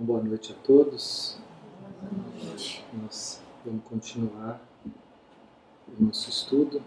Então, 0.00 0.06
boa 0.06 0.22
noite 0.22 0.52
a 0.52 0.66
todos. 0.66 1.36
Nós 3.02 3.42
vamos 3.62 3.84
continuar 3.84 4.58
o 5.88 6.04
nosso 6.04 6.30
estudo. 6.30 6.82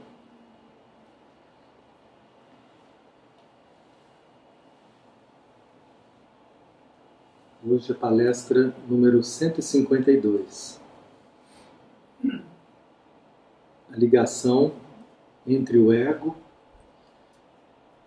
Hoje 7.64 7.92
a 7.92 7.96
palestra 7.96 8.74
número 8.88 9.22
152. 9.22 10.82
A 13.92 13.96
ligação 13.96 14.74
entre 15.46 15.78
o 15.78 15.94
ego 15.94 16.36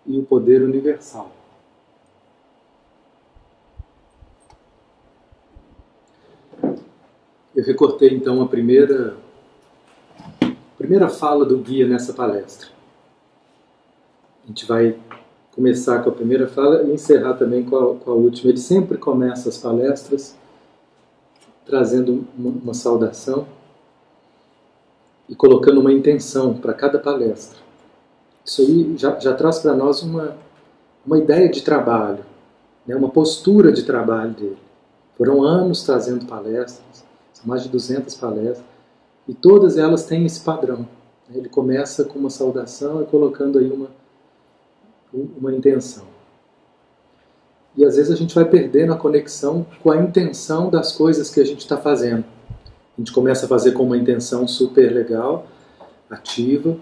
e 0.05 0.19
o 0.19 0.25
poder 0.25 0.61
universal. 0.63 1.36
Eu 7.57 7.63
recortei 7.63 8.13
então 8.13 8.39
a 8.39 8.47
primeira, 8.47 9.17
primeira 10.77 11.09
fala 11.09 11.43
do 11.43 11.57
guia 11.57 11.87
nessa 11.87 12.13
palestra. 12.13 12.67
A 14.43 14.47
gente 14.47 14.63
vai 14.67 14.95
começar 15.55 16.03
com 16.03 16.09
a 16.11 16.13
primeira 16.13 16.47
fala 16.47 16.83
e 16.83 16.93
encerrar 16.93 17.33
também 17.33 17.63
com 17.63 17.75
a, 17.75 17.95
com 17.95 18.11
a 18.11 18.13
última. 18.13 18.51
Ele 18.51 18.59
sempre 18.59 18.99
começa 18.99 19.49
as 19.49 19.57
palestras 19.57 20.37
trazendo 21.65 22.27
uma, 22.37 22.51
uma 22.51 22.73
saudação 22.75 23.47
e 25.27 25.35
colocando 25.35 25.79
uma 25.79 25.91
intenção 25.91 26.53
para 26.53 26.75
cada 26.75 26.99
palestra. 26.99 27.57
Isso 28.45 28.61
aí 28.61 28.95
já, 28.99 29.19
já 29.19 29.33
traz 29.33 29.57
para 29.57 29.73
nós 29.73 30.03
uma, 30.03 30.37
uma 31.03 31.17
ideia 31.17 31.49
de 31.49 31.63
trabalho, 31.63 32.23
né, 32.85 32.95
uma 32.95 33.09
postura 33.09 33.71
de 33.71 33.81
trabalho 33.81 34.33
dele. 34.33 34.57
Foram 35.17 35.41
anos 35.41 35.81
trazendo 35.81 36.27
palestras, 36.27 37.06
mais 37.45 37.63
de 37.63 37.69
200 37.69 38.15
palestras, 38.15 38.63
e 39.27 39.33
todas 39.33 39.77
elas 39.77 40.05
têm 40.05 40.25
esse 40.25 40.39
padrão. 40.39 40.87
Ele 41.33 41.49
começa 41.49 42.05
com 42.05 42.17
uma 42.17 42.29
saudação 42.29 43.01
e 43.01 43.05
colocando 43.05 43.59
aí 43.59 43.69
uma, 43.69 43.89
uma 45.37 45.53
intenção. 45.53 46.05
E 47.75 47.85
às 47.85 47.95
vezes 47.95 48.11
a 48.11 48.15
gente 48.15 48.33
vai 48.33 48.45
perdendo 48.45 48.93
a 48.93 48.97
conexão 48.97 49.65
com 49.83 49.91
a 49.91 49.97
intenção 49.97 50.69
das 50.69 50.91
coisas 50.93 51.29
que 51.29 51.39
a 51.39 51.45
gente 51.45 51.59
está 51.59 51.77
fazendo. 51.77 52.23
A 52.97 53.01
gente 53.01 53.11
começa 53.11 53.45
a 53.45 53.49
fazer 53.49 53.73
com 53.73 53.83
uma 53.83 53.97
intenção 53.97 54.47
super 54.47 54.91
legal, 54.91 55.45
ativa, 56.09 56.75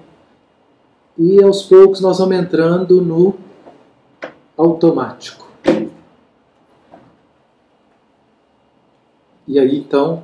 e 1.17 1.43
aos 1.43 1.63
poucos 1.63 1.99
nós 1.99 2.19
vamos 2.19 2.37
entrando 2.37 3.01
no 3.01 3.35
automático. 4.55 5.45
E 9.47 9.59
aí 9.59 9.77
então 9.77 10.23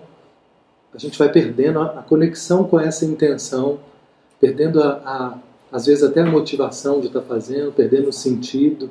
a 0.94 0.98
gente 0.98 1.18
vai 1.18 1.32
perdendo 1.32 1.80
a, 1.80 2.04
conexão 2.04 2.66
com 2.66 2.80
essa 2.80 3.06
intenção, 3.06 3.80
perdendo 4.40 4.82
a, 4.82 4.90
a, 5.06 5.40
às 5.72 5.86
vezes 5.86 6.04
até 6.04 6.22
a 6.22 6.26
motivação 6.26 7.00
de 7.00 7.08
estar 7.08 7.22
fazendo, 7.22 7.72
perdendo 7.72 8.10
o 8.10 8.14
sentido. 8.14 8.90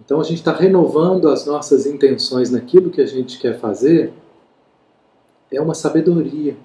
Então 0.00 0.20
a 0.20 0.24
gente 0.24 0.38
está 0.38 0.52
renovando 0.52 1.28
as 1.28 1.44
nossas 1.44 1.86
intenções 1.86 2.50
naquilo 2.50 2.90
que 2.90 3.00
a 3.00 3.06
gente 3.06 3.38
quer 3.38 3.58
fazer, 3.58 4.12
é 5.50 5.60
uma 5.60 5.74
sabedoria. 5.74 6.56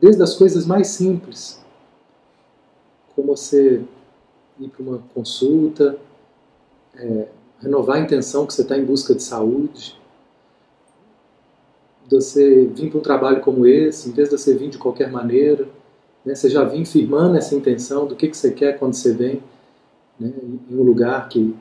Desde 0.00 0.22
as 0.22 0.34
coisas 0.34 0.66
mais 0.66 0.88
simples, 0.88 1.62
como 3.14 3.36
você 3.36 3.82
ir 4.58 4.68
para 4.68 4.82
uma 4.82 5.02
consulta, 5.14 5.96
é, 6.94 7.28
renovar 7.60 7.96
a 7.96 8.00
intenção 8.00 8.46
que 8.46 8.52
você 8.52 8.62
está 8.62 8.76
em 8.76 8.84
busca 8.84 9.14
de 9.14 9.22
saúde, 9.22 9.98
de 12.06 12.14
você 12.14 12.66
vir 12.66 12.90
para 12.90 12.98
um 12.98 13.02
trabalho 13.02 13.40
como 13.40 13.66
esse, 13.66 14.08
em 14.08 14.12
vez 14.12 14.28
de 14.28 14.38
você 14.38 14.54
vir 14.54 14.68
de 14.68 14.78
qualquer 14.78 15.10
maneira, 15.10 15.68
né, 16.24 16.34
você 16.34 16.48
já 16.48 16.64
vir 16.64 16.84
firmando 16.84 17.36
essa 17.36 17.54
intenção 17.54 18.06
do 18.06 18.14
que, 18.14 18.28
que 18.28 18.36
você 18.36 18.52
quer 18.52 18.78
quando 18.78 18.94
você 18.94 19.12
vem 19.12 19.42
né, 20.18 20.32
em 20.70 20.76
um 20.76 20.82
lugar 20.82 21.28
que, 21.28 21.54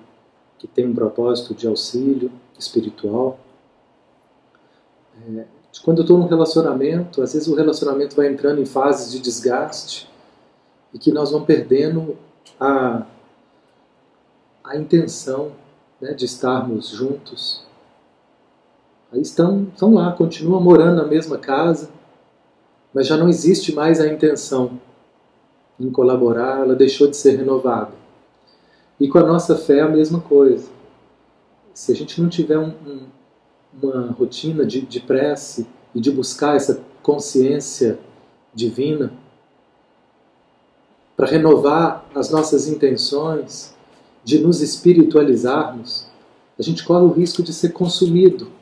que 0.58 0.68
tem 0.68 0.88
um 0.88 0.94
propósito 0.94 1.54
de 1.54 1.68
auxílio 1.68 2.32
espiritual. 2.58 3.40
É, 5.28 5.46
quando 5.84 6.00
eu 6.00 6.04
estou 6.04 6.18
num 6.18 6.28
relacionamento, 6.28 7.22
às 7.22 7.34
vezes 7.34 7.48
o 7.48 7.56
relacionamento 7.56 8.16
vai 8.16 8.28
entrando 8.28 8.62
em 8.62 8.66
fases 8.66 9.12
de 9.12 9.20
desgaste 9.20 10.10
e 10.94 11.00
que 11.00 11.12
nós 11.12 11.32
vamos 11.32 11.48
perdendo 11.48 12.18
a, 12.60 13.06
a 14.64 14.78
intenção 14.78 15.54
né, 16.00 16.14
de 16.14 16.26
estarmos 16.26 16.90
juntos 16.90 17.64
Aí 19.12 19.22
estão, 19.22 19.68
estão 19.74 19.94
lá, 19.94 20.12
continuam 20.14 20.62
morando 20.62 21.02
na 21.02 21.08
mesma 21.08 21.38
casa, 21.38 21.90
mas 22.94 23.08
já 23.08 23.18
não 23.18 23.28
existe 23.28 23.74
mais 23.74 24.00
a 24.00 24.08
intenção 24.08 24.80
em 25.78 25.92
colaborar, 25.92 26.62
ela 26.62 26.76
deixou 26.76 27.08
de 27.08 27.18
ser 27.18 27.36
renovada. 27.36 27.92
E 29.00 29.08
com 29.10 29.18
a 29.18 29.26
nossa 29.26 29.58
fé 29.58 29.80
é 29.80 29.82
a 29.82 29.90
mesma 29.90 30.22
coisa. 30.22 30.70
Se 31.74 31.92
a 31.92 31.96
gente 31.96 32.22
não 32.22 32.30
tiver 32.30 32.58
um, 32.58 32.74
um, 32.86 33.08
uma 33.82 34.12
rotina 34.12 34.66
de, 34.66 34.82
de 34.82 35.00
prece 35.00 35.68
e 35.94 36.00
de 36.00 36.12
buscar 36.12 36.56
essa 36.56 36.82
consciência 37.02 38.00
divina, 38.54 39.12
para 41.18 41.28
renovar 41.28 42.06
as 42.16 42.30
nossas 42.30 42.68
intenções, 42.68 43.76
de 44.24 44.40
nos 44.40 44.62
espiritualizarmos, 44.62 46.08
a 46.58 46.62
gente 46.62 46.84
corre 46.84 47.04
o 47.04 47.12
risco 47.12 47.42
de 47.42 47.52
ser 47.52 47.70
consumido 47.70 48.61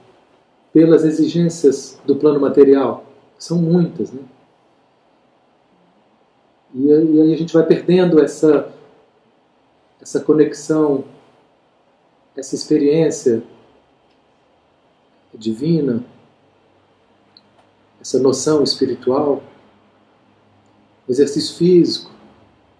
pelas 0.73 1.03
exigências 1.03 1.99
do 2.05 2.15
plano 2.15 2.39
material. 2.39 3.05
São 3.37 3.57
muitas, 3.57 4.11
né? 4.11 4.21
E 6.73 6.91
aí 6.93 7.33
a 7.33 7.37
gente 7.37 7.53
vai 7.53 7.65
perdendo 7.65 8.21
essa, 8.21 8.71
essa 9.99 10.19
conexão, 10.19 11.03
essa 12.35 12.53
experiência 12.53 13.41
divina, 15.33 16.03
essa 17.99 18.19
noção 18.19 18.63
espiritual, 18.63 19.41
exercício 21.07 21.57
físico. 21.57 22.11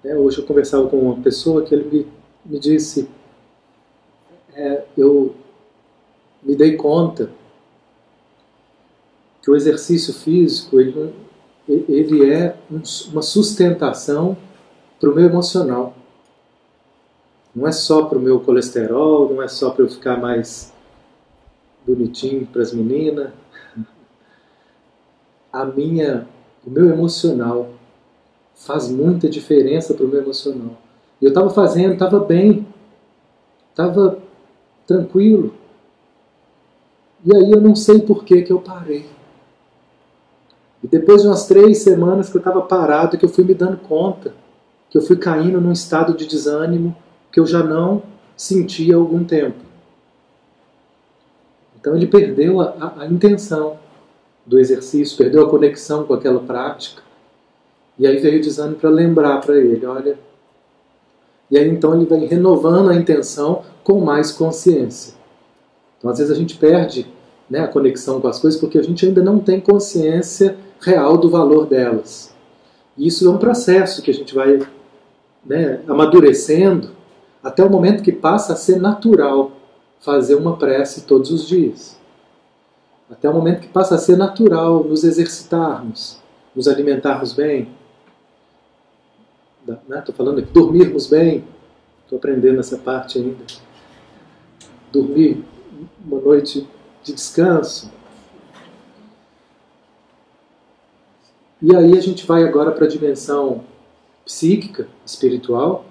Né? 0.04 0.16
Hoje 0.16 0.38
eu 0.38 0.46
conversava 0.46 0.88
com 0.88 1.00
uma 1.00 1.22
pessoa 1.24 1.64
que 1.64 1.74
ele 1.74 1.90
me, 1.90 2.08
me 2.46 2.60
disse, 2.60 3.10
é, 4.54 4.86
eu 4.96 5.36
me 6.44 6.56
dei 6.56 6.76
conta 6.76 7.32
que 9.42 9.50
o 9.50 9.56
exercício 9.56 10.14
físico 10.14 10.80
ele, 10.80 11.14
ele 11.68 12.32
é 12.32 12.56
uma 13.12 13.22
sustentação 13.22 14.38
para 15.00 15.10
o 15.10 15.16
meu 15.16 15.26
emocional. 15.26 15.94
Não 17.56 17.68
é 17.68 17.72
só 17.72 18.06
para 18.06 18.18
o 18.18 18.22
meu 18.22 18.40
colesterol, 18.40 19.34
não 19.34 19.42
é 19.42 19.48
só 19.48 19.72
para 19.72 19.84
eu 19.84 19.90
ficar 19.90 20.18
mais 20.18 20.74
bonitinho 21.86 22.46
para 22.46 22.62
as 22.62 22.74
meninas. 22.74 23.32
A 25.52 25.66
minha, 25.66 26.28
o 26.66 26.70
meu 26.70 26.90
emocional 26.90 27.70
faz 28.54 28.90
muita 28.90 29.30
diferença 29.30 29.94
para 29.94 30.06
o 30.06 30.10
meu 30.10 30.22
emocional. 30.22 30.78
Eu 31.22 31.30
estava 31.30 31.50
fazendo, 31.50 31.94
estava 31.94 32.20
bem, 32.20 32.68
estava 33.72 34.20
tranquilo. 34.86 35.54
E 37.26 37.36
aí 37.36 37.52
eu 37.52 37.60
não 37.60 37.76
sei 37.76 38.00
por 38.00 38.24
que, 38.24 38.42
que 38.42 38.54
eu 38.54 38.62
parei. 38.62 39.06
E 40.84 40.88
depois 40.88 41.22
de 41.22 41.28
umas 41.28 41.46
três 41.46 41.80
semanas 41.80 42.30
que 42.30 42.38
eu 42.38 42.40
estava 42.40 42.62
parado, 42.62 43.18
que 43.18 43.26
eu 43.26 43.30
fui 43.30 43.44
me 43.44 43.54
dando 43.54 43.78
conta, 43.78 44.34
que 44.90 44.98
eu 44.98 45.02
fui 45.02 45.18
caindo 45.18 45.60
num 45.62 45.72
estado 45.72 46.14
de 46.14 46.26
desânimo 46.26 46.96
que 47.32 47.40
eu 47.40 47.46
já 47.46 47.64
não 47.64 48.02
sentia 48.36 48.96
há 48.96 48.98
algum 48.98 49.24
tempo. 49.24 49.58
Então 51.80 51.96
ele 51.96 52.08
perdeu 52.08 52.60
a, 52.60 52.76
a, 52.80 53.02
a 53.04 53.08
intenção 53.08 53.78
do 54.46 54.58
exercício, 54.58 55.18
perdeu 55.18 55.46
a 55.46 55.50
conexão 55.50 56.06
com 56.06 56.14
aquela 56.14 56.40
prática. 56.40 57.04
E 57.98 58.08
aí 58.08 58.18
veio 58.18 58.40
o 58.40 58.42
desânimo 58.42 58.78
para 58.78 58.90
lembrar 58.90 59.42
para 59.42 59.58
ele, 59.58 59.86
olha. 59.86 60.18
E 61.52 61.58
aí 61.58 61.70
então 61.70 61.94
ele 61.94 62.06
vai 62.06 62.26
renovando 62.26 62.90
a 62.90 62.96
intenção 62.96 63.64
com 63.84 64.00
mais 64.00 64.32
consciência. 64.32 65.14
Então 65.98 66.10
às 66.10 66.18
vezes 66.18 66.32
a 66.32 66.36
gente 66.36 66.58
perde 66.58 67.06
né, 67.50 67.60
a 67.60 67.68
conexão 67.68 68.22
com 68.22 68.28
as 68.28 68.40
coisas 68.40 68.60
porque 68.60 68.78
a 68.78 68.84
gente 68.84 69.06
ainda 69.06 69.22
não 69.22 69.40
tem 69.40 69.60
consciência 69.60 70.58
real 70.80 71.18
do 71.18 71.30
valor 71.30 71.66
delas. 71.66 72.34
E 72.98 73.08
isso 73.08 73.28
é 73.28 73.30
um 73.30 73.38
processo 73.38 74.02
que 74.02 74.12
a 74.12 74.14
gente 74.14 74.34
vai 74.34 74.60
né, 75.46 75.82
amadurecendo 75.88 76.92
até 77.44 77.64
o 77.64 77.70
momento 77.70 78.04
que 78.04 78.12
passa 78.12 78.54
a 78.54 78.56
ser 78.56 78.80
natural 78.80 79.52
fazer 80.00 80.36
uma 80.36 80.58
prece 80.58 81.02
todos 81.02 81.32
os 81.32 81.48
dias. 81.48 81.98
Até 83.10 83.30
o 83.30 83.34
momento 83.34 83.62
que 83.62 83.68
passa 83.68 83.96
a 83.96 83.98
ser 83.98 84.18
natural 84.18 84.84
nos 84.84 85.04
exercitarmos, 85.04 86.20
nos 86.56 86.68
alimentarmos 86.68 87.34
bem. 87.34 87.70
Estou 89.62 89.78
né, 89.88 90.04
falando 90.16 90.40
aqui, 90.40 90.52
dormirmos 90.52 91.08
bem. 91.08 91.44
Estou 92.04 92.18
aprendendo 92.18 92.60
essa 92.60 92.78
parte 92.78 93.18
ainda. 93.18 93.46
Dormir 94.92 95.44
uma 96.06 96.20
noite 96.20 96.68
de 97.04 97.14
descanso. 97.14 97.92
E 101.62 101.76
aí 101.76 101.98
a 101.98 102.02
gente 102.02 102.26
vai 102.26 102.44
agora 102.44 102.72
para 102.72 102.86
a 102.86 102.90
dimensão 102.90 103.66
psíquica, 104.26 104.88
espiritual, 105.06 105.86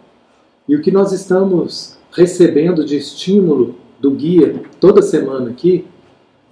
e 0.67 0.75
o 0.75 0.81
que 0.81 0.91
nós 0.91 1.13
estamos 1.13 1.99
recebendo 2.11 2.85
de 2.85 2.97
estímulo 2.97 3.75
do 4.01 4.11
guia 4.13 4.63
toda 4.81 5.03
semana 5.03 5.51
aqui 5.51 5.87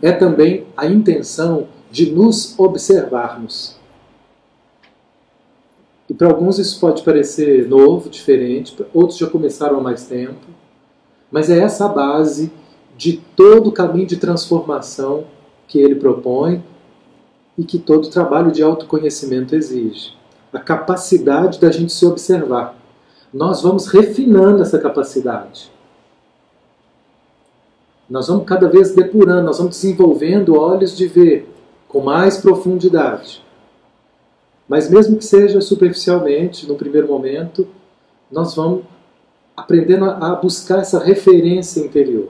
é 0.02 0.12
também 0.12 0.66
a 0.76 0.86
intenção 0.86 1.68
de 1.90 2.10
nos 2.10 2.58
observarmos. 2.58 3.76
E 6.08 6.14
para 6.14 6.28
alguns 6.28 6.58
isso 6.58 6.78
pode 6.78 7.02
parecer 7.02 7.66
novo, 7.66 8.10
diferente, 8.10 8.76
outros 8.92 9.18
já 9.18 9.26
começaram 9.26 9.78
há 9.78 9.80
mais 9.80 10.06
tempo, 10.06 10.46
mas 11.30 11.50
é 11.50 11.58
essa 11.58 11.86
a 11.86 11.88
base 11.88 12.52
de 12.96 13.18
todo 13.34 13.68
o 13.68 13.72
caminho 13.72 14.06
de 14.06 14.16
transformação 14.16 15.24
que 15.66 15.78
ele 15.78 15.94
propõe 15.94 16.62
e 17.56 17.64
que 17.64 17.78
todo 17.78 18.10
trabalho 18.10 18.52
de 18.52 18.62
autoconhecimento 18.62 19.54
exige. 19.54 20.12
A 20.52 20.58
capacidade 20.58 21.60
da 21.60 21.70
gente 21.70 21.92
se 21.92 22.04
observar. 22.04 22.76
Nós 23.32 23.62
vamos 23.62 23.86
refinando 23.86 24.62
essa 24.62 24.78
capacidade. 24.78 25.70
Nós 28.08 28.28
vamos 28.28 28.44
cada 28.44 28.68
vez 28.68 28.94
depurando, 28.94 29.42
nós 29.42 29.58
vamos 29.58 29.76
desenvolvendo 29.76 30.54
olhos 30.54 30.96
de 30.96 31.06
ver 31.06 31.52
com 31.88 32.00
mais 32.00 32.36
profundidade. 32.36 33.42
Mas 34.68 34.88
mesmo 34.88 35.16
que 35.16 35.24
seja 35.24 35.60
superficialmente, 35.60 36.68
no 36.68 36.76
primeiro 36.76 37.08
momento, 37.08 37.66
nós 38.30 38.54
vamos 38.54 38.84
aprendendo 39.56 40.04
a 40.04 40.34
buscar 40.34 40.80
essa 40.80 41.02
referência 41.02 41.80
interior. 41.80 42.28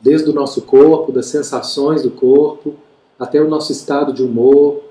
Desde 0.00 0.28
o 0.28 0.34
nosso 0.34 0.62
corpo, 0.62 1.12
das 1.12 1.26
sensações 1.26 2.02
do 2.02 2.10
corpo, 2.10 2.74
até 3.18 3.40
o 3.40 3.48
nosso 3.48 3.72
estado 3.72 4.12
de 4.12 4.22
humor, 4.22 4.82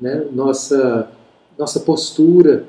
né? 0.00 0.26
nossa, 0.32 1.10
nossa 1.58 1.80
postura, 1.80 2.64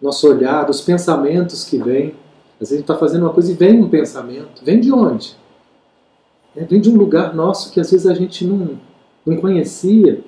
nosso 0.00 0.28
olhar, 0.28 0.68
os 0.68 0.80
pensamentos 0.80 1.64
que 1.64 1.78
vêm. 1.78 2.14
Às 2.54 2.70
vezes 2.70 2.72
a 2.72 2.76
gente 2.76 2.84
está 2.84 2.96
fazendo 2.96 3.22
uma 3.22 3.32
coisa 3.32 3.50
e 3.50 3.54
vem 3.54 3.82
um 3.82 3.88
pensamento. 3.88 4.64
Vem 4.64 4.80
de 4.80 4.92
onde? 4.92 5.36
É, 6.56 6.64
vem 6.64 6.80
de 6.80 6.90
um 6.90 6.96
lugar 6.96 7.34
nosso 7.34 7.70
que 7.70 7.80
às 7.80 7.90
vezes 7.90 8.06
a 8.06 8.14
gente 8.14 8.44
não, 8.44 8.78
não 9.24 9.36
conhecia. 9.36 10.22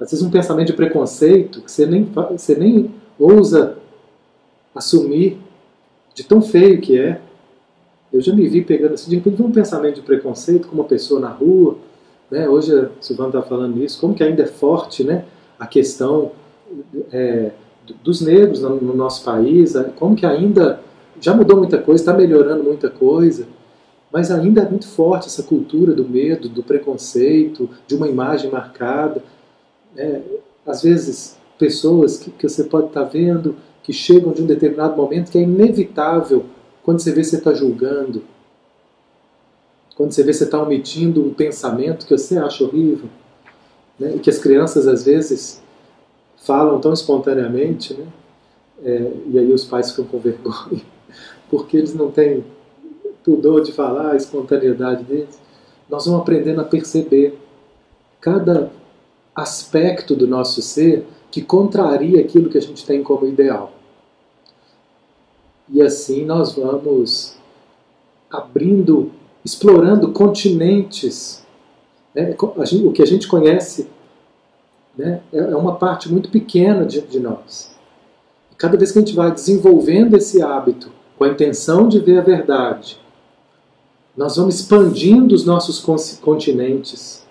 Às 0.00 0.10
vezes 0.10 0.24
um 0.24 0.30
pensamento 0.30 0.68
de 0.68 0.72
preconceito 0.72 1.60
que 1.60 1.70
você 1.70 1.86
nem, 1.86 2.10
você 2.30 2.54
nem 2.54 2.94
ousa 3.18 3.76
assumir 4.74 5.38
de 6.14 6.24
tão 6.24 6.40
feio 6.40 6.80
que 6.80 6.98
é. 6.98 7.20
Eu 8.12 8.20
já 8.20 8.34
me 8.34 8.46
vi 8.48 8.62
pegando 8.62 8.94
assim, 8.94 9.10
de 9.10 9.16
repente 9.16 9.40
um 9.42 9.52
pensamento 9.52 9.96
de 9.96 10.02
preconceito 10.02 10.68
com 10.68 10.74
uma 10.74 10.84
pessoa 10.84 11.20
na 11.20 11.28
rua. 11.28 11.78
Né? 12.32 12.48
Hoje 12.48 12.74
a 12.74 12.88
Silvana 12.98 13.28
está 13.28 13.42
falando 13.42 13.84
isso, 13.84 14.00
como 14.00 14.14
que 14.14 14.24
ainda 14.24 14.42
é 14.42 14.46
forte 14.46 15.04
né? 15.04 15.26
a 15.58 15.66
questão 15.66 16.32
é, 17.12 17.50
dos 18.02 18.22
negros 18.22 18.62
no, 18.62 18.76
no 18.76 18.96
nosso 18.96 19.22
país, 19.22 19.74
como 19.96 20.16
que 20.16 20.24
ainda 20.24 20.80
já 21.20 21.34
mudou 21.34 21.58
muita 21.58 21.76
coisa, 21.76 22.02
está 22.02 22.14
melhorando 22.14 22.64
muita 22.64 22.88
coisa. 22.88 23.46
Mas 24.10 24.30
ainda 24.30 24.62
é 24.62 24.68
muito 24.68 24.88
forte 24.88 25.26
essa 25.26 25.42
cultura 25.42 25.92
do 25.92 26.08
medo, 26.08 26.48
do 26.48 26.62
preconceito, 26.62 27.68
de 27.86 27.94
uma 27.94 28.08
imagem 28.08 28.50
marcada. 28.50 29.22
É, 29.94 30.22
às 30.66 30.82
vezes, 30.82 31.36
pessoas 31.58 32.16
que, 32.16 32.30
que 32.30 32.48
você 32.48 32.64
pode 32.64 32.86
estar 32.86 33.04
tá 33.04 33.08
vendo 33.10 33.56
que 33.82 33.92
chegam 33.92 34.32
de 34.32 34.42
um 34.42 34.46
determinado 34.46 34.96
momento 34.96 35.30
que 35.30 35.36
é 35.36 35.42
inevitável 35.42 36.46
quando 36.82 37.00
você 37.00 37.12
vê 37.12 37.22
você 37.22 37.36
está 37.36 37.52
julgando, 37.52 38.22
quando 40.02 40.10
você 40.10 40.24
vê 40.24 40.32
você 40.32 40.42
está 40.42 40.60
omitindo 40.60 41.24
um 41.24 41.32
pensamento 41.32 42.06
que 42.06 42.18
você 42.18 42.36
acha 42.36 42.64
horrível, 42.64 43.08
né? 43.96 44.16
e 44.16 44.18
que 44.18 44.28
as 44.28 44.36
crianças 44.36 44.88
às 44.88 45.04
vezes 45.04 45.62
falam 46.38 46.80
tão 46.80 46.92
espontaneamente, 46.92 47.94
né? 47.94 48.04
É, 48.84 49.12
e 49.28 49.38
aí 49.38 49.52
os 49.52 49.64
pais 49.64 49.90
ficam 49.90 50.06
com 50.06 50.18
vergonha, 50.18 50.82
porque 51.48 51.76
eles 51.76 51.94
não 51.94 52.10
têm 52.10 52.44
pudor 53.22 53.62
de 53.62 53.70
falar, 53.70 54.10
a 54.10 54.16
espontaneidade 54.16 55.04
deles, 55.04 55.40
nós 55.88 56.04
vamos 56.04 56.22
aprendendo 56.22 56.60
a 56.60 56.64
perceber 56.64 57.38
cada 58.20 58.72
aspecto 59.32 60.16
do 60.16 60.26
nosso 60.26 60.60
ser 60.60 61.06
que 61.30 61.40
contraria 61.40 62.20
aquilo 62.20 62.50
que 62.50 62.58
a 62.58 62.62
gente 62.62 62.84
tem 62.84 63.04
como 63.04 63.24
ideal. 63.24 63.72
E 65.68 65.80
assim 65.80 66.24
nós 66.24 66.56
vamos 66.56 67.36
abrindo, 68.28 69.12
explorando 69.44 70.12
continentes. 70.12 71.44
Né? 72.14 72.34
O 72.38 72.92
que 72.92 73.02
a 73.02 73.06
gente 73.06 73.26
conhece 73.26 73.88
né? 74.96 75.20
É, 75.32 75.38
é 75.38 75.56
uma 75.56 75.76
parte 75.76 76.10
muito 76.10 76.30
pequena 76.30 76.84
de, 76.84 77.00
de 77.00 77.20
nós. 77.20 77.74
E 78.50 78.54
cada 78.54 78.76
vez 78.76 78.92
que 78.92 78.98
a 78.98 79.02
gente 79.02 79.14
vai 79.14 79.32
desenvolvendo 79.32 80.16
esse 80.16 80.42
hábito 80.42 80.90
com 81.18 81.24
a 81.24 81.28
intenção 81.28 81.88
de 81.88 81.98
ver 81.98 82.18
a 82.18 82.22
verdade, 82.22 83.00
nós 84.16 84.36
vamos 84.36 84.56
expandindo 84.56 85.34
os 85.34 85.44
nossos 85.44 85.80
continentes. 86.20 87.24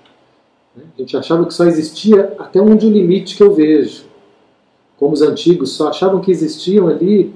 Né? 0.76 0.84
A 0.98 1.02
gente 1.02 1.16
achava 1.16 1.46
que 1.46 1.54
só 1.54 1.66
existia 1.66 2.36
até 2.40 2.60
onde 2.60 2.88
o 2.88 2.92
limite 2.92 3.36
que 3.36 3.44
eu 3.44 3.54
vejo. 3.54 4.06
Como 4.98 5.14
os 5.14 5.22
antigos 5.22 5.72
só 5.72 5.90
achavam 5.90 6.22
que 6.22 6.32
existiam 6.32 6.88
ali 6.88 7.34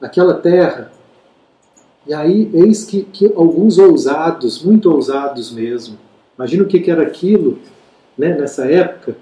aquela 0.00 0.34
terra. 0.34 0.92
E 2.06 2.12
aí, 2.12 2.50
eis 2.52 2.84
que, 2.84 3.02
que 3.02 3.26
alguns 3.34 3.78
ousados, 3.78 4.62
muito 4.62 4.90
ousados 4.90 5.52
mesmo, 5.52 5.96
imagina 6.36 6.64
o 6.64 6.66
que, 6.66 6.80
que 6.80 6.90
era 6.90 7.02
aquilo 7.02 7.58
né, 8.18 8.36
nessa 8.36 8.66
época, 8.66 9.16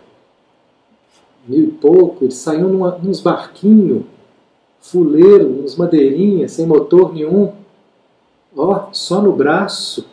mil 1.47 1.65
e 1.65 1.71
pouco, 1.73 2.25
eles 2.25 2.35
saíam 2.35 2.69
numa, 2.69 2.93
nos 2.99 3.21
barquinhos, 3.21 4.05
fuleiro, 4.81 5.62
uns 5.62 5.77
madeirinhas, 5.77 6.53
sem 6.53 6.67
motor 6.67 7.12
nenhum, 7.12 7.53
ó, 8.56 8.88
só 8.93 9.21
no 9.21 9.33
braço, 9.33 10.06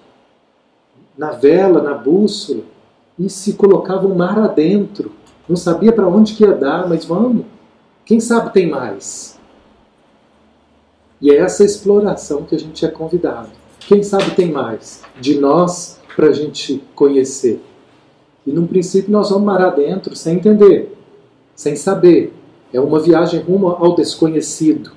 na 1.17 1.31
vela, 1.31 1.81
na 1.81 1.93
bússola, 1.93 2.61
e 3.17 3.29
se 3.29 3.53
colocava 3.53 4.05
o 4.05 4.15
mar 4.15 4.37
adentro. 4.37 5.11
Não 5.49 5.55
sabia 5.55 5.91
para 5.91 6.07
onde 6.07 6.33
que 6.33 6.43
ia 6.43 6.53
dar, 6.53 6.87
mas 6.87 7.05
vamos. 7.05 7.45
Quem 8.05 8.19
sabe 8.19 8.53
tem 8.53 8.69
mais. 8.69 9.36
E 11.21 11.31
é 11.31 11.37
essa 11.37 11.63
exploração 11.63 12.43
que 12.43 12.55
a 12.55 12.59
gente 12.59 12.85
é 12.85 12.89
convidado. 12.89 13.49
Quem 13.79 14.03
sabe 14.03 14.35
tem 14.35 14.51
mais 14.51 15.01
de 15.19 15.39
nós 15.39 15.99
para 16.15 16.27
a 16.27 16.33
gente 16.33 16.83
conhecer. 16.93 17.61
E 18.45 18.51
num 18.51 18.67
princípio 18.67 19.11
nós 19.11 19.29
vamos 19.29 19.45
mar 19.45 19.61
adentro 19.61 20.15
sem 20.15 20.35
entender, 20.37 20.95
sem 21.55 21.75
saber. 21.75 22.33
É 22.71 22.79
uma 22.79 22.99
viagem 22.99 23.41
rumo 23.41 23.67
ao 23.67 23.95
desconhecido. 23.95 24.91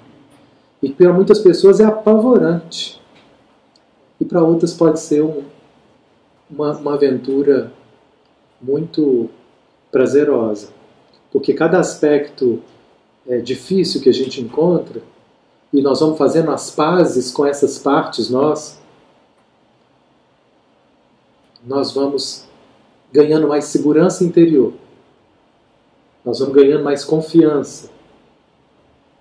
E 0.82 0.90
para 0.90 1.12
muitas 1.12 1.38
pessoas 1.38 1.80
é 1.80 1.84
apavorante. 1.84 3.00
E 4.20 4.24
para 4.24 4.42
outras 4.42 4.74
pode 4.74 5.00
ser 5.00 5.22
um, 5.22 5.42
uma, 6.50 6.76
uma 6.76 6.94
aventura 6.94 7.72
muito 8.60 9.30
prazerosa. 9.90 10.68
Porque 11.32 11.54
cada 11.54 11.78
aspecto 11.78 12.60
é, 13.26 13.38
difícil 13.38 14.00
que 14.00 14.08
a 14.08 14.12
gente 14.12 14.40
encontra, 14.40 15.02
e 15.72 15.80
nós 15.80 16.00
vamos 16.00 16.18
fazendo 16.18 16.50
as 16.50 16.70
pazes 16.70 17.30
com 17.30 17.46
essas 17.46 17.78
partes 17.78 18.28
nós, 18.28 18.80
nós 21.64 21.92
vamos 21.92 22.44
ganhando 23.12 23.46
mais 23.46 23.66
segurança 23.66 24.24
interior. 24.24 24.72
Nós 26.24 26.38
vamos 26.38 26.54
ganhando 26.54 26.82
mais 26.82 27.04
confiança. 27.04 27.90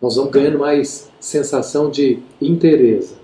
Nós 0.01 0.15
vamos 0.15 0.31
ganhando 0.31 0.59
mais 0.59 1.09
sensação 1.19 1.89
de 1.89 2.21
interesse. 2.41 3.17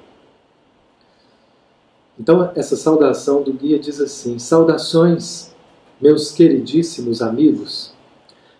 Então, 2.20 2.52
essa 2.56 2.76
saudação 2.76 3.42
do 3.42 3.54
guia 3.54 3.80
diz 3.80 4.00
assim: 4.00 4.40
Saudações, 4.40 5.54
meus 6.00 6.32
queridíssimos 6.32 7.22
amigos. 7.22 7.94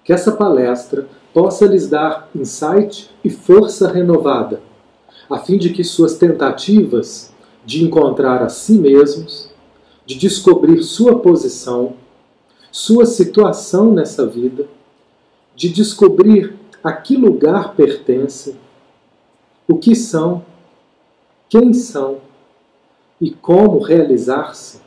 Que 0.04 0.14
essa 0.14 0.32
palestra 0.32 1.08
possa 1.36 1.66
lhes 1.66 1.90
dar 1.90 2.30
insight 2.34 3.14
e 3.22 3.30
força 3.30 3.92
renovada, 3.92 4.62
a 5.30 5.38
fim 5.38 5.58
de 5.58 5.70
que 5.74 5.84
suas 5.84 6.18
tentativas 6.18 7.34
de 7.66 7.84
encontrar 7.84 8.42
a 8.42 8.48
si 8.48 8.78
mesmos, 8.78 9.50
de 10.06 10.16
descobrir 10.16 10.82
sua 10.82 11.20
posição, 11.20 11.96
sua 12.72 13.06
situação 13.06 13.92
nessa 13.92 14.26
vida, 14.26 14.66
de 15.54 15.68
descobrir 15.68 16.56
a 16.82 16.94
que 16.94 17.18
lugar 17.18 17.76
pertencem, 17.76 18.56
o 19.68 19.78
que 19.78 19.94
são, 19.94 20.46
quem 21.50 21.74
são 21.74 22.20
e 23.20 23.32
como 23.32 23.80
realizar-se 23.80 24.80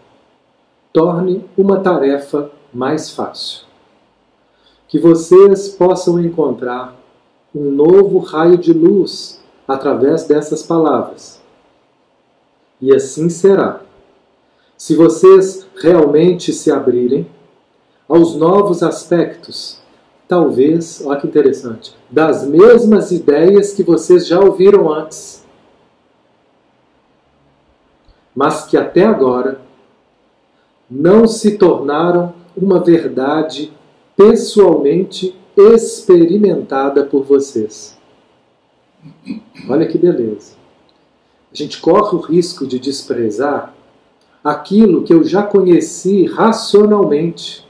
torne 0.94 1.44
uma 1.58 1.80
tarefa 1.80 2.50
mais 2.72 3.10
fácil. 3.10 3.67
Que 4.88 4.98
vocês 4.98 5.68
possam 5.68 6.18
encontrar 6.18 6.96
um 7.54 7.70
novo 7.70 8.18
raio 8.18 8.58
de 8.58 8.72
luz 8.72 9.40
através 9.66 10.24
dessas 10.24 10.62
palavras. 10.62 11.40
E 12.80 12.94
assim 12.94 13.28
será. 13.28 13.82
se 14.76 14.94
vocês 14.94 15.66
realmente 15.74 16.52
se 16.52 16.70
abrirem 16.70 17.28
aos 18.08 18.36
novos 18.36 18.80
aspectos, 18.80 19.80
talvez, 20.28 21.02
olha 21.04 21.20
que 21.20 21.26
interessante, 21.26 21.96
das 22.08 22.46
mesmas 22.46 23.10
ideias 23.10 23.72
que 23.72 23.82
vocês 23.82 24.26
já 24.26 24.38
ouviram 24.38 24.88
antes, 24.92 25.44
mas 28.34 28.66
que 28.66 28.76
até 28.76 29.04
agora 29.04 29.60
não 30.88 31.26
se 31.26 31.58
tornaram 31.58 32.32
uma 32.56 32.78
verdade 32.78 33.72
pessoalmente 34.18 35.32
experimentada 35.56 37.04
por 37.04 37.22
vocês. 37.22 37.96
Olha 39.70 39.86
que 39.86 39.96
beleza. 39.96 40.56
A 41.52 41.54
gente 41.54 41.80
corre 41.80 42.16
o 42.16 42.20
risco 42.20 42.66
de 42.66 42.80
desprezar 42.80 43.72
aquilo 44.42 45.04
que 45.04 45.14
eu 45.14 45.22
já 45.22 45.44
conheci 45.44 46.26
racionalmente, 46.26 47.64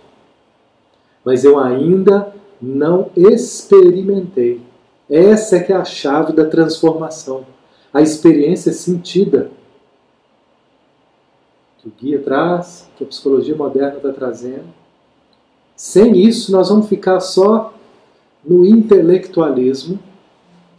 mas 1.23 1.45
eu 1.45 1.59
ainda 1.59 2.33
não 2.61 3.11
experimentei. 3.15 4.63
Essa 5.09 5.57
é 5.57 5.61
que 5.63 5.73
é 5.73 5.77
a 5.77 5.85
chave 5.85 6.33
da 6.33 6.47
transformação. 6.47 7.47
A 7.93 8.01
experiência 8.01 8.73
sentida. 8.73 9.51
Que 11.79 11.89
o 11.89 11.93
guia 11.99 12.21
traz, 12.21 12.89
que 12.97 13.05
a 13.05 13.07
psicologia 13.07 13.55
moderna 13.55 13.99
está 13.99 14.13
trazendo. 14.13 14.78
Sem 15.79 16.27
isso, 16.27 16.51
nós 16.51 16.71
vamos 16.71 16.89
ficar 16.89 17.21
só 17.21 17.73
no 18.45 18.67
intelectualismo, 18.67 19.97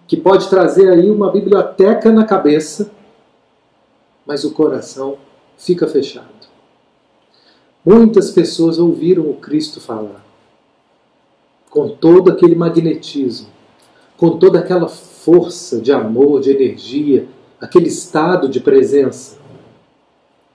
que 0.05 0.17
pode 0.17 0.49
trazer 0.49 0.89
aí 0.89 1.09
uma 1.09 1.31
biblioteca 1.31 2.11
na 2.11 2.25
cabeça, 2.25 2.91
mas 4.27 4.43
o 4.43 4.51
coração 4.51 5.17
fica 5.57 5.87
fechado. 5.87 6.27
Muitas 7.85 8.29
pessoas 8.31 8.77
ouviram 8.77 9.29
o 9.29 9.35
Cristo 9.35 9.79
falar, 9.79 10.21
com 11.69 11.87
todo 11.87 12.29
aquele 12.29 12.55
magnetismo, 12.55 13.47
com 14.17 14.37
toda 14.37 14.59
aquela 14.59 14.89
força 14.89 15.79
de 15.79 15.93
amor, 15.93 16.41
de 16.41 16.51
energia, 16.51 17.25
aquele 17.61 17.87
estado 17.87 18.49
de 18.49 18.59
presença. 18.59 19.37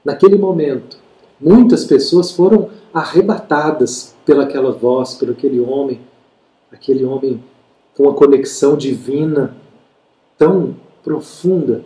Naquele 0.04 0.36
momento, 0.36 0.98
muitas 1.40 1.86
pessoas 1.86 2.30
foram 2.30 2.68
arrebatadas 2.94 4.14
pelaquela 4.24 4.70
voz, 4.70 5.14
por 5.14 5.30
aquele 5.30 5.60
homem, 5.60 6.00
aquele 6.72 7.04
homem 7.04 7.42
com 7.96 8.04
uma 8.04 8.14
conexão 8.14 8.76
divina 8.76 9.56
tão 10.38 10.76
profunda 11.02 11.84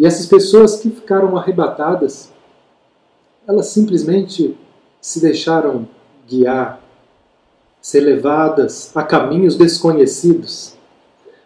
e 0.00 0.06
essas 0.06 0.24
pessoas 0.24 0.80
que 0.80 0.88
ficaram 0.88 1.36
arrebatadas, 1.36 2.32
elas 3.46 3.66
simplesmente 3.66 4.56
se 4.98 5.20
deixaram 5.20 5.86
guiar, 6.26 6.80
ser 7.82 8.00
levadas 8.00 8.96
a 8.96 9.02
caminhos 9.02 9.56
desconhecidos, 9.56 10.74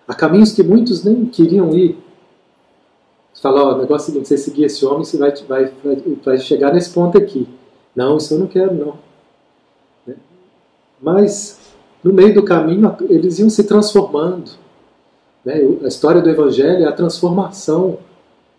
a 0.06 0.14
caminhos 0.14 0.52
que 0.52 0.62
muitos 0.62 1.02
nem 1.02 1.26
queriam 1.26 1.74
ir. 1.74 1.98
Falar, 3.42 3.64
ó, 3.64 3.74
o 3.74 3.78
negócio 3.78 4.06
é 4.06 4.10
o 4.10 4.12
seguinte, 4.12 4.28
você 4.28 4.38
seguir 4.38 4.64
esse 4.66 4.86
homem, 4.86 5.04
você 5.04 5.18
vai, 5.18 5.34
vai, 5.48 5.72
vai, 5.82 5.96
vai 6.24 6.38
chegar 6.38 6.72
nesse 6.72 6.90
ponto 6.90 7.18
aqui. 7.18 7.48
Não, 7.94 8.16
isso 8.16 8.34
eu 8.34 8.38
não 8.38 8.46
quero, 8.46 8.74
não. 8.74 8.94
Né? 10.06 10.16
Mas, 11.00 11.60
no 12.02 12.12
meio 12.12 12.34
do 12.34 12.42
caminho, 12.42 12.96
eles 13.08 13.38
iam 13.38 13.48
se 13.48 13.64
transformando. 13.64 14.50
Né? 15.44 15.60
A 15.82 15.86
história 15.86 16.20
do 16.20 16.28
Evangelho 16.28 16.84
é 16.84 16.88
a 16.88 16.92
transformação 16.92 17.98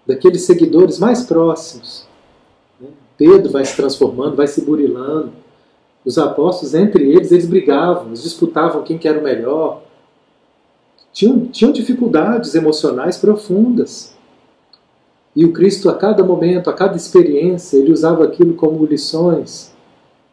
daqueles 0.06 0.44
seguidores 0.44 1.00
mais 1.00 1.24
próximos. 1.24 2.08
Né? 2.80 2.88
Pedro 3.18 3.52
vai 3.52 3.66
se 3.66 3.76
transformando, 3.76 4.36
vai 4.36 4.48
se 4.48 4.62
burilando. 4.62 5.32
Os 6.06 6.18
apóstolos, 6.18 6.76
entre 6.76 7.12
eles, 7.12 7.32
eles 7.32 7.48
brigavam, 7.48 8.08
eles 8.08 8.24
disputavam 8.24 8.84
quem 8.84 8.98
que 8.98 9.08
era 9.08 9.20
o 9.20 9.24
melhor. 9.24 9.82
Tinham, 11.12 11.46
tinham 11.48 11.72
dificuldades 11.72 12.54
emocionais 12.56 13.18
profundas. 13.18 14.15
E 15.36 15.44
o 15.44 15.52
Cristo, 15.52 15.90
a 15.90 15.96
cada 15.96 16.24
momento, 16.24 16.70
a 16.70 16.74
cada 16.74 16.96
experiência, 16.96 17.78
ele 17.78 17.92
usava 17.92 18.24
aquilo 18.24 18.54
como 18.54 18.86
lições 18.86 19.76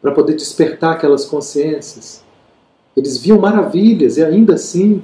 para 0.01 0.13
poder 0.13 0.35
despertar 0.35 0.93
aquelas 0.93 1.25
consciências. 1.25 2.23
Eles 2.95 3.17
viam 3.17 3.39
maravilhas 3.39 4.17
e 4.17 4.23
ainda 4.23 4.53
assim 4.53 5.01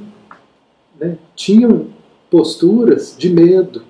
né, 0.99 1.17
tinham 1.35 1.87
posturas 2.29 3.15
de 3.17 3.29
medo, 3.29 3.83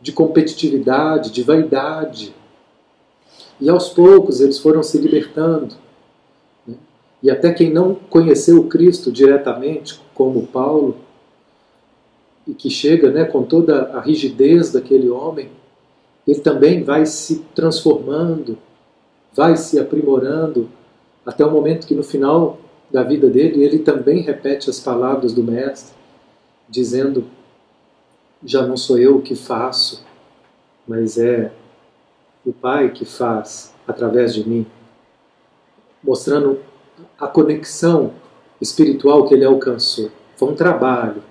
de 0.00 0.12
competitividade, 0.12 1.30
de 1.30 1.42
vaidade. 1.42 2.34
E 3.60 3.68
aos 3.68 3.88
poucos 3.88 4.40
eles 4.40 4.58
foram 4.58 4.82
se 4.82 4.98
libertando. 4.98 5.74
Né? 6.66 6.74
E 7.22 7.30
até 7.30 7.52
quem 7.52 7.72
não 7.72 7.94
conheceu 7.94 8.58
o 8.60 8.68
Cristo 8.68 9.10
diretamente, 9.10 10.00
como 10.12 10.46
Paulo, 10.46 10.98
e 12.46 12.54
que 12.54 12.68
chega 12.68 13.10
né, 13.10 13.24
com 13.24 13.42
toda 13.42 13.90
a 13.92 14.00
rigidez 14.00 14.72
daquele 14.72 15.08
homem, 15.08 15.50
ele 16.26 16.40
também 16.40 16.82
vai 16.82 17.06
se 17.06 17.44
transformando, 17.54 18.58
vai 19.32 19.56
se 19.56 19.78
aprimorando, 19.78 20.68
até 21.24 21.44
o 21.44 21.50
momento 21.50 21.86
que 21.86 21.94
no 21.94 22.02
final 22.02 22.58
da 22.90 23.02
vida 23.02 23.28
dele 23.28 23.64
ele 23.64 23.78
também 23.78 24.22
repete 24.22 24.70
as 24.70 24.78
palavras 24.78 25.32
do 25.32 25.42
Mestre, 25.42 25.94
dizendo 26.68 27.24
já 28.44 28.66
não 28.66 28.76
sou 28.76 28.98
eu 28.98 29.20
que 29.20 29.34
faço, 29.34 30.04
mas 30.86 31.18
é 31.18 31.50
o 32.44 32.52
Pai 32.52 32.90
que 32.90 33.04
faz 33.04 33.74
através 33.88 34.34
de 34.34 34.46
mim, 34.46 34.66
mostrando 36.02 36.60
a 37.18 37.26
conexão 37.26 38.12
espiritual 38.60 39.26
que 39.26 39.34
ele 39.34 39.44
alcançou. 39.44 40.10
Foi 40.36 40.48
um 40.50 40.54
trabalho, 40.54 41.22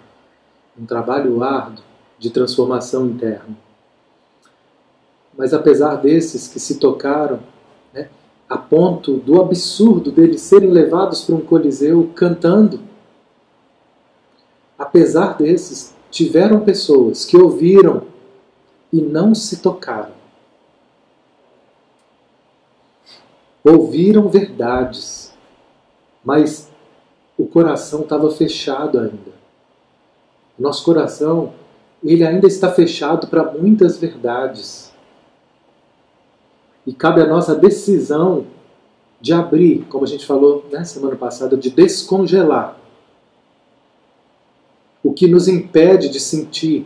um 0.80 0.86
trabalho 0.86 1.44
árduo 1.44 1.84
de 2.18 2.30
transformação 2.30 3.06
interna. 3.06 3.58
Mas 5.38 5.54
apesar 5.54 5.96
desses 5.96 6.48
que 6.48 6.60
se 6.60 6.80
tocaram, 6.80 7.40
né, 7.94 8.10
a 8.48 8.58
ponto 8.58 9.18
do 9.18 9.42
absurdo 9.42 10.12
deles 10.12 10.42
serem 10.42 10.70
levados 10.70 11.24
para 11.24 11.36
um 11.36 11.42
coliseu 11.42 12.12
cantando, 12.16 12.80
apesar 14.78 15.38
desses, 15.38 15.94
tiveram 16.12 16.60
pessoas 16.60 17.26
que 17.26 17.36
ouviram 17.36 18.04
e 18.92 19.02
não 19.02 19.34
se 19.34 19.58
tocaram. 19.58 20.14
Ouviram 23.64 24.30
verdades, 24.30 25.34
mas 26.24 26.70
o 27.38 27.48
coração 27.48 28.02
estava 28.02 28.30
fechado 28.30 29.00
ainda. 29.00 29.33
Nosso 30.58 30.84
coração, 30.84 31.54
ele 32.04 32.26
ainda 32.26 32.48
está 32.48 32.72
fechado 32.72 33.28
para 33.28 33.52
muitas 33.52 33.98
verdades. 33.98 34.92
E 36.86 36.94
cabe 36.94 37.22
a 37.22 37.28
nossa 37.28 37.56
decisão 37.56 38.46
de 39.22 39.34
abrir, 39.34 39.86
como 39.90 40.04
a 40.04 40.08
gente 40.08 40.26
falou 40.26 40.66
na 40.70 40.80
né, 40.80 40.86
semana 40.86 41.16
passada, 41.16 41.56
de 41.56 41.70
descongelar 41.70 42.78
o 45.02 45.14
que 45.14 45.28
nos 45.28 45.48
impede 45.48 46.10
de 46.10 46.20
sentir. 46.20 46.86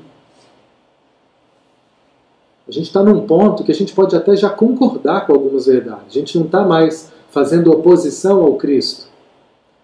A 2.67 2.71
gente 2.71 2.87
está 2.87 3.01
num 3.01 3.25
ponto 3.25 3.63
que 3.63 3.71
a 3.71 3.75
gente 3.75 3.93
pode 3.93 4.15
até 4.15 4.35
já 4.35 4.49
concordar 4.49 5.25
com 5.25 5.33
algumas 5.33 5.65
verdades. 5.65 6.07
A 6.09 6.19
gente 6.19 6.37
não 6.37 6.45
está 6.45 6.65
mais 6.65 7.11
fazendo 7.29 7.71
oposição 7.71 8.43
ao 8.43 8.55
Cristo. 8.55 9.07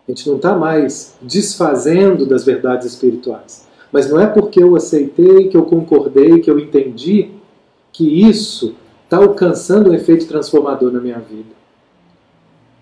A 0.08 0.12
gente 0.12 0.28
não 0.28 0.36
está 0.36 0.56
mais 0.56 1.16
desfazendo 1.22 2.26
das 2.26 2.44
verdades 2.44 2.86
espirituais. 2.88 3.68
Mas 3.94 4.10
não 4.10 4.20
é 4.20 4.26
porque 4.26 4.62
eu 4.62 4.76
aceitei, 4.76 5.50
que 5.50 5.56
eu 5.56 5.66
concordei, 5.66 6.40
que 6.40 6.50
eu 6.50 6.58
entendi, 6.58 7.30
que 7.92 8.28
isso 8.28 8.74
está 9.04 9.18
alcançando 9.18 9.92
um 9.92 9.94
efeito 9.94 10.28
transformador 10.28 10.92
na 10.92 11.00
minha 11.00 11.20
vida. 11.20 11.54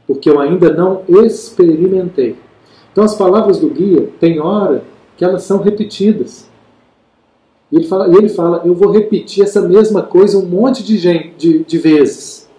Porque 0.07 0.29
eu 0.29 0.39
ainda 0.39 0.73
não 0.73 1.03
experimentei. 1.25 2.37
Então, 2.93 3.03
as 3.03 3.13
palavras 3.13 3.59
do 3.59 3.69
guia, 3.69 4.09
tem 4.21 4.39
hora 4.39 4.85
que 5.17 5.25
elas 5.25 5.43
são 5.43 5.61
repetidas. 5.61 6.49
E 7.69 7.75
ele 7.75 7.87
fala, 7.87 8.07
ele 8.07 8.29
fala 8.29 8.61
eu 8.63 8.73
vou 8.73 8.89
repetir 8.91 9.43
essa 9.43 9.61
mesma 9.61 10.01
coisa 10.01 10.37
um 10.37 10.45
monte 10.45 10.81
de, 10.81 10.97
gente, 10.97 11.33
de, 11.37 11.63
de 11.65 11.77
vezes, 11.77 12.49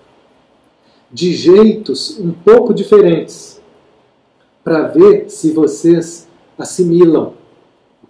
de 1.11 1.33
jeitos 1.33 2.19
um 2.19 2.33
pouco 2.33 2.75
diferentes, 2.75 3.63
para 4.63 4.89
ver 4.89 5.31
se 5.31 5.53
vocês 5.53 6.29
assimilam. 6.59 7.33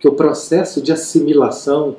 Porque 0.02 0.08
o 0.08 0.16
processo 0.16 0.82
de 0.82 0.90
assimilação 0.90 1.94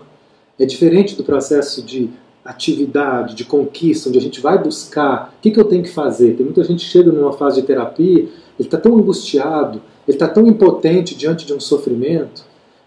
é 0.60 0.66
diferente 0.66 1.16
do 1.16 1.24
processo 1.24 1.82
de 1.82 2.10
atividade, 2.44 3.34
de 3.34 3.46
conquista, 3.46 4.10
onde 4.10 4.18
a 4.18 4.22
gente 4.22 4.42
vai 4.42 4.62
buscar 4.62 5.34
o 5.38 5.42
que, 5.42 5.52
que 5.52 5.58
eu 5.58 5.64
tenho 5.64 5.82
que 5.82 5.90
fazer. 5.90 6.36
Tem 6.36 6.46
muita 6.46 6.66
gente 6.66 6.84
que 6.84 6.92
chega 6.92 7.14
numa 7.14 7.32
fase 7.32 7.62
de 7.62 7.66
terapia, 7.66 8.20
ele 8.20 8.30
está 8.60 8.78
tão 8.78 8.98
angustiado, 8.98 9.82
ele 10.06 10.18
está 10.18 10.28
tão 10.28 10.46
impotente 10.46 11.16
diante 11.16 11.46
de 11.46 11.54
um 11.54 11.62
sofrimento, 11.62 12.44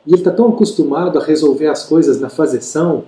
e 0.07 0.11
ele 0.11 0.21
está 0.21 0.31
tão 0.31 0.51
acostumado 0.51 1.19
a 1.19 1.25
resolver 1.25 1.69
as 1.69 1.83
coisas 1.85 2.21
na 2.21 2.29
fazeção, 2.29 3.05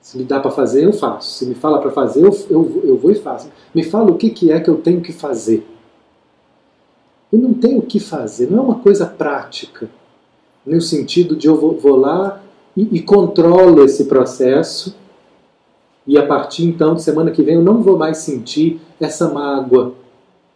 Se 0.00 0.16
me 0.16 0.22
dá 0.22 0.38
para 0.38 0.52
fazer, 0.52 0.84
eu 0.84 0.92
faço. 0.92 1.30
Se 1.30 1.44
me 1.44 1.56
fala 1.56 1.80
para 1.80 1.90
fazer, 1.90 2.24
eu, 2.24 2.30
eu, 2.48 2.82
eu 2.84 2.96
vou 2.96 3.10
e 3.10 3.16
faço. 3.16 3.50
Me 3.74 3.82
fala 3.82 4.12
o 4.12 4.16
que, 4.16 4.30
que 4.30 4.52
é 4.52 4.60
que 4.60 4.70
eu 4.70 4.76
tenho 4.76 5.00
que 5.00 5.12
fazer. 5.12 5.66
E 7.32 7.36
não 7.36 7.52
tem 7.52 7.76
o 7.76 7.82
que 7.82 7.98
fazer, 7.98 8.48
não 8.48 8.58
é 8.58 8.62
uma 8.62 8.78
coisa 8.78 9.04
prática, 9.04 9.90
no 10.66 10.80
sentido 10.80 11.34
de 11.34 11.46
eu 11.46 11.56
vou, 11.56 11.96
lá 11.96 12.42
e, 12.76 12.96
e 12.96 13.02
controlo 13.02 13.84
esse 13.84 14.04
processo, 14.04 14.94
e 16.06 16.16
a 16.18 16.26
partir 16.26 16.64
então 16.64 16.94
de 16.94 17.02
semana 17.02 17.30
que 17.30 17.42
vem 17.42 17.56
eu 17.56 17.62
não 17.62 17.82
vou 17.82 17.96
mais 17.96 18.18
sentir 18.18 18.80
essa 18.98 19.28
mágoa 19.28 19.94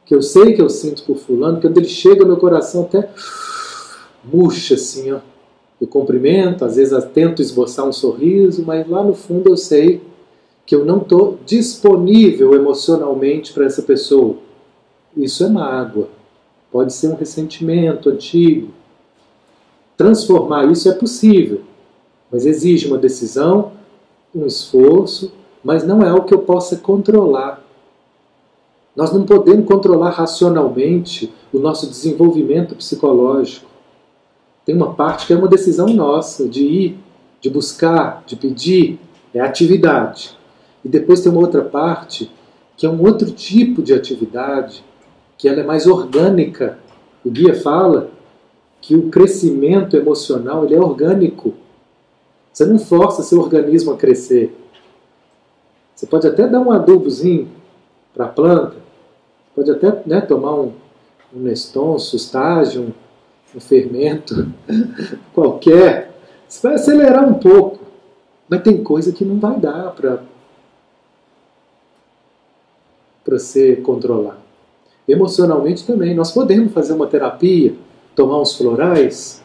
que 0.05 0.15
eu 0.15 0.21
sei 0.21 0.53
que 0.53 0.61
eu 0.61 0.69
sinto 0.69 1.03
por 1.05 1.17
fulano, 1.17 1.61
quando 1.61 1.79
ele 1.79 1.89
chega 1.89 2.25
meu 2.25 2.37
coração 2.37 2.83
até 2.83 3.09
murcha 4.23 4.75
assim, 4.75 5.13
ó. 5.13 5.21
Eu 5.81 5.89
cumprimento, 5.89 6.65
às 6.65 6.77
vezes 6.77 7.05
tento 7.13 7.43
esboçar 7.43 7.87
um 7.87 7.93
sorriso, 7.93 8.65
mas 8.65 8.89
lá 8.89 9.03
no 9.03 9.15
fundo 9.15 9.51
eu 9.51 9.57
sei 9.57 10.01
que 10.65 10.75
eu 10.75 10.85
não 10.85 10.99
estou 10.99 11.39
disponível 11.45 12.55
emocionalmente 12.55 13.53
para 13.53 13.67
essa 13.67 13.83
pessoa. 13.83 14.37
Isso 15.17 15.45
é 15.45 15.49
mágoa. 15.49 16.09
Pode 16.71 16.93
ser 16.93 17.09
um 17.09 17.17
ressentimento 17.17 18.09
antigo. 18.09 18.69
Transformar 19.97 20.71
isso 20.71 20.89
é 20.89 20.93
possível, 20.93 21.63
mas 22.31 22.45
exige 22.45 22.89
uma 22.89 22.99
decisão, 22.99 23.73
um 24.35 24.47
esforço, 24.47 25.33
mas 25.63 25.87
não 25.87 26.03
é 26.03 26.09
algo 26.09 26.25
que 26.25 26.35
eu 26.35 26.41
possa 26.41 26.77
controlar. 26.77 27.63
Nós 28.97 29.13
não 29.13 29.25
podemos 29.25 29.67
controlar 29.67 30.11
racionalmente 30.11 31.33
o 31.53 31.59
nosso 31.59 31.89
desenvolvimento 31.89 32.75
psicológico. 32.75 33.67
Tem 34.65 34.75
uma 34.75 34.95
parte 34.95 35.27
que 35.27 35.33
é 35.33 35.37
uma 35.37 35.49
decisão 35.49 35.87
nossa, 35.89 36.49
de 36.49 36.65
ir, 36.65 36.99
de 37.41 37.51
buscar, 37.51 38.23
de 38.27 38.37
pedir, 38.37 38.99
é 39.33 39.41
atividade. 39.41 40.37
E 40.85 40.89
depois 40.89 41.21
tem 41.21 41.31
uma 41.31 41.41
outra 41.41 41.63
parte 41.63 42.31
que 42.77 42.87
é 42.87 42.91
um 42.91 43.01
outro 43.03 43.31
tipo 43.31 43.83
de 43.83 43.95
atividade, 43.95 44.85
que 45.39 45.49
ela 45.49 45.61
é 45.61 45.65
mais 45.65 45.87
orgânica. 45.87 46.79
O 47.25 47.31
guia 47.31 47.55
fala 47.55 48.11
que 48.85 48.95
o 48.95 49.09
crescimento 49.09 49.97
emocional 49.97 50.63
ele 50.63 50.75
é 50.75 50.79
orgânico. 50.79 51.55
Você 52.53 52.67
não 52.67 52.79
força 52.79 53.23
seu 53.23 53.41
organismo 53.41 53.93
a 53.93 53.97
crescer. 53.97 54.55
Você 55.95 56.07
pode 56.07 56.27
até 56.27 56.47
dar 56.47 56.61
um 56.61 56.71
adubozinho 56.71 57.49
para 58.13 58.27
a 58.27 58.29
planta, 58.29 58.77
pode 59.57 59.71
até 59.71 60.03
né, 60.05 60.21
tomar 60.21 60.55
um, 60.55 60.73
um 61.35 61.41
Neston, 61.41 61.99
sustágio, 61.99 62.83
um, 62.83 63.57
um 63.57 63.61
fermento 63.61 64.53
qualquer. 65.33 66.15
Você 66.47 66.67
vai 66.67 66.75
acelerar 66.75 67.27
um 67.27 67.35
pouco, 67.35 67.79
mas 68.47 68.61
tem 68.61 68.85
coisa 68.85 69.13
que 69.13 69.25
não 69.25 69.39
vai 69.39 69.59
dar 69.59 69.93
para 69.93 70.23
para 73.25 73.39
você 73.39 73.77
controlar. 73.77 74.39
Emocionalmente 75.09 75.87
também. 75.87 76.15
Nós 76.15 76.31
podemos 76.31 76.71
fazer 76.75 76.93
uma 76.93 77.07
terapia, 77.07 77.75
tomar 78.15 78.41
uns 78.41 78.55
florais, 78.55 79.43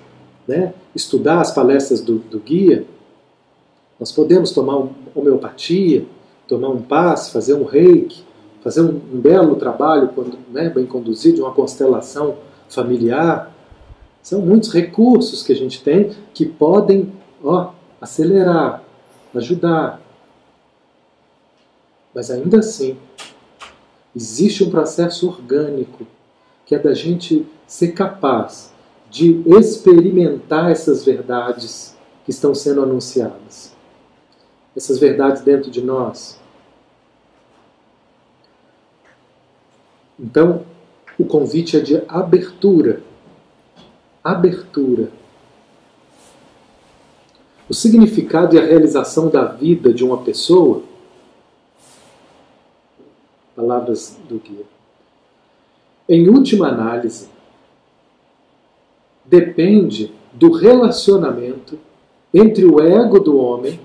né? 0.48 0.74
estudar 0.96 1.42
as 1.42 1.52
palestras 1.52 2.02
do, 2.02 2.20
do 2.20 2.40
guia. 2.40 2.86
Nós 4.00 4.12
podemos 4.12 4.52
tomar 4.52 4.88
homeopatia, 5.14 6.06
tomar 6.48 6.70
um 6.70 6.82
passe, 6.82 7.32
fazer 7.32 7.54
um 7.54 7.66
reiki, 7.66 8.24
fazer 8.64 8.82
um, 8.82 9.02
um 9.14 9.20
belo 9.20 9.56
trabalho 9.56 10.10
quando, 10.10 10.38
né, 10.52 10.70
bem 10.70 10.86
conduzido 10.86 11.44
uma 11.44 11.54
constelação 11.54 12.38
familiar. 12.68 13.54
São 14.22 14.42
muitos 14.42 14.72
recursos 14.72 15.44
que 15.44 15.52
a 15.52 15.56
gente 15.56 15.84
tem 15.84 16.12
que 16.34 16.46
podem 16.46 17.12
ó, 17.44 17.72
acelerar, 18.00 18.84
ajudar. 19.34 20.02
Mas 22.14 22.32
ainda 22.32 22.60
assim, 22.60 22.98
Existe 24.16 24.64
um 24.64 24.72
processo 24.72 25.28
orgânico 25.28 26.06
que 26.66 26.74
é 26.74 26.80
da 26.80 26.94
gente 26.94 27.46
ser 27.70 27.92
capaz 27.92 28.74
de 29.12 29.44
experimentar 29.46 30.72
essas 30.72 31.06
verdades 31.06 31.96
que 32.26 32.32
estão 32.32 32.56
sendo 32.56 32.82
anunciadas. 32.82 33.76
Essas 34.76 34.98
verdades 34.98 35.44
dentro 35.44 35.70
de 35.70 35.80
nós. 35.82 36.40
Então, 40.20 40.66
o 41.18 41.24
convite 41.24 41.78
é 41.78 41.80
de 41.80 42.04
abertura. 42.08 43.04
Abertura. 44.24 45.12
O 47.70 47.74
significado 47.74 48.56
e 48.56 48.60
a 48.60 48.66
realização 48.66 49.30
da 49.30 49.46
vida 49.46 49.94
de 49.94 50.04
uma 50.04 50.18
pessoa 50.24 50.84
palavras 53.56 54.18
do 54.28 54.40
guia. 54.40 54.66
Em 56.08 56.28
última 56.30 56.70
análise, 56.70 57.30
depende 59.30 60.12
do 60.34 60.52
relacionamento 60.52 61.78
entre 62.34 62.66
o 62.66 62.80
ego 62.80 63.20
do 63.20 63.38
homem 63.38 63.80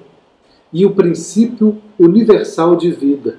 e 0.72 0.84
o 0.86 0.94
princípio 0.94 1.80
universal 1.98 2.76
de 2.76 2.90
vida, 2.90 3.38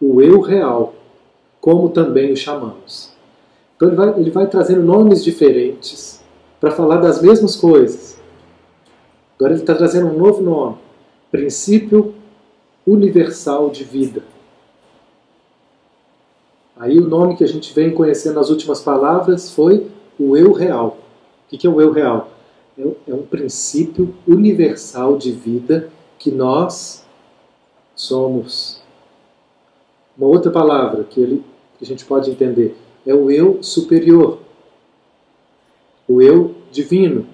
o 0.00 0.20
eu 0.20 0.40
real, 0.40 0.94
como 1.60 1.88
também 1.88 2.32
o 2.32 2.36
chamamos. 2.36 3.12
Então 3.76 3.88
ele 3.88 3.96
vai, 3.96 4.20
ele 4.20 4.30
vai 4.30 4.46
trazendo 4.46 4.82
nomes 4.82 5.22
diferentes 5.24 6.22
para 6.60 6.72
falar 6.72 6.96
das 6.96 7.22
mesmas 7.22 7.56
coisas. 7.56 8.20
Agora 9.36 9.52
ele 9.52 9.60
está 9.60 9.74
trazendo 9.74 10.08
um 10.08 10.18
novo 10.18 10.42
nome: 10.42 10.76
princípio 11.30 12.14
universal 12.86 13.70
de 13.70 13.84
vida. 13.84 14.22
Aí 16.76 16.98
o 16.98 17.08
nome 17.08 17.36
que 17.36 17.44
a 17.44 17.48
gente 17.48 17.72
vem 17.74 17.92
conhecendo 17.92 18.36
nas 18.36 18.50
últimas 18.50 18.80
palavras 18.80 19.50
foi 19.50 19.88
o 20.18 20.36
eu 20.36 20.52
real. 20.52 20.98
O 21.50 21.56
que 21.56 21.66
é 21.66 21.70
o 21.70 21.80
eu 21.80 21.92
real? 21.92 22.30
É 23.06 23.14
um 23.14 23.22
princípio 23.22 24.14
universal 24.26 25.16
de 25.16 25.32
vida 25.32 25.90
que 26.18 26.30
nós 26.30 27.04
somos. 27.94 28.80
Uma 30.16 30.28
outra 30.28 30.50
palavra 30.50 31.04
que, 31.04 31.20
ele, 31.20 31.44
que 31.78 31.84
a 31.84 31.86
gente 31.86 32.04
pode 32.04 32.30
entender 32.30 32.76
é 33.06 33.14
o 33.14 33.30
eu 33.30 33.62
superior, 33.62 34.38
o 36.06 36.20
eu 36.20 36.54
divino. 36.70 37.26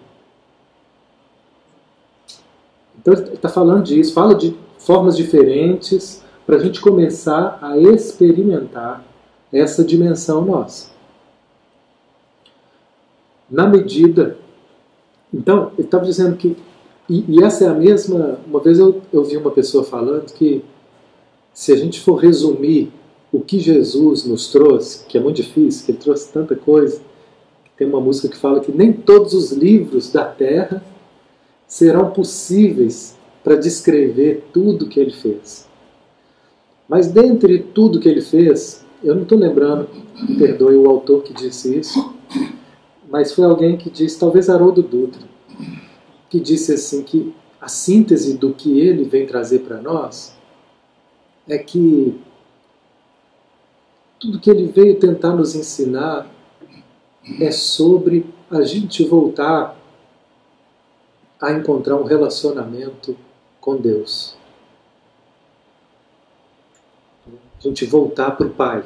Então 2.99 3.13
ele 3.13 3.35
está 3.35 3.49
falando 3.49 3.83
disso, 3.83 4.15
fala 4.15 4.35
de 4.35 4.57
formas 4.79 5.17
diferentes 5.17 6.25
para 6.47 6.57
a 6.57 6.59
gente 6.59 6.81
começar 6.81 7.59
a 7.61 7.77
experimentar 7.77 9.05
essa 9.53 9.85
dimensão 9.85 10.45
nossa. 10.45 10.94
Na 13.51 13.67
medida. 13.67 14.37
Então, 15.33 15.73
ele 15.77 15.87
estava 15.87 16.05
dizendo 16.05 16.37
que. 16.37 16.57
E, 17.09 17.25
e, 17.29 17.43
essa 17.43 17.65
é 17.65 17.69
a 17.69 17.75
mesma. 17.75 18.39
Uma 18.47 18.61
vez 18.61 18.79
eu, 18.79 19.03
eu 19.13 19.25
vi 19.25 19.37
uma 19.37 19.51
pessoa 19.51 19.85
falando 19.85 20.33
que 20.33 20.65
se 21.53 21.73
a 21.73 21.77
gente 21.77 22.01
for 22.01 22.17
resumir 22.17 22.91
o 23.33 23.41
que 23.41 23.59
Jesus 23.59 24.25
nos 24.25 24.49
trouxe, 24.51 25.05
que 25.07 25.19
é 25.19 25.21
muito 25.21 25.37
difícil, 25.37 25.85
que 25.85 25.93
ele 25.93 25.99
trouxe 25.99 26.33
tanta 26.33 26.55
coisa, 26.55 27.01
tem 27.77 27.87
uma 27.87 28.01
música 28.01 28.29
que 28.29 28.37
fala 28.37 28.61
que 28.61 28.73
nem 28.73 28.93
todos 28.93 29.35
os 29.35 29.51
livros 29.53 30.11
da 30.11 30.25
Terra 30.25 30.83
serão 31.67 32.11
possíveis 32.11 33.17
para 33.43 33.57
descrever 33.57 34.45
tudo 34.53 34.89
que 34.89 35.01
ele 35.01 35.13
fez. 35.13 35.69
Mas 36.89 37.09
dentre 37.09 37.59
tudo 37.59 37.99
que 37.99 38.09
ele 38.09 38.21
fez, 38.21 38.85
eu 39.03 39.15
não 39.15 39.23
estou 39.23 39.39
lembrando, 39.39 39.89
perdoe 40.39 40.77
o 40.77 40.89
autor 40.89 41.23
que 41.23 41.33
disse 41.33 41.77
isso, 41.77 42.15
mas 43.09 43.33
foi 43.33 43.45
alguém 43.45 43.77
que 43.77 43.91
disse, 43.91 44.19
talvez 44.19 44.49
Haroldo 44.49 44.83
Dutra, 44.83 45.23
que 46.29 46.41
disse 46.41 46.73
assim 46.73 47.03
que 47.03 47.35
a 47.61 47.69
síntese 47.69 48.37
do 48.37 48.53
que 48.53 48.81
ele 48.81 49.05
vem 49.05 49.27
trazer 49.27 49.61
para 49.61 49.81
nós 49.81 50.37
é 51.49 51.59
que 51.59 52.21
tudo 54.19 54.41
que 54.41 54.51
ele 54.51 54.67
veio 54.67 54.99
tentar 54.99 55.35
nos 55.35 55.55
ensinar 55.55 56.27
é 57.41 57.51
sobre 57.51 58.27
a 58.51 58.63
gente 58.63 59.05
voltar 59.05 59.77
a 61.41 61.53
encontrar 61.53 61.97
um 61.97 62.05
relacionamento 62.05 63.17
com 63.61 63.77
Deus. 63.77 64.37
A 67.59 67.61
gente 67.61 67.85
voltar 67.87 68.33
para 68.33 68.47
o 68.47 68.51
Pai 68.51 68.85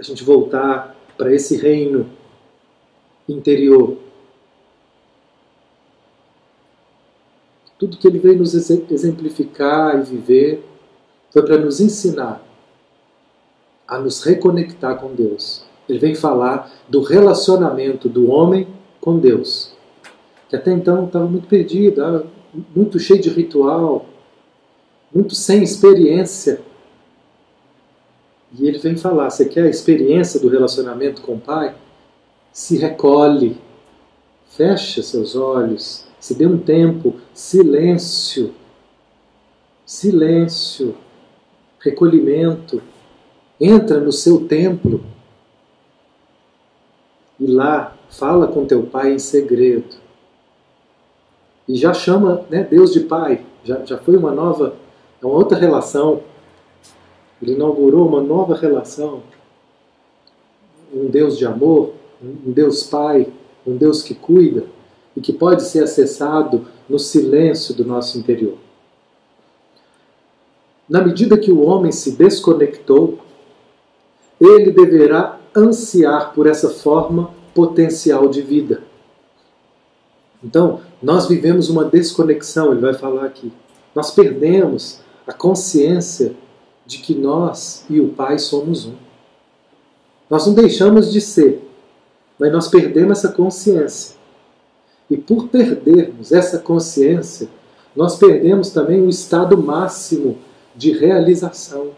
a 0.00 0.02
gente 0.02 0.24
voltar 0.24 0.96
para 1.18 1.32
esse 1.34 1.58
reino 1.58 2.10
interior. 3.32 3.96
Tudo 7.78 7.96
que 7.96 8.06
ele 8.06 8.18
veio 8.18 8.38
nos 8.38 8.54
exemplificar 8.54 9.98
e 9.98 10.02
viver 10.02 10.64
foi 11.30 11.42
para 11.42 11.56
nos 11.56 11.80
ensinar 11.80 12.44
a 13.88 13.98
nos 13.98 14.22
reconectar 14.22 15.00
com 15.00 15.14
Deus. 15.14 15.64
Ele 15.88 15.98
vem 15.98 16.14
falar 16.14 16.70
do 16.88 17.02
relacionamento 17.02 18.08
do 18.08 18.30
homem 18.30 18.68
com 19.00 19.18
Deus, 19.18 19.72
que 20.48 20.54
até 20.54 20.70
então 20.70 21.06
estava 21.06 21.26
muito 21.26 21.48
perdido. 21.48 22.26
Muito 22.74 22.98
cheio 22.98 23.20
de 23.20 23.30
ritual, 23.30 24.06
muito 25.14 25.36
sem 25.36 25.62
experiência. 25.62 26.60
E 28.58 28.66
ele 28.66 28.78
vem 28.78 28.96
falar: 28.96 29.30
você 29.30 29.44
quer 29.44 29.66
a 29.66 29.70
experiência 29.70 30.40
do 30.40 30.48
relacionamento 30.48 31.22
com 31.22 31.34
o 31.34 31.40
Pai? 31.40 31.74
Se 32.52 32.76
recolhe, 32.76 33.56
fecha 34.48 35.02
seus 35.02 35.36
olhos, 35.36 36.06
se 36.18 36.34
dê 36.34 36.46
um 36.46 36.58
tempo, 36.58 37.14
silêncio, 37.32 38.52
silêncio, 39.86 40.96
recolhimento. 41.78 42.82
Entra 43.60 44.00
no 44.00 44.12
seu 44.12 44.46
templo 44.46 45.04
e 47.38 47.46
lá 47.46 47.96
fala 48.10 48.46
com 48.46 48.66
teu 48.66 48.84
pai 48.84 49.12
em 49.12 49.18
segredo. 49.18 49.96
E 51.68 51.76
já 51.76 51.94
chama 51.94 52.44
né, 52.50 52.64
Deus 52.64 52.92
de 52.92 53.00
pai, 53.00 53.44
já, 53.64 53.84
já 53.84 53.96
foi 53.96 54.16
uma 54.16 54.32
nova, 54.32 54.74
é 55.22 55.26
uma 55.26 55.34
outra 55.34 55.56
relação. 55.56 56.22
Ele 57.40 57.52
inaugurou 57.52 58.06
uma 58.06 58.20
nova 58.20 58.54
relação. 58.54 59.22
Um 60.92 61.06
Deus 61.06 61.38
de 61.38 61.46
amor, 61.46 61.94
um 62.22 62.52
Deus 62.52 62.82
pai, 62.82 63.32
um 63.66 63.76
Deus 63.76 64.02
que 64.02 64.14
cuida 64.14 64.64
e 65.16 65.20
que 65.20 65.32
pode 65.32 65.62
ser 65.62 65.82
acessado 65.82 66.66
no 66.88 66.98
silêncio 66.98 67.74
do 67.74 67.84
nosso 67.84 68.18
interior. 68.18 68.56
Na 70.88 71.00
medida 71.02 71.38
que 71.38 71.52
o 71.52 71.62
homem 71.62 71.92
se 71.92 72.12
desconectou, 72.12 73.20
ele 74.40 74.70
deverá 74.70 75.38
ansiar 75.56 76.32
por 76.32 76.46
essa 76.46 76.68
forma 76.68 77.30
potencial 77.54 78.28
de 78.28 78.42
vida. 78.42 78.82
Então, 80.42 80.80
nós 81.02 81.28
vivemos 81.28 81.68
uma 81.68 81.84
desconexão, 81.84 82.72
ele 82.72 82.80
vai 82.80 82.94
falar 82.94 83.26
aqui. 83.26 83.52
Nós 83.94 84.10
perdemos 84.10 85.00
a 85.26 85.32
consciência 85.32 86.34
de 86.86 86.98
que 86.98 87.14
nós 87.14 87.84
e 87.88 88.00
o 88.00 88.08
Pai 88.08 88.38
somos 88.38 88.86
um. 88.86 88.94
Nós 90.28 90.46
não 90.46 90.54
deixamos 90.54 91.12
de 91.12 91.20
ser, 91.20 91.69
mas 92.40 92.50
nós 92.50 92.68
perdemos 92.68 93.18
essa 93.18 93.28
consciência. 93.28 94.16
E 95.10 95.16
por 95.16 95.48
perdermos 95.48 96.32
essa 96.32 96.58
consciência, 96.58 97.50
nós 97.94 98.16
perdemos 98.16 98.70
também 98.70 99.02
o 99.02 99.10
estado 99.10 99.58
máximo 99.58 100.38
de 100.74 100.92
realização, 100.92 101.90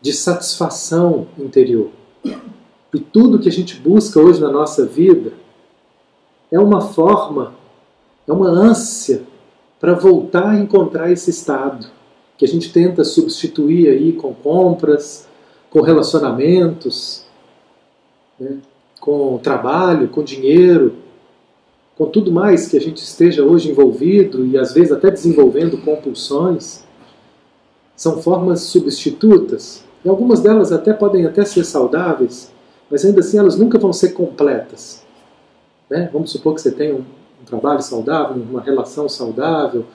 de 0.00 0.12
satisfação 0.12 1.26
interior. 1.36 1.90
E 2.94 3.00
tudo 3.00 3.40
que 3.40 3.48
a 3.48 3.52
gente 3.52 3.74
busca 3.80 4.20
hoje 4.20 4.40
na 4.40 4.52
nossa 4.52 4.86
vida 4.86 5.32
é 6.52 6.60
uma 6.60 6.80
forma, 6.80 7.54
é 8.28 8.32
uma 8.32 8.48
ânsia 8.48 9.24
para 9.80 9.94
voltar 9.94 10.50
a 10.50 10.58
encontrar 10.58 11.10
esse 11.10 11.30
estado 11.30 11.88
que 12.38 12.44
a 12.44 12.48
gente 12.48 12.72
tenta 12.72 13.02
substituir 13.02 13.88
aí 13.88 14.12
com 14.12 14.32
compras, 14.32 15.26
com 15.70 15.80
relacionamentos, 15.80 17.24
né, 18.38 18.58
com 19.00 19.38
trabalho, 19.38 20.08
com 20.08 20.22
dinheiro, 20.22 20.94
com 21.96 22.06
tudo 22.06 22.30
mais 22.30 22.68
que 22.68 22.76
a 22.76 22.80
gente 22.80 22.98
esteja 22.98 23.42
hoje 23.42 23.70
envolvido 23.70 24.44
e 24.44 24.58
às 24.58 24.72
vezes 24.72 24.92
até 24.92 25.10
desenvolvendo 25.10 25.78
compulsões, 25.78 26.84
são 27.96 28.20
formas 28.20 28.60
substitutas. 28.60 29.82
E 30.04 30.08
algumas 30.08 30.40
delas 30.40 30.70
até 30.72 30.92
podem 30.92 31.24
até 31.24 31.44
ser 31.44 31.64
saudáveis, 31.64 32.52
mas 32.90 33.04
ainda 33.04 33.20
assim 33.20 33.38
elas 33.38 33.56
nunca 33.56 33.78
vão 33.78 33.92
ser 33.92 34.10
completas. 34.10 35.02
Né? 35.88 36.10
Vamos 36.12 36.30
supor 36.30 36.54
que 36.54 36.60
você 36.60 36.70
tem 36.70 36.92
um, 36.92 36.98
um 37.00 37.44
trabalho 37.46 37.80
saudável, 37.80 38.42
uma 38.42 38.60
relação 38.60 39.08
saudável 39.08 39.86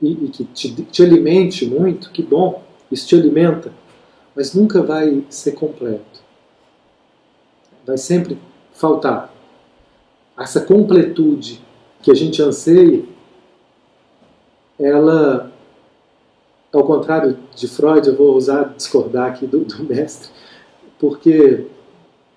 e, 0.00 0.12
e 0.12 0.28
que 0.28 0.44
te, 0.44 0.70
te 0.70 1.02
alimente 1.02 1.66
muito, 1.66 2.10
que 2.10 2.22
bom, 2.22 2.62
isso 2.92 3.08
te 3.08 3.14
alimenta, 3.14 3.72
mas 4.34 4.54
nunca 4.54 4.82
vai 4.82 5.24
ser 5.30 5.52
completo. 5.52 6.15
Vai 7.86 7.96
sempre 7.96 8.36
faltar. 8.72 9.32
Essa 10.38 10.60
completude 10.60 11.62
que 12.02 12.10
a 12.10 12.14
gente 12.14 12.42
anseia, 12.42 13.04
ela, 14.78 15.52
ao 16.72 16.84
contrário 16.84 17.38
de 17.54 17.68
Freud, 17.68 18.08
eu 18.08 18.16
vou 18.16 18.36
usar 18.36 18.74
discordar 18.76 19.28
aqui 19.30 19.46
do, 19.46 19.60
do 19.60 19.84
mestre, 19.84 20.30
porque 20.98 21.66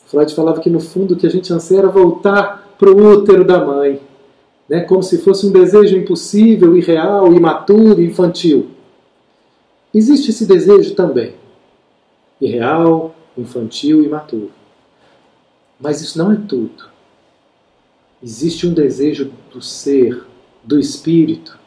Freud 0.05 0.33
falava 0.33 0.61
que 0.61 0.69
no 0.69 0.79
fundo 0.79 1.13
o 1.13 1.17
que 1.17 1.27
a 1.27 1.29
gente 1.29 1.51
anseia 1.51 1.79
era 1.79 1.89
voltar 1.89 2.75
para 2.77 2.89
o 2.89 3.13
útero 3.13 3.43
da 3.43 3.63
mãe, 3.63 4.01
né? 4.69 4.81
como 4.81 5.03
se 5.03 5.17
fosse 5.17 5.45
um 5.45 5.51
desejo 5.51 5.97
impossível, 5.97 6.77
irreal, 6.77 7.33
imaturo, 7.33 8.01
infantil. 8.01 8.69
Existe 9.93 10.29
esse 10.29 10.45
desejo 10.45 10.93
também, 10.95 11.33
irreal, 12.39 13.15
infantil, 13.37 14.03
imaturo. 14.03 14.58
Mas 15.79 16.01
isso 16.01 16.17
não 16.17 16.31
é 16.31 16.35
tudo. 16.35 16.89
Existe 18.21 18.67
um 18.67 18.73
desejo 18.73 19.31
do 19.51 19.61
ser, 19.61 20.25
do 20.63 20.77
espírito, 20.77 21.57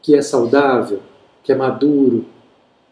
que 0.00 0.14
é 0.14 0.22
saudável, 0.22 1.02
que 1.42 1.52
é 1.52 1.56
maduro, 1.56 2.24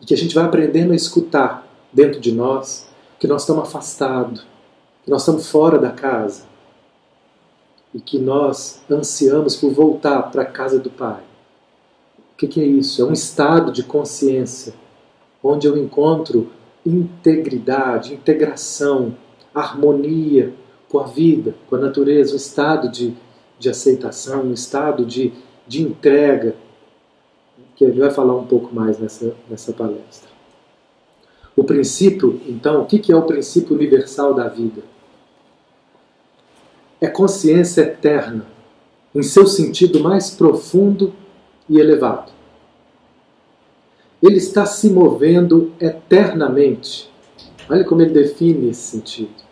e 0.01 0.07
que 0.07 0.15
a 0.15 0.17
gente 0.17 0.35
vai 0.35 0.45
aprendendo 0.45 0.93
a 0.93 0.97
escutar 0.97 1.67
dentro 1.93 2.21
de 2.21 2.33
nós 2.33 2.89
que 3.19 3.27
nós 3.27 3.43
estamos 3.43 3.69
afastados, 3.69 4.47
que 5.05 5.11
nós 5.11 5.23
estamos 5.23 5.49
fora 5.49 5.79
da 5.79 5.91
casa 5.91 6.45
e 7.93 8.01
que 8.01 8.19
nós 8.19 8.83
ansiamos 8.91 9.57
por 9.57 9.73
voltar 9.73 10.23
para 10.31 10.43
a 10.43 10.47
casa 10.47 10.79
do 10.79 10.91
Pai. 10.91 11.23
O 12.19 12.37
que, 12.37 12.47
que 12.47 12.61
é 12.61 12.65
isso? 12.65 13.03
É 13.03 13.05
um 13.05 13.13
estado 13.13 13.73
de 13.73 13.83
consciência 13.83 14.75
onde 15.43 15.67
eu 15.67 15.77
encontro 15.77 16.53
integridade, 16.85 18.15
integração, 18.15 19.17
harmonia 19.61 20.53
com 20.89 20.99
a 20.99 21.05
vida, 21.05 21.55
com 21.69 21.77
a 21.77 21.79
natureza, 21.79 22.33
um 22.33 22.37
estado 22.37 22.91
de, 22.91 23.15
de 23.59 23.69
aceitação, 23.69 24.45
um 24.45 24.53
estado 24.53 25.05
de, 25.05 25.33
de 25.67 25.83
entrega, 25.83 26.57
que 27.77 27.85
ele 27.85 28.01
vai 28.01 28.11
falar 28.11 28.35
um 28.35 28.47
pouco 28.47 28.75
mais 28.75 28.99
nessa, 28.99 29.35
nessa 29.49 29.73
palestra. 29.73 30.29
O 31.55 31.65
princípio, 31.65 32.41
então, 32.47 32.83
o 32.83 32.87
que 32.87 33.11
é 33.11 33.17
o 33.17 33.23
princípio 33.23 33.75
universal 33.75 34.33
da 34.35 34.49
vida? 34.49 34.83
É 37.01 37.07
consciência 37.07 37.83
eterna, 37.83 38.47
em 39.15 39.23
seu 39.23 39.47
sentido 39.47 40.01
mais 40.01 40.31
profundo 40.31 41.13
e 41.69 41.79
elevado. 41.79 42.33
Ele 44.23 44.37
está 44.37 44.67
se 44.67 44.91
movendo 44.91 45.73
eternamente. 45.81 47.11
Olha 47.71 47.85
como 47.85 48.03
ele 48.03 48.13
define 48.13 48.71
esse 48.71 48.83
sentido. 48.83 49.48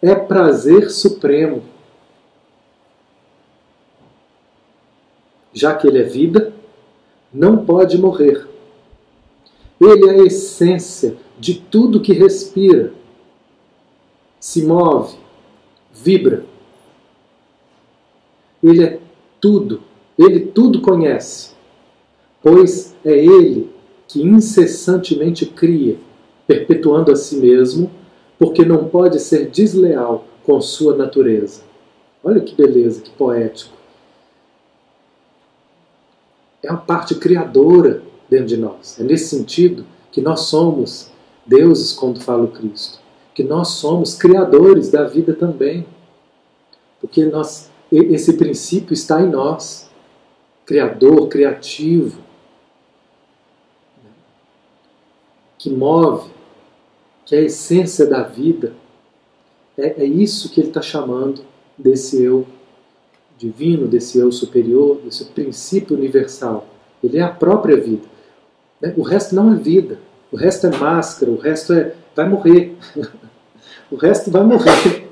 É 0.00 0.14
prazer 0.14 0.90
supremo. 0.90 1.62
Já 5.52 5.74
que 5.74 5.88
ele 5.88 5.98
é 5.98 6.04
vida, 6.04 6.52
não 7.32 7.64
pode 7.64 7.98
morrer. 7.98 8.46
Ele 9.80 10.08
é 10.08 10.10
a 10.10 10.24
essência 10.24 11.16
de 11.38 11.54
tudo 11.54 12.00
que 12.00 12.12
respira, 12.12 12.92
se 14.40 14.64
move, 14.64 15.16
vibra. 15.92 16.44
Ele 18.62 18.84
é 18.84 19.00
tudo, 19.40 19.82
ele 20.18 20.40
tudo 20.40 20.80
conhece, 20.80 21.52
pois 22.42 22.96
é 23.04 23.12
ele 23.12 23.70
que 24.08 24.22
incessantemente 24.22 25.46
cria, 25.46 25.98
perpetuando 26.46 27.12
a 27.12 27.16
si 27.16 27.36
mesmo, 27.36 27.90
porque 28.38 28.64
não 28.64 28.88
pode 28.88 29.18
ser 29.18 29.50
desleal 29.50 30.24
com 30.44 30.60
sua 30.60 30.96
natureza. 30.96 31.62
Olha 32.22 32.40
que 32.40 32.54
beleza, 32.54 33.00
que 33.00 33.10
poético. 33.10 33.76
É 36.62 36.70
a 36.70 36.76
parte 36.76 37.14
criadora 37.14 38.02
dentro 38.28 38.46
de 38.46 38.56
nós. 38.56 38.98
É 39.00 39.02
nesse 39.02 39.36
sentido 39.36 39.84
que 40.10 40.20
nós 40.20 40.40
somos 40.40 41.10
deuses 41.44 41.92
quando 41.92 42.20
fala 42.20 42.44
o 42.44 42.48
Cristo, 42.48 42.98
que 43.34 43.42
nós 43.42 43.68
somos 43.68 44.14
criadores 44.14 44.90
da 44.90 45.04
vida 45.04 45.32
também, 45.32 45.86
porque 47.00 47.24
nós, 47.24 47.70
esse 47.90 48.34
princípio 48.34 48.92
está 48.92 49.22
em 49.22 49.28
nós, 49.28 49.88
criador, 50.66 51.28
criativo, 51.28 52.20
que 55.56 55.70
move, 55.70 56.30
que 57.28 57.36
é 57.36 57.40
a 57.40 57.42
essência 57.42 58.06
da 58.06 58.22
vida. 58.22 58.72
É, 59.76 60.02
é 60.02 60.04
isso 60.06 60.50
que 60.50 60.60
ele 60.60 60.68
está 60.68 60.80
chamando 60.80 61.42
desse 61.76 62.22
eu 62.22 62.46
divino, 63.36 63.86
desse 63.86 64.18
eu 64.18 64.32
superior, 64.32 64.98
desse 65.04 65.26
princípio 65.26 65.94
universal. 65.94 66.66
Ele 67.04 67.18
é 67.18 67.22
a 67.22 67.28
própria 67.28 67.76
vida. 67.76 68.06
Né? 68.80 68.94
O 68.96 69.02
resto 69.02 69.34
não 69.34 69.52
é 69.52 69.56
vida. 69.56 69.98
O 70.32 70.36
resto 70.36 70.66
é 70.68 70.76
máscara, 70.76 71.30
o 71.30 71.36
resto 71.36 71.74
é. 71.74 71.94
vai 72.16 72.26
morrer. 72.26 72.74
o 73.92 73.96
resto 73.96 74.30
vai 74.30 74.42
morrer. 74.42 75.06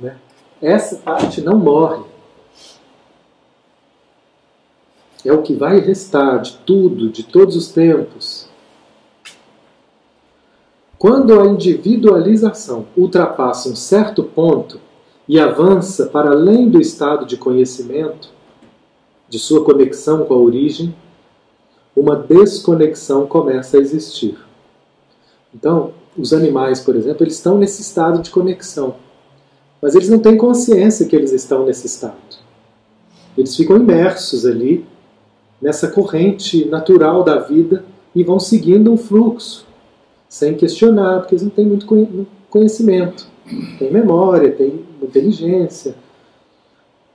Né? 0.00 0.16
Essa 0.60 0.96
parte 0.96 1.40
não 1.40 1.56
morre. 1.56 2.04
é 5.24 5.32
o 5.32 5.42
que 5.42 5.54
vai 5.54 5.78
restar 5.78 6.40
de 6.40 6.56
tudo, 6.66 7.08
de 7.08 7.22
todos 7.22 7.54
os 7.54 7.68
tempos. 7.68 8.50
Quando 11.02 11.40
a 11.40 11.46
individualização 11.48 12.86
ultrapassa 12.96 13.68
um 13.68 13.74
certo 13.74 14.22
ponto 14.22 14.78
e 15.26 15.36
avança 15.36 16.06
para 16.06 16.30
além 16.30 16.70
do 16.70 16.80
estado 16.80 17.26
de 17.26 17.36
conhecimento, 17.36 18.30
de 19.28 19.36
sua 19.36 19.64
conexão 19.64 20.24
com 20.24 20.32
a 20.32 20.36
origem, 20.36 20.94
uma 21.96 22.14
desconexão 22.14 23.26
começa 23.26 23.76
a 23.76 23.80
existir. 23.80 24.38
Então, 25.52 25.90
os 26.16 26.32
animais, 26.32 26.78
por 26.80 26.94
exemplo, 26.94 27.24
eles 27.24 27.34
estão 27.34 27.58
nesse 27.58 27.82
estado 27.82 28.22
de 28.22 28.30
conexão, 28.30 28.94
mas 29.82 29.96
eles 29.96 30.08
não 30.08 30.20
têm 30.20 30.36
consciência 30.36 31.06
que 31.06 31.16
eles 31.16 31.32
estão 31.32 31.66
nesse 31.66 31.84
estado. 31.84 32.14
Eles 33.36 33.56
ficam 33.56 33.76
imersos 33.76 34.46
ali 34.46 34.86
nessa 35.60 35.88
corrente 35.88 36.64
natural 36.66 37.24
da 37.24 37.40
vida 37.40 37.84
e 38.14 38.22
vão 38.22 38.38
seguindo 38.38 38.92
um 38.92 38.96
fluxo, 38.96 39.71
sem 40.32 40.54
questionar, 40.54 41.18
porque 41.18 41.34
eles 41.34 41.42
não 41.42 41.50
têm 41.50 41.66
muito 41.66 41.86
conhecimento. 42.48 43.28
Tem 43.78 43.92
memória, 43.92 44.50
tem 44.50 44.82
inteligência. 45.02 45.94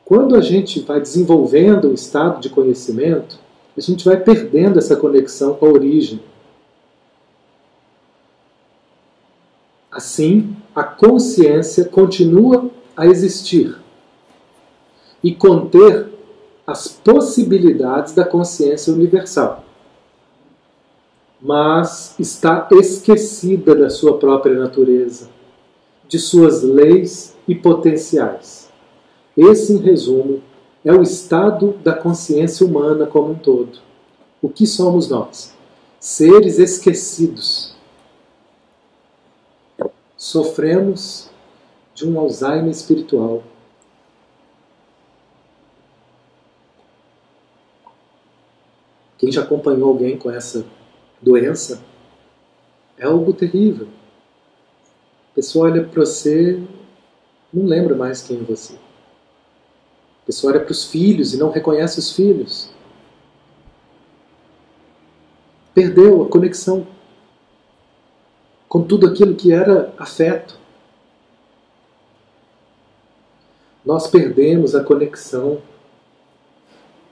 Quando 0.06 0.36
a 0.36 0.39
gente 0.39 0.82
vai 0.82 1.01
desenvolvendo 1.01 1.89
o 1.89 1.93
estado 1.95 2.39
de 2.39 2.47
conhecimento, 2.47 3.39
a 3.75 3.82
gente 3.82 4.06
vai 4.06 4.17
perdendo 4.17 4.77
essa 4.77 4.95
conexão 4.95 5.56
com 5.56 5.65
a 5.65 5.71
origem. 5.71 6.19
Assim, 9.91 10.56
a 10.75 10.84
consciência 10.84 11.86
continua 11.86 12.69
a 12.95 13.08
existir 13.08 13.80
e 15.23 15.34
conter 15.34 16.08
as 16.67 16.88
possibilidades 16.88 18.13
da 18.13 18.23
consciência 18.23 18.93
universal, 18.93 19.63
mas 21.41 22.15
está 22.19 22.67
esquecida 22.71 23.76
da 23.76 23.89
sua 23.89 24.17
própria 24.17 24.58
natureza, 24.58 25.30
de 26.08 26.19
suas 26.19 26.63
leis 26.63 27.36
e 27.47 27.54
potenciais. 27.54 28.69
Esse, 29.36 29.73
em 29.73 29.78
resumo, 29.78 30.41
é 30.84 30.91
o 30.91 31.02
estado 31.02 31.73
da 31.84 31.93
consciência 31.93 32.65
humana 32.65 33.06
como 33.06 33.32
um 33.32 33.36
todo. 33.36 33.80
O 34.41 34.50
que 34.50 34.65
somos 34.65 35.10
nós? 35.10 35.54
Seres 36.00 36.60
esquecidos. 36.60 37.76
Sofremos 40.15 41.30
de 41.93 42.08
um 42.08 42.19
Alzheimer 42.19 42.69
espiritual. 42.69 43.43
Quem 49.17 49.32
já 49.32 49.41
acompanhou 49.41 49.89
alguém 49.89 50.17
com 50.17 50.30
essa 50.30 50.65
doença 51.21 51.84
é 52.97 53.06
algo 53.06 53.34
terrível. 53.34 53.88
A 55.32 55.36
pessoa 55.36 55.69
olha 55.69 55.84
para 55.84 55.99
você, 55.99 56.62
não 57.53 57.65
lembra 57.65 57.95
mais 57.95 58.21
quem 58.21 58.39
é 58.39 58.43
você. 58.43 58.73
A 58.73 60.25
pessoa 60.25 60.53
olha 60.53 60.62
para 60.63 60.71
os 60.71 60.86
filhos 60.86 61.34
e 61.34 61.38
não 61.38 61.49
reconhece 61.49 61.99
os 61.99 62.12
filhos. 62.12 62.69
Perdeu 65.73 66.23
a 66.23 66.30
conexão 66.30 66.88
com 68.67 68.84
tudo 68.84 69.08
aquilo 69.08 69.36
que 69.36 69.51
era 69.51 69.93
afeto. 69.97 70.60
Nós 73.86 74.08
perdemos 74.08 74.75
a 74.75 74.84
conexão 74.84 75.62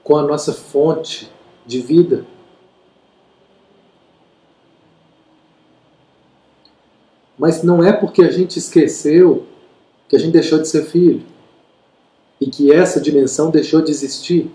com 0.03 0.17
a 0.17 0.23
nossa 0.23 0.51
fonte 0.51 1.31
de 1.65 1.79
vida. 1.79 2.25
Mas 7.37 7.63
não 7.63 7.83
é 7.83 7.91
porque 7.91 8.23
a 8.23 8.31
gente 8.31 8.57
esqueceu 8.57 9.45
que 10.07 10.15
a 10.15 10.19
gente 10.19 10.31
deixou 10.31 10.59
de 10.59 10.67
ser 10.67 10.85
filho 10.85 11.23
e 12.39 12.49
que 12.49 12.71
essa 12.71 12.99
dimensão 12.99 13.49
deixou 13.49 13.81
de 13.81 13.91
existir. 13.91 14.51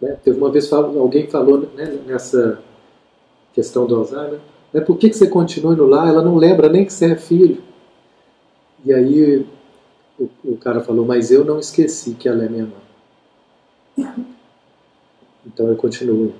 Né? 0.00 0.16
Teve 0.24 0.38
uma 0.38 0.50
vez 0.50 0.72
alguém 0.72 1.28
falou 1.28 1.68
né, 1.74 1.98
nessa 2.06 2.60
questão 3.52 3.86
do 3.86 3.96
Alzheimer, 3.96 4.40
né, 4.72 4.80
por 4.80 4.96
que, 4.96 5.10
que 5.10 5.16
você 5.16 5.28
continua 5.28 5.74
indo 5.74 5.86
lá? 5.86 6.08
Ela 6.08 6.22
não 6.22 6.36
lembra 6.36 6.68
nem 6.68 6.84
que 6.84 6.92
você 6.92 7.12
é 7.12 7.16
filho. 7.16 7.62
E 8.84 8.92
aí 8.92 9.46
o, 10.18 10.28
o 10.44 10.56
cara 10.56 10.80
falou, 10.80 11.04
mas 11.04 11.30
eu 11.30 11.44
não 11.44 11.58
esqueci 11.58 12.14
que 12.14 12.28
ela 12.28 12.44
é 12.44 12.48
minha 12.48 12.66
mãe. 12.66 14.14
Então 15.46 15.68
eu 15.68 15.76
continuo. 15.76 16.32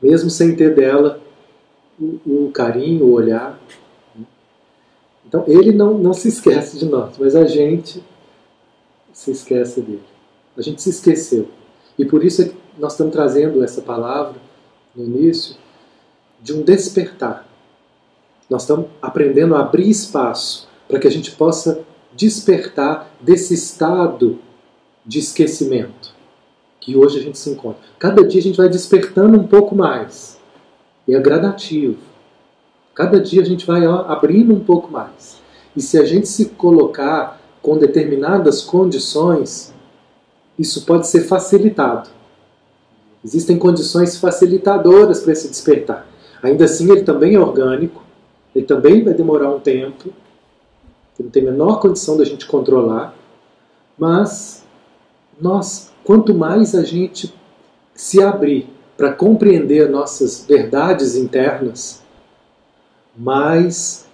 Mesmo 0.00 0.30
sem 0.30 0.56
ter 0.56 0.74
dela 0.74 1.20
o, 1.98 2.50
carinho, 2.52 3.06
o 3.06 3.12
olhar, 3.12 3.58
então 5.26 5.44
ele 5.46 5.72
não, 5.72 5.98
não 5.98 6.12
se 6.12 6.28
esquece 6.28 6.78
de 6.78 6.86
nós, 6.86 7.16
mas 7.18 7.34
a 7.34 7.46
gente 7.46 8.02
se 9.12 9.30
esquece 9.30 9.80
dele. 9.80 10.04
A 10.56 10.62
gente 10.62 10.80
se 10.80 10.90
esqueceu. 10.90 11.48
E 11.98 12.04
por 12.04 12.24
isso 12.24 12.42
é 12.42 12.50
nós 12.78 12.92
estamos 12.92 13.12
trazendo 13.12 13.64
essa 13.64 13.80
palavra 13.80 14.36
no 14.94 15.04
início 15.04 15.56
de 16.42 16.52
um 16.52 16.62
despertar. 16.62 17.46
Nós 18.48 18.62
estamos 18.62 18.86
aprendendo 19.00 19.54
a 19.56 19.60
abrir 19.60 19.88
espaço 19.88 20.68
para 20.86 21.00
que 21.00 21.06
a 21.06 21.10
gente 21.10 21.32
possa 21.32 21.82
despertar 22.14 23.10
desse 23.20 23.54
estado 23.54 24.38
de 25.04 25.18
esquecimento 25.18 26.14
que 26.80 26.96
hoje 26.96 27.18
a 27.18 27.22
gente 27.22 27.38
se 27.38 27.50
encontra. 27.50 27.82
Cada 27.98 28.24
dia 28.24 28.40
a 28.40 28.42
gente 28.42 28.56
vai 28.56 28.68
despertando 28.68 29.36
um 29.38 29.46
pouco 29.46 29.74
mais. 29.74 30.35
É 31.08 31.18
gradativo. 31.20 31.96
Cada 32.94 33.20
dia 33.20 33.42
a 33.42 33.44
gente 33.44 33.66
vai 33.66 33.86
ó, 33.86 34.06
abrindo 34.08 34.52
um 34.54 34.60
pouco 34.60 34.90
mais. 34.90 35.40
E 35.76 35.80
se 35.80 35.98
a 35.98 36.04
gente 36.04 36.26
se 36.26 36.46
colocar 36.46 37.40
com 37.62 37.76
determinadas 37.76 38.62
condições, 38.62 39.74
isso 40.58 40.84
pode 40.84 41.06
ser 41.06 41.24
facilitado. 41.24 42.08
Existem 43.24 43.58
condições 43.58 44.16
facilitadoras 44.16 45.20
para 45.20 45.32
esse 45.32 45.48
despertar. 45.48 46.06
Ainda 46.42 46.64
assim, 46.64 46.90
ele 46.90 47.02
também 47.02 47.34
é 47.34 47.40
orgânico, 47.40 48.02
ele 48.54 48.64
também 48.64 49.02
vai 49.02 49.12
demorar 49.12 49.50
um 49.50 49.60
tempo, 49.60 50.12
não 51.18 51.30
tem 51.30 51.42
a 51.42 51.50
menor 51.50 51.80
condição 51.80 52.16
da 52.16 52.24
gente 52.24 52.46
controlar, 52.46 53.14
mas 53.98 54.64
nós, 55.40 55.90
quanto 56.04 56.34
mais 56.34 56.74
a 56.74 56.84
gente 56.84 57.34
se 57.94 58.22
abrir 58.22 58.68
para 58.96 59.12
compreender 59.12 59.88
nossas 59.88 60.44
verdades 60.46 61.16
internas, 61.16 62.02
mais 63.16 64.06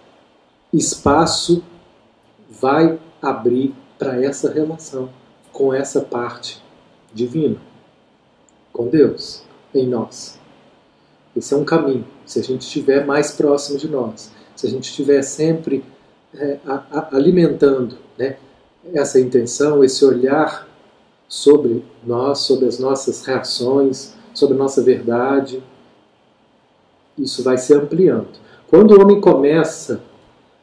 espaço 0.72 1.62
vai 2.50 2.98
abrir 3.20 3.74
para 3.98 4.22
essa 4.22 4.52
relação 4.52 5.08
com 5.52 5.72
essa 5.72 6.00
parte 6.00 6.62
divina, 7.12 7.56
com 8.72 8.88
Deus, 8.88 9.42
em 9.74 9.86
nós. 9.86 10.38
Esse 11.36 11.54
é 11.54 11.56
um 11.56 11.64
caminho. 11.64 12.06
Se 12.26 12.40
a 12.40 12.42
gente 12.42 12.62
estiver 12.62 13.04
mais 13.04 13.32
próximo 13.32 13.78
de 13.78 13.88
nós, 13.88 14.32
se 14.56 14.66
a 14.66 14.70
gente 14.70 14.84
estiver 14.84 15.22
sempre 15.22 15.84
é, 16.34 16.58
a, 16.66 16.82
a, 16.90 17.16
alimentando 17.16 17.98
né, 18.18 18.36
essa 18.92 19.20
intenção, 19.20 19.84
esse 19.84 20.04
olhar 20.04 20.68
sobre 21.28 21.84
nós, 22.04 22.40
sobre 22.40 22.66
as 22.66 22.78
nossas 22.78 23.24
reações, 23.24 24.14
sobre 24.34 24.54
a 24.54 24.58
nossa 24.58 24.82
verdade, 24.82 25.62
isso 27.18 27.42
vai 27.42 27.58
se 27.58 27.74
ampliando. 27.74 28.40
Quando 28.68 28.92
o 28.92 29.02
homem 29.02 29.20
começa 29.20 30.02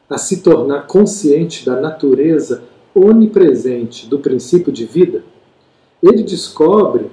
a 0.08 0.18
se 0.18 0.42
tornar 0.42 0.86
consciente 0.86 1.64
da 1.64 1.80
natureza 1.80 2.64
onipresente 2.94 4.08
do 4.08 4.18
princípio 4.18 4.72
de 4.72 4.84
vida, 4.84 5.22
ele 6.02 6.22
descobre 6.22 7.10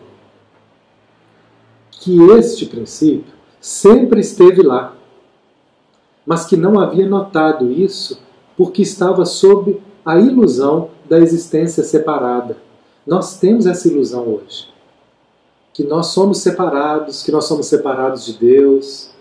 que 1.91 2.19
este 2.31 2.65
princípio 2.65 3.33
sempre 3.59 4.21
esteve 4.21 4.63
lá, 4.63 4.95
mas 6.25 6.45
que 6.45 6.57
não 6.57 6.79
havia 6.79 7.07
notado 7.07 7.71
isso 7.71 8.19
porque 8.55 8.81
estava 8.81 9.25
sob 9.25 9.79
a 10.03 10.17
ilusão 10.17 10.89
da 11.07 11.19
existência 11.19 11.83
separada. 11.83 12.57
Nós 13.05 13.39
temos 13.39 13.67
essa 13.67 13.87
ilusão 13.87 14.27
hoje. 14.27 14.67
Que 15.77 15.83
nós 15.83 16.07
somos 16.07 16.39
separados, 16.39 17.21
que 17.21 17.31
nós 17.31 17.45
somos 17.45 17.67
separados 17.67 18.25
de 18.25 18.33
Deus, 18.33 19.11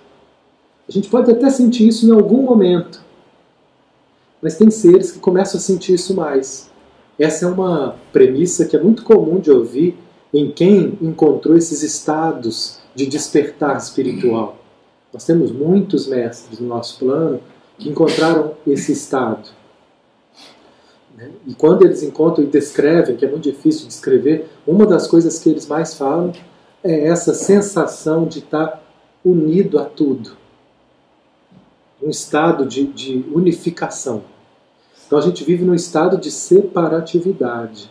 a 0.88 0.90
gente 0.90 1.06
pode 1.06 1.30
até 1.30 1.50
sentir 1.50 1.86
isso 1.86 2.08
em 2.08 2.10
algum 2.10 2.40
momento, 2.40 3.04
mas 4.40 4.56
tem 4.56 4.70
seres 4.70 5.12
que 5.12 5.18
começam 5.18 5.58
a 5.58 5.62
sentir 5.62 5.92
isso 5.92 6.14
mais. 6.14 6.70
Essa 7.18 7.44
é 7.44 7.48
uma 7.50 7.96
premissa 8.10 8.64
que 8.64 8.74
é 8.74 8.82
muito 8.82 9.02
comum 9.02 9.38
de 9.38 9.50
ouvir 9.50 9.98
em 10.32 10.50
quem 10.50 10.96
encontrou 11.02 11.58
esses 11.58 11.82
estados 11.82 12.78
de 12.94 13.04
despertar 13.04 13.76
espiritual. 13.76 14.56
Nós 15.12 15.26
temos 15.26 15.52
muitos 15.52 16.06
mestres 16.06 16.58
no 16.58 16.68
nosso 16.68 16.98
plano 16.98 17.38
que 17.78 17.90
encontraram 17.90 18.54
esse 18.66 18.92
estado 18.92 19.50
Né? 21.16 21.30
E 21.46 21.54
quando 21.54 21.84
eles 21.84 22.02
encontram 22.02 22.44
e 22.44 22.48
descrevem, 22.48 23.16
que 23.16 23.24
é 23.24 23.30
muito 23.30 23.44
difícil 23.44 23.82
de 23.82 23.88
descrever, 23.88 24.48
uma 24.66 24.86
das 24.86 25.06
coisas 25.06 25.38
que 25.38 25.48
eles 25.48 25.66
mais 25.66 25.94
falam 25.94 26.32
é 26.84 27.06
essa 27.08 27.32
sensação 27.32 28.26
de 28.26 28.40
estar 28.40 28.82
unido 29.24 29.78
a 29.78 29.84
tudo. 29.84 30.36
Um 32.02 32.10
estado 32.10 32.66
de, 32.66 32.86
de 32.86 33.24
unificação. 33.32 34.22
Então 35.06 35.18
a 35.18 35.22
gente 35.22 35.42
vive 35.42 35.64
num 35.64 35.74
estado 35.74 36.18
de 36.18 36.30
separatividade. 36.30 37.90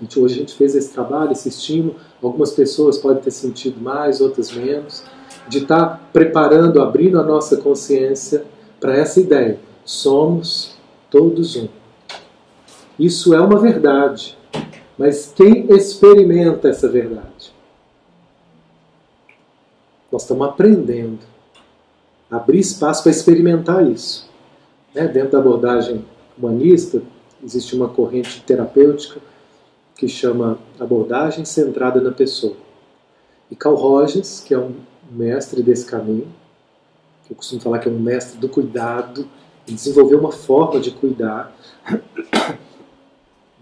Gente, 0.00 0.20
hoje 0.20 0.34
a 0.34 0.38
gente 0.38 0.54
fez 0.54 0.74
esse 0.74 0.92
trabalho, 0.92 1.32
esse 1.32 1.48
estímulo. 1.48 1.96
Algumas 2.22 2.52
pessoas 2.52 2.96
podem 2.96 3.22
ter 3.22 3.32
sentido 3.32 3.80
mais, 3.80 4.20
outras 4.20 4.52
menos. 4.52 5.02
De 5.48 5.58
estar 5.58 6.08
preparando, 6.12 6.80
abrindo 6.80 7.18
a 7.18 7.24
nossa 7.24 7.56
consciência 7.56 8.44
para 8.78 8.96
essa 8.96 9.20
ideia. 9.20 9.58
Somos 9.84 10.76
todos 11.10 11.56
um. 11.56 11.68
Isso 12.98 13.34
é 13.34 13.40
uma 13.40 13.58
verdade. 13.58 14.38
Mas 14.96 15.32
quem 15.34 15.66
experimenta 15.74 16.68
essa 16.68 16.88
verdade? 16.88 17.52
Nós 20.10 20.22
estamos 20.22 20.46
aprendendo. 20.48 21.20
Abrir 22.30 22.60
espaço 22.60 23.02
para 23.02 23.10
experimentar 23.10 23.84
isso. 23.84 24.28
Né? 24.94 25.08
Dentro 25.08 25.32
da 25.32 25.38
abordagem 25.38 26.04
humanista, 26.38 27.02
existe 27.42 27.74
uma 27.74 27.88
corrente 27.88 28.42
terapêutica 28.42 29.20
que 29.96 30.08
chama 30.08 30.58
abordagem 30.78 31.44
centrada 31.44 32.00
na 32.00 32.12
pessoa. 32.12 32.56
E 33.50 33.56
Carl 33.56 33.74
Rogers, 33.74 34.40
que 34.40 34.54
é 34.54 34.58
um 34.58 34.74
mestre 35.10 35.62
desse 35.62 35.86
caminho, 35.86 36.28
que 37.26 37.32
eu 37.32 37.36
costumo 37.36 37.60
falar 37.60 37.78
que 37.78 37.88
é 37.88 37.92
um 37.92 37.98
mestre 37.98 38.38
do 38.38 38.48
cuidado, 38.48 39.28
desenvolveu 39.66 40.18
uma 40.18 40.32
forma 40.32 40.80
de 40.80 40.90
cuidar 40.90 41.54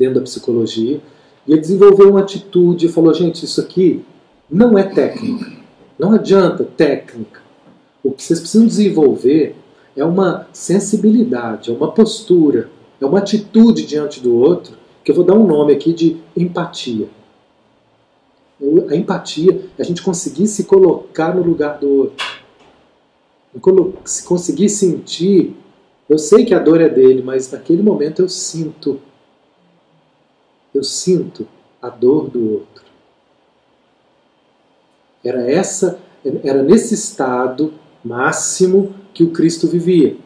dentro 0.03 0.17
da 0.17 0.21
psicologia, 0.23 1.01
e 1.47 1.53
ele 1.53 1.61
desenvolveu 1.61 2.11
uma 2.11 2.21
atitude 2.21 2.87
e 2.87 2.88
falou: 2.88 3.15
gente, 3.15 3.45
isso 3.45 3.61
aqui 3.61 4.05
não 4.51 4.77
é 4.77 4.83
técnica, 4.83 5.53
não 5.99 6.12
adianta 6.12 6.65
técnica. 6.65 7.41
O 8.03 8.11
que 8.11 8.23
vocês 8.23 8.41
precisam 8.41 8.67
desenvolver 8.67 9.55
é 9.97 10.05
uma 10.05 10.49
sensibilidade, 10.53 11.71
é 11.71 11.73
uma 11.73 11.93
postura, 11.93 12.69
é 13.01 13.07
uma 13.07 13.21
atitude 13.21 13.87
diante 13.87 14.21
do 14.21 14.35
outro, 14.35 14.77
que 15.05 15.11
eu 15.12 15.15
vou 15.15 15.25
dar 15.25 15.35
um 15.35 15.47
nome 15.47 15.73
aqui 15.73 15.93
de 15.93 16.17
empatia. 16.37 17.09
A 18.88 18.97
empatia 18.97 19.69
é 19.79 19.83
a 19.83 19.85
gente 19.85 20.03
conseguir 20.03 20.47
se 20.49 20.65
colocar 20.65 21.35
no 21.35 21.43
lugar 21.43 21.79
do 21.79 21.88
outro. 21.88 22.27
Se 24.05 24.25
conseguir 24.25 24.69
sentir, 24.69 25.55
eu 26.09 26.19
sei 26.19 26.45
que 26.45 26.55
a 26.55 26.59
dor 26.59 26.81
é 26.81 26.88
dele, 26.88 27.23
mas 27.23 27.51
naquele 27.51 27.83
momento 27.83 28.23
eu 28.23 28.29
sinto. 28.29 29.01
Eu 30.74 30.82
sinto 30.82 31.46
a 31.80 31.88
dor 31.88 32.30
do 32.30 32.52
outro. 32.52 32.85
Era 35.24 35.50
essa, 35.50 35.98
era 36.42 36.62
nesse 36.62 36.94
estado 36.94 37.74
máximo 38.04 38.94
que 39.14 39.22
o 39.22 39.30
Cristo 39.30 39.68
vivia. 39.68 40.16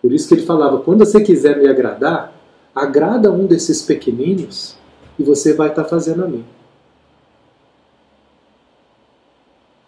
Por 0.00 0.12
isso 0.12 0.28
que 0.28 0.34
ele 0.34 0.46
falava: 0.46 0.80
quando 0.80 1.04
você 1.04 1.22
quiser 1.22 1.58
me 1.58 1.68
agradar, 1.68 2.32
agrada 2.74 3.30
um 3.30 3.46
desses 3.46 3.82
pequeninos 3.82 4.76
e 5.18 5.22
você 5.22 5.52
vai 5.52 5.68
estar 5.68 5.84
fazendo 5.84 6.24
a 6.24 6.28
mim. 6.28 6.44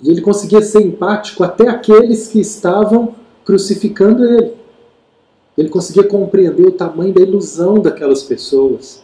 E 0.00 0.10
ele 0.10 0.20
conseguia 0.20 0.62
ser 0.62 0.82
empático 0.82 1.42
até 1.42 1.68
aqueles 1.68 2.28
que 2.28 2.38
estavam 2.38 3.14
crucificando 3.44 4.24
ele. 4.24 4.54
Ele 5.56 5.68
conseguia 5.70 6.04
compreender 6.04 6.66
o 6.66 6.72
tamanho 6.72 7.14
da 7.14 7.22
ilusão 7.22 7.80
daquelas 7.80 8.22
pessoas, 8.22 9.02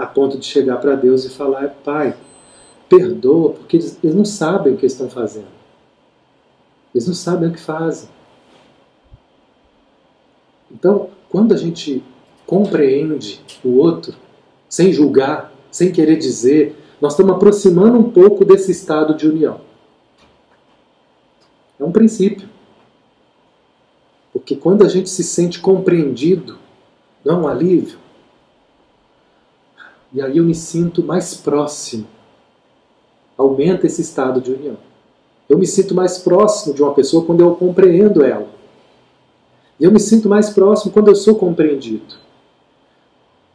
a 0.00 0.06
ponto 0.06 0.38
de 0.38 0.46
chegar 0.46 0.78
para 0.78 0.94
Deus 0.94 1.24
e 1.24 1.30
falar: 1.30 1.68
Pai, 1.84 2.16
perdoa, 2.88 3.52
porque 3.52 3.76
eles, 3.76 3.98
eles 4.02 4.16
não 4.16 4.24
sabem 4.24 4.74
o 4.74 4.76
que 4.76 4.86
estão 4.86 5.08
fazendo. 5.08 5.48
Eles 6.94 7.06
não 7.06 7.14
sabem 7.14 7.48
o 7.48 7.52
que 7.52 7.60
fazem. 7.60 8.08
Então, 10.70 11.10
quando 11.28 11.52
a 11.52 11.56
gente 11.56 12.02
compreende 12.46 13.40
o 13.62 13.76
outro, 13.76 14.14
sem 14.68 14.92
julgar, 14.92 15.52
sem 15.70 15.92
querer 15.92 16.16
dizer, 16.16 16.76
nós 17.00 17.12
estamos 17.12 17.34
aproximando 17.34 17.98
um 17.98 18.10
pouco 18.10 18.44
desse 18.44 18.72
estado 18.72 19.14
de 19.14 19.28
união. 19.28 19.60
É 21.78 21.84
um 21.84 21.92
princípio. 21.92 22.48
Porque 24.32 24.54
quando 24.54 24.84
a 24.84 24.88
gente 24.88 25.08
se 25.08 25.24
sente 25.24 25.60
compreendido, 25.60 26.58
não 27.24 27.34
é 27.34 27.38
um 27.38 27.48
alívio? 27.48 27.98
E 30.12 30.20
aí 30.20 30.38
eu 30.38 30.44
me 30.44 30.54
sinto 30.54 31.02
mais 31.02 31.34
próximo. 31.34 32.06
Aumenta 33.36 33.86
esse 33.86 34.02
estado 34.02 34.40
de 34.40 34.52
união. 34.52 34.76
Eu 35.48 35.58
me 35.58 35.66
sinto 35.66 35.94
mais 35.94 36.18
próximo 36.18 36.74
de 36.74 36.82
uma 36.82 36.94
pessoa 36.94 37.24
quando 37.24 37.40
eu 37.40 37.54
compreendo 37.54 38.24
ela. 38.24 38.48
Eu 39.80 39.90
me 39.90 39.98
sinto 39.98 40.28
mais 40.28 40.50
próximo 40.50 40.92
quando 40.92 41.08
eu 41.08 41.16
sou 41.16 41.34
compreendido. 41.36 42.14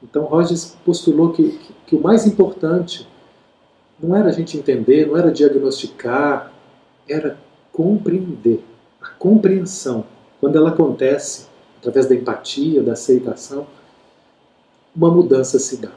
Então 0.01 0.23
Rogers 0.23 0.75
postulou 0.85 1.31
que, 1.31 1.51
que, 1.51 1.73
que 1.87 1.95
o 1.95 2.01
mais 2.01 2.25
importante 2.25 3.07
não 3.99 4.15
era 4.15 4.29
a 4.29 4.31
gente 4.31 4.57
entender, 4.57 5.07
não 5.07 5.17
era 5.17 5.31
diagnosticar, 5.31 6.51
era 7.07 7.37
compreender. 7.71 8.63
A 9.01 9.09
compreensão, 9.09 10.05
quando 10.39 10.57
ela 10.57 10.69
acontece 10.69 11.47
através 11.77 12.07
da 12.07 12.15
empatia, 12.15 12.81
da 12.81 12.93
aceitação, 12.93 13.67
uma 14.95 15.11
mudança 15.11 15.59
se 15.59 15.77
dá. 15.77 15.91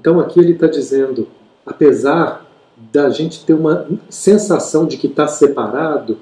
Então 0.00 0.18
aqui 0.18 0.40
ele 0.40 0.52
está 0.52 0.66
dizendo 0.66 1.28
apesar 1.66 2.46
da 2.90 3.10
gente 3.10 3.44
ter 3.44 3.52
uma 3.52 3.86
sensação 4.08 4.86
de 4.86 4.96
que 4.96 5.06
está 5.06 5.28
separado, 5.28 6.18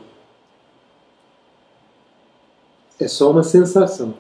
é 2.98 3.06
só 3.06 3.30
uma 3.30 3.44
sensação. 3.44 4.14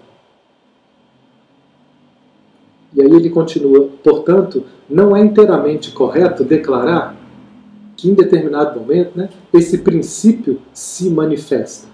E 2.94 3.02
aí 3.02 3.10
ele 3.10 3.30
continua, 3.30 3.88
portanto, 4.02 4.64
não 4.88 5.16
é 5.16 5.20
inteiramente 5.20 5.90
correto 5.90 6.44
declarar 6.44 7.16
que 7.96 8.08
em 8.08 8.14
determinado 8.14 8.78
momento 8.78 9.18
né, 9.18 9.28
esse 9.52 9.78
princípio 9.78 10.62
se 10.72 11.10
manifesta. 11.10 11.88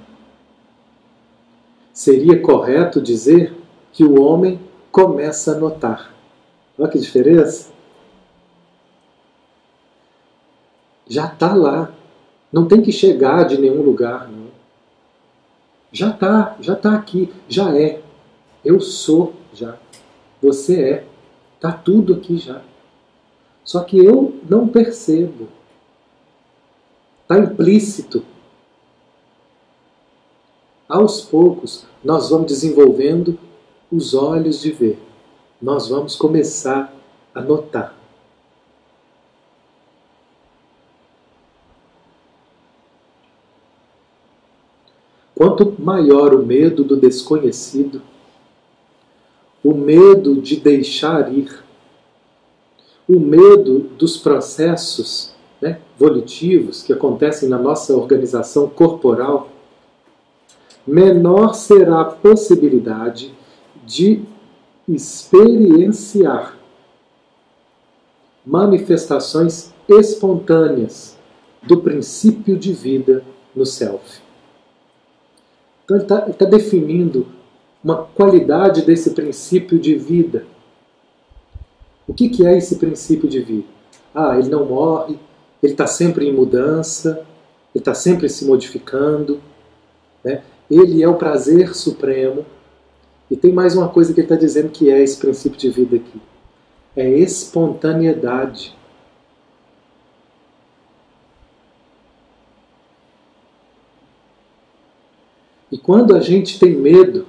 Seria 1.95 2.39
correto 2.43 3.01
dizer 3.01 3.55
que 3.91 4.05
o 4.05 4.21
homem 4.21 4.61
começa 4.93 5.53
a 5.53 5.59
notar. 5.59 6.14
Olha 6.79 6.91
que 6.91 6.99
diferença! 6.99 7.75
já 11.07 11.27
está 11.27 11.55
lá. 11.55 11.93
Não 12.53 12.67
tem 12.67 12.81
que 12.81 12.93
chegar 12.93 13.45
de 13.45 13.59
nenhum 13.59 13.83
lugar, 13.83 14.29
não. 14.29 14.45
Já 15.93 16.11
está, 16.11 16.57
já 16.61 16.75
está 16.75 16.95
aqui, 16.95 17.33
já 17.49 17.77
é. 17.77 18.01
Eu 18.65 18.81
sou 18.81 19.35
já. 19.53 19.77
Você 20.43 20.83
é. 20.83 21.07
Está 21.57 21.73
tudo 21.73 22.15
aqui 22.15 22.37
já. 22.37 22.63
Só 23.65 23.83
que 23.83 23.99
eu 23.99 24.41
não 24.49 24.69
percebo. 24.69 25.49
Está 27.23 27.39
implícito. 27.39 28.25
Aos 30.89 31.23
poucos, 31.23 31.87
nós 32.05 32.31
vamos 32.31 32.47
desenvolvendo 32.47 33.39
os 33.91 34.15
olhos 34.15 34.61
de 34.61 34.71
ver. 34.71 34.99
Nós 35.65 35.89
vamos 35.89 36.15
começar 36.15 36.95
a 37.35 37.41
notar. 37.41 37.95
Quanto 45.35 45.75
maior 45.79 46.35
o 46.35 46.45
medo 46.45 46.85
do 46.85 46.99
desconhecido, 46.99 48.03
o 49.65 49.73
medo 49.73 50.39
de 50.39 50.57
deixar 50.61 51.33
ir, 51.33 51.65
o 53.09 53.19
medo 53.19 53.79
dos 53.97 54.19
processos 54.19 55.35
né, 55.63 55.81
volitivos 55.99 56.83
que 56.83 56.93
acontecem 56.93 57.49
na 57.49 57.59
nossa 57.59 57.97
organização 57.97 58.69
corporal, 58.69 59.49
menor 60.87 61.55
será 61.55 62.03
a 62.03 62.05
possibilidade 62.05 63.35
de 63.87 64.34
experienciar 64.89 66.57
manifestações 68.45 69.73
espontâneas 69.89 71.17
do 71.63 71.81
princípio 71.81 72.59
de 72.59 72.73
vida 72.73 73.25
no 73.55 73.65
self. 73.65 74.21
Então 75.85 75.97
ele 75.97 76.05
está 76.05 76.21
tá 76.21 76.45
definindo 76.45 77.27
uma 77.83 78.05
qualidade 78.05 78.83
desse 78.83 79.11
princípio 79.11 79.79
de 79.79 79.95
vida. 79.95 80.47
O 82.07 82.15
que, 82.15 82.29
que 82.29 82.47
é 82.47 82.57
esse 82.57 82.77
princípio 82.77 83.29
de 83.29 83.41
vida? 83.41 83.69
Ah, 84.15 84.39
ele 84.39 84.49
não 84.49 84.65
morre, 84.65 85.19
ele 85.63 85.73
está 85.73 85.87
sempre 85.87 86.27
em 86.27 86.33
mudança, 86.33 87.27
ele 87.75 87.81
está 87.81 87.95
sempre 87.95 88.29
se 88.29 88.45
modificando. 88.45 89.41
Né? 90.23 90.43
Ele 90.71 91.03
é 91.03 91.09
o 91.09 91.17
prazer 91.17 91.75
supremo. 91.75 92.47
E 93.31 93.37
tem 93.37 93.53
mais 93.53 93.75
uma 93.75 93.89
coisa 93.89 94.13
que 94.13 94.21
ele 94.21 94.27
está 94.27 94.37
dizendo 94.37 94.71
que 94.71 94.91
é 94.91 95.03
esse 95.03 95.17
princípio 95.17 95.59
de 95.59 95.71
vida 95.71 95.97
aqui: 95.97 96.21
é 96.97 97.09
espontaneidade. 97.09 98.77
E 105.73 105.79
quando 105.79 106.15
a 106.15 106.21
gente 106.21 106.61
tem 106.61 106.77
medo, 106.77 107.27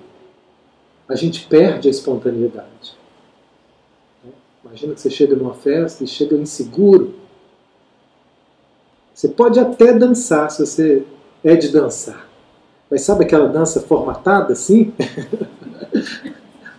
a 1.10 1.16
gente 1.16 1.48
perde 1.48 1.88
a 1.88 1.91
espontaneidade. 1.91 2.96
Imagina 4.64 4.93
que 4.93 5.02
você 5.02 5.10
chega 5.10 5.36
numa 5.36 5.54
festa 5.54 6.04
e 6.04 6.08
chega 6.08 6.36
inseguro. 6.36 7.16
Você 9.14 9.30
pode 9.30 9.60
até 9.60 9.93
dançar 9.93 10.52
se 10.52 10.66
você 10.66 11.06
é 11.43 11.56
de 11.56 11.70
dançar. 11.70 12.28
Mas 12.91 13.02
sabe 13.02 13.24
aquela 13.24 13.48
dança 13.48 13.80
formatada 13.82 14.54
assim? 14.54 14.93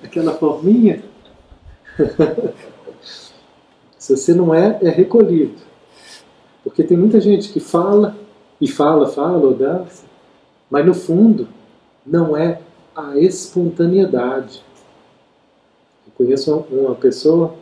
aquela 0.03 0.35
forminha? 0.35 1.03
se 3.99 4.17
você 4.17 4.33
não 4.33 4.55
é, 4.55 4.79
é 4.83 4.89
recolhido. 4.89 5.57
Porque 6.63 6.83
tem 6.83 6.97
muita 6.97 7.21
gente 7.21 7.53
que 7.53 7.61
fala 7.61 8.17
e 8.61 8.69
fala, 8.69 9.09
fala 9.09 9.39
ou 9.39 9.55
dança, 9.55 10.05
mas 10.71 10.87
no 10.87 10.95
fundo 10.95 11.49
não 12.05 12.37
é 12.37 12.61
a 12.95 13.19
espontaneidade. 13.19 14.65
Eu 16.07 16.13
conheço 16.17 16.65
uma 16.71 16.95
pessoa, 16.95 17.55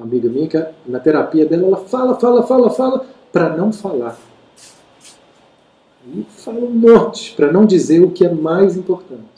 amiga 0.00 0.28
minha, 0.28 0.48
que 0.48 0.64
na 0.86 0.98
terapia 0.98 1.46
dela 1.46 1.66
ela 1.66 1.76
fala, 1.76 2.18
fala, 2.18 2.46
fala, 2.46 2.70
fala, 2.70 3.06
para 3.32 3.56
não 3.56 3.72
falar. 3.72 4.18
E 6.06 6.24
fala 6.28 6.60
um 6.60 6.70
monte, 6.70 7.34
para 7.34 7.52
não 7.52 7.66
dizer 7.66 8.02
o 8.02 8.10
que 8.10 8.24
é 8.24 8.32
mais 8.32 8.76
importante. 8.76 9.37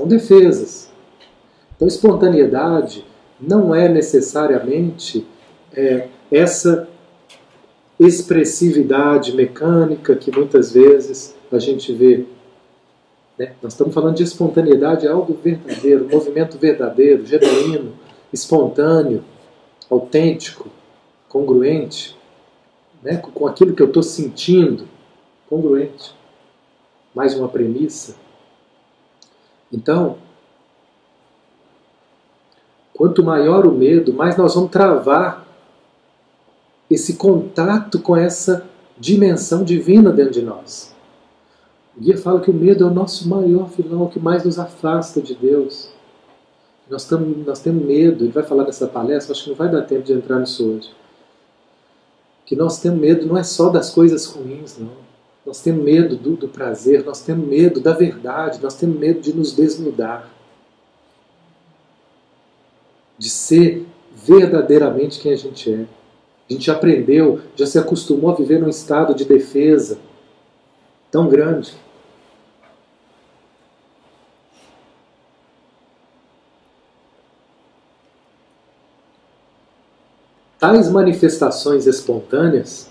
São 0.00 0.08
defesas. 0.08 0.90
Então, 1.76 1.86
espontaneidade 1.86 3.04
não 3.38 3.74
é 3.74 3.86
necessariamente 3.86 5.26
é, 5.74 6.08
essa 6.32 6.88
expressividade 7.98 9.36
mecânica 9.36 10.16
que 10.16 10.34
muitas 10.34 10.72
vezes 10.72 11.36
a 11.52 11.58
gente 11.58 11.92
vê. 11.92 12.24
Né? 13.38 13.52
Nós 13.62 13.74
estamos 13.74 13.92
falando 13.92 14.16
de 14.16 14.22
espontaneidade, 14.22 15.06
é 15.06 15.10
algo 15.10 15.34
verdadeiro, 15.34 16.08
movimento 16.10 16.56
verdadeiro, 16.56 17.26
genuíno, 17.26 17.92
espontâneo, 18.32 19.22
autêntico, 19.90 20.70
congruente, 21.28 22.16
né? 23.02 23.18
com 23.18 23.46
aquilo 23.46 23.74
que 23.74 23.82
eu 23.82 23.88
estou 23.88 24.02
sentindo, 24.02 24.88
congruente. 25.46 26.14
Mais 27.14 27.34
uma 27.34 27.50
premissa. 27.50 28.16
Então, 29.72 30.18
quanto 32.92 33.22
maior 33.22 33.66
o 33.66 33.72
medo, 33.72 34.12
mais 34.12 34.36
nós 34.36 34.54
vamos 34.54 34.70
travar 34.70 35.46
esse 36.90 37.14
contato 37.14 38.00
com 38.00 38.16
essa 38.16 38.66
dimensão 38.98 39.62
divina 39.62 40.12
dentro 40.12 40.32
de 40.32 40.42
nós. 40.42 40.94
O 41.96 42.00
guia 42.00 42.18
fala 42.18 42.40
que 42.40 42.50
o 42.50 42.54
medo 42.54 42.84
é 42.84 42.86
o 42.86 42.92
nosso 42.92 43.28
maior 43.28 43.68
vilão, 43.68 44.02
o 44.02 44.10
que 44.10 44.18
mais 44.18 44.44
nos 44.44 44.58
afasta 44.58 45.20
de 45.20 45.34
Deus. 45.34 45.90
Nós, 46.88 47.04
tamo, 47.04 47.44
nós 47.46 47.60
temos 47.60 47.84
medo, 47.84 48.24
ele 48.24 48.32
vai 48.32 48.42
falar 48.42 48.64
nessa 48.64 48.86
palestra, 48.86 49.32
acho 49.32 49.44
que 49.44 49.50
não 49.50 49.56
vai 49.56 49.70
dar 49.70 49.82
tempo 49.82 50.02
de 50.02 50.12
entrar 50.12 50.40
nisso 50.40 50.68
hoje. 50.68 50.90
Que 52.44 52.56
nós 52.56 52.80
temos 52.80 52.98
medo 53.00 53.26
não 53.26 53.38
é 53.38 53.44
só 53.44 53.68
das 53.68 53.90
coisas 53.90 54.26
ruins, 54.26 54.76
não. 54.76 55.09
Nós 55.44 55.62
temos 55.62 55.82
medo 55.82 56.16
do, 56.16 56.36
do 56.36 56.48
prazer, 56.48 57.04
nós 57.04 57.22
temos 57.22 57.46
medo 57.46 57.80
da 57.80 57.92
verdade, 57.92 58.60
nós 58.62 58.74
temos 58.74 58.98
medo 58.98 59.20
de 59.20 59.34
nos 59.34 59.52
desnudar. 59.52 60.28
De 63.18 63.30
ser 63.30 63.86
verdadeiramente 64.14 65.18
quem 65.18 65.32
a 65.32 65.36
gente 65.36 65.72
é. 65.72 65.86
A 66.48 66.52
gente 66.52 66.70
aprendeu, 66.70 67.40
já 67.54 67.66
se 67.66 67.78
acostumou 67.78 68.30
a 68.30 68.34
viver 68.34 68.60
num 68.60 68.68
estado 68.68 69.14
de 69.14 69.24
defesa 69.24 69.98
tão 71.10 71.28
grande. 71.28 71.74
Tais 80.58 80.90
manifestações 80.90 81.86
espontâneas 81.86 82.90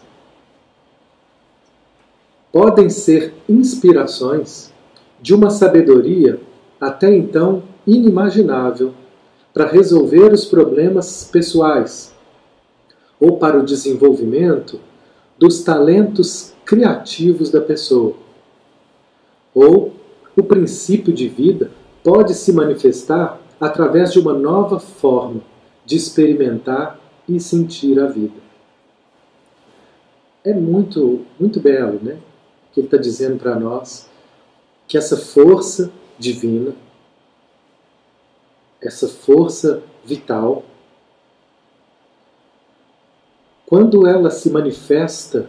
podem 2.51 2.89
ser 2.89 3.33
inspirações 3.47 4.73
de 5.21 5.33
uma 5.33 5.49
sabedoria 5.49 6.39
até 6.79 7.13
então 7.13 7.63
inimaginável 7.85 8.93
para 9.53 9.65
resolver 9.65 10.31
os 10.31 10.45
problemas 10.45 11.29
pessoais 11.31 12.13
ou 13.19 13.37
para 13.37 13.59
o 13.59 13.65
desenvolvimento 13.65 14.79
dos 15.37 15.63
talentos 15.63 16.53
criativos 16.65 17.49
da 17.49 17.59
pessoa. 17.59 18.15
Ou 19.53 19.93
o 20.35 20.43
princípio 20.43 21.11
de 21.11 21.27
vida 21.27 21.71
pode 22.03 22.33
se 22.33 22.53
manifestar 22.53 23.39
através 23.59 24.13
de 24.13 24.19
uma 24.19 24.33
nova 24.33 24.79
forma 24.79 25.41
de 25.85 25.97
experimentar 25.97 26.99
e 27.27 27.39
sentir 27.39 27.99
a 27.99 28.07
vida. 28.07 28.39
É 30.43 30.53
muito, 30.53 31.25
muito 31.39 31.59
belo, 31.59 31.99
né? 32.01 32.17
Que 32.71 32.81
ele 32.81 32.87
está 32.87 32.97
dizendo 32.97 33.37
para 33.37 33.55
nós 33.55 34.09
que 34.87 34.97
essa 34.97 35.17
força 35.17 35.91
divina, 36.17 36.73
essa 38.81 39.07
força 39.07 39.83
vital, 40.03 40.63
quando 43.65 44.07
ela 44.07 44.31
se 44.31 44.49
manifesta 44.49 45.47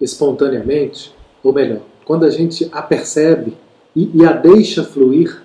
espontaneamente, 0.00 1.14
ou 1.42 1.52
melhor, 1.52 1.82
quando 2.04 2.24
a 2.24 2.30
gente 2.30 2.68
a 2.72 2.82
percebe 2.82 3.56
e, 3.94 4.10
e 4.16 4.26
a 4.26 4.32
deixa 4.32 4.82
fluir, 4.82 5.42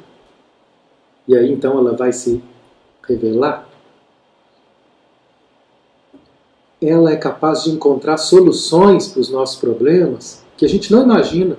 e 1.27 1.35
aí 1.35 1.51
então 1.51 1.77
ela 1.77 1.95
vai 1.95 2.11
se 2.11 2.43
revelar, 3.07 3.67
ela 6.81 7.11
é 7.11 7.15
capaz 7.15 7.63
de 7.63 7.71
encontrar 7.71 8.17
soluções 8.17 9.07
para 9.07 9.21
os 9.21 9.29
nossos 9.29 9.59
problemas 9.59 10.44
que 10.57 10.65
a 10.65 10.69
gente 10.69 10.91
não 10.91 11.03
imagina. 11.03 11.57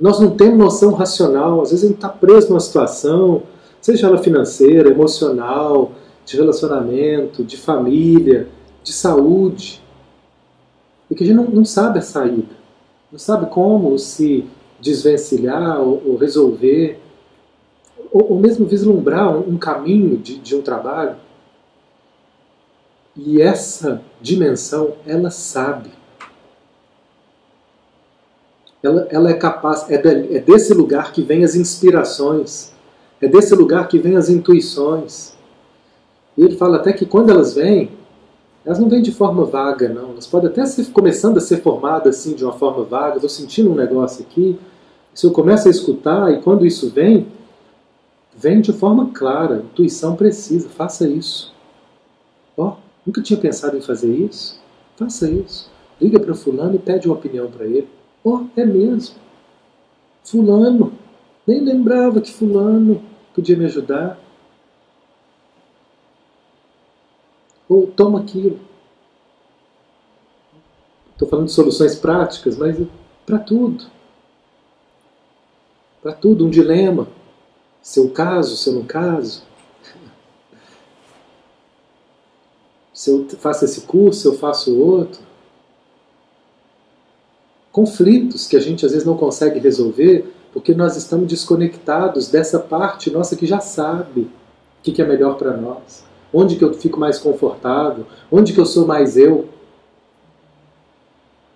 Nós 0.00 0.18
não 0.18 0.30
temos 0.36 0.58
noção 0.58 0.92
racional, 0.92 1.62
às 1.62 1.70
vezes 1.70 1.84
a 1.84 1.88
gente 1.88 1.96
está 1.96 2.08
preso 2.08 2.48
numa 2.48 2.60
situação, 2.60 3.42
seja 3.80 4.08
ela 4.08 4.18
financeira, 4.18 4.90
emocional, 4.90 5.92
de 6.24 6.36
relacionamento, 6.36 7.44
de 7.44 7.56
família, 7.56 8.48
de 8.82 8.92
saúde, 8.92 9.82
e 11.10 11.14
que 11.14 11.22
a 11.22 11.26
gente 11.26 11.36
não, 11.36 11.44
não 11.44 11.64
sabe 11.64 11.98
a 11.98 12.02
saída, 12.02 12.54
não 13.12 13.18
sabe 13.18 13.46
como 13.46 13.96
se 13.98 14.44
desvencilhar 14.80 15.80
ou, 15.80 16.02
ou 16.06 16.16
resolver, 16.16 17.00
ou, 18.10 18.32
ou, 18.32 18.38
mesmo 18.38 18.66
vislumbrar 18.66 19.36
um, 19.36 19.54
um 19.54 19.58
caminho 19.58 20.16
de, 20.16 20.38
de 20.38 20.54
um 20.54 20.62
trabalho. 20.62 21.16
E 23.16 23.40
essa 23.40 24.02
dimensão, 24.20 24.94
ela 25.06 25.30
sabe. 25.30 25.90
Ela, 28.84 29.08
ela 29.10 29.30
é 29.30 29.34
capaz, 29.34 29.90
é, 29.90 29.96
de, 29.96 30.36
é 30.36 30.40
desse 30.40 30.74
lugar 30.74 31.12
que 31.12 31.22
vem 31.22 31.42
as 31.42 31.54
inspirações, 31.54 32.72
é 33.20 33.26
desse 33.26 33.54
lugar 33.54 33.88
que 33.88 33.98
vem 33.98 34.16
as 34.16 34.28
intuições. 34.28 35.34
E 36.36 36.42
ele 36.42 36.56
fala 36.56 36.76
até 36.76 36.92
que 36.92 37.06
quando 37.06 37.30
elas 37.30 37.54
vêm, 37.54 37.90
elas 38.64 38.78
não 38.78 38.88
vêm 38.88 39.02
de 39.02 39.12
forma 39.12 39.44
vaga, 39.44 39.88
não. 39.88 40.10
Elas 40.10 40.26
podem 40.26 40.50
até 40.50 40.66
ser 40.66 40.86
começando 40.92 41.38
a 41.38 41.40
ser 41.40 41.62
formadas 41.62 42.16
assim 42.18 42.34
de 42.34 42.44
uma 42.44 42.52
forma 42.52 42.84
vaga. 42.84 43.16
Estou 43.16 43.30
sentindo 43.30 43.70
um 43.70 43.74
negócio 43.74 44.24
aqui. 44.24 44.58
Se 45.14 45.26
eu 45.26 45.30
começo 45.30 45.68
a 45.68 45.70
escutar 45.70 46.32
e 46.32 46.42
quando 46.42 46.66
isso 46.66 46.90
vem, 46.90 47.26
vem 48.36 48.60
de 48.60 48.72
forma 48.72 49.10
clara, 49.12 49.56
intuição 49.56 50.16
precisa. 50.16 50.68
Faça 50.68 51.08
isso. 51.08 51.54
Ó, 52.56 52.68
oh, 52.68 52.84
Nunca 53.06 53.20
tinha 53.20 53.38
pensado 53.38 53.76
em 53.76 53.82
fazer 53.82 54.12
isso? 54.14 54.58
Faça 54.96 55.28
isso. 55.28 55.70
Liga 56.00 56.18
para 56.18 56.34
fulano 56.34 56.74
e 56.74 56.78
pede 56.78 57.06
uma 57.06 57.16
opinião 57.16 57.50
para 57.50 57.66
ele. 57.66 57.88
Oh, 58.24 58.46
é 58.56 58.64
mesmo. 58.64 59.16
Fulano. 60.24 60.92
Nem 61.46 61.60
lembrava 61.60 62.22
que 62.22 62.32
fulano 62.32 63.04
podia 63.34 63.56
me 63.56 63.66
ajudar. 63.66 64.18
Ou 67.68 67.86
toma 67.86 68.20
aquilo. 68.20 68.58
Estou 71.12 71.28
falando 71.28 71.46
de 71.46 71.52
soluções 71.52 71.94
práticas, 71.94 72.56
mas 72.56 72.76
para 73.26 73.38
tudo. 73.38 73.84
Para 76.02 76.12
tudo, 76.14 76.46
um 76.46 76.50
dilema. 76.50 77.06
Se 77.82 78.00
eu 78.00 78.10
caso, 78.10 78.56
se 78.56 78.70
eu 78.70 78.74
não 78.74 78.84
caso. 78.84 79.44
se 82.94 83.10
eu 83.10 83.28
faço 83.38 83.64
esse 83.64 83.82
curso, 83.82 84.20
se 84.20 84.26
eu 84.28 84.38
faço 84.38 84.78
outro. 84.78 85.20
Conflitos 87.74 88.46
que 88.46 88.56
a 88.56 88.60
gente 88.60 88.86
às 88.86 88.92
vezes 88.92 89.04
não 89.04 89.16
consegue 89.16 89.58
resolver 89.58 90.32
porque 90.52 90.72
nós 90.72 90.96
estamos 90.96 91.26
desconectados 91.26 92.28
dessa 92.28 92.60
parte 92.60 93.10
nossa 93.10 93.34
que 93.34 93.44
já 93.46 93.58
sabe 93.58 94.30
o 94.78 94.82
que 94.92 95.02
é 95.02 95.04
melhor 95.04 95.36
para 95.36 95.56
nós, 95.56 96.04
onde 96.32 96.54
que 96.54 96.64
eu 96.64 96.72
fico 96.74 97.00
mais 97.00 97.18
confortável, 97.18 98.06
onde 98.30 98.52
que 98.52 98.60
eu 98.60 98.64
sou 98.64 98.86
mais 98.86 99.16
eu. 99.16 99.48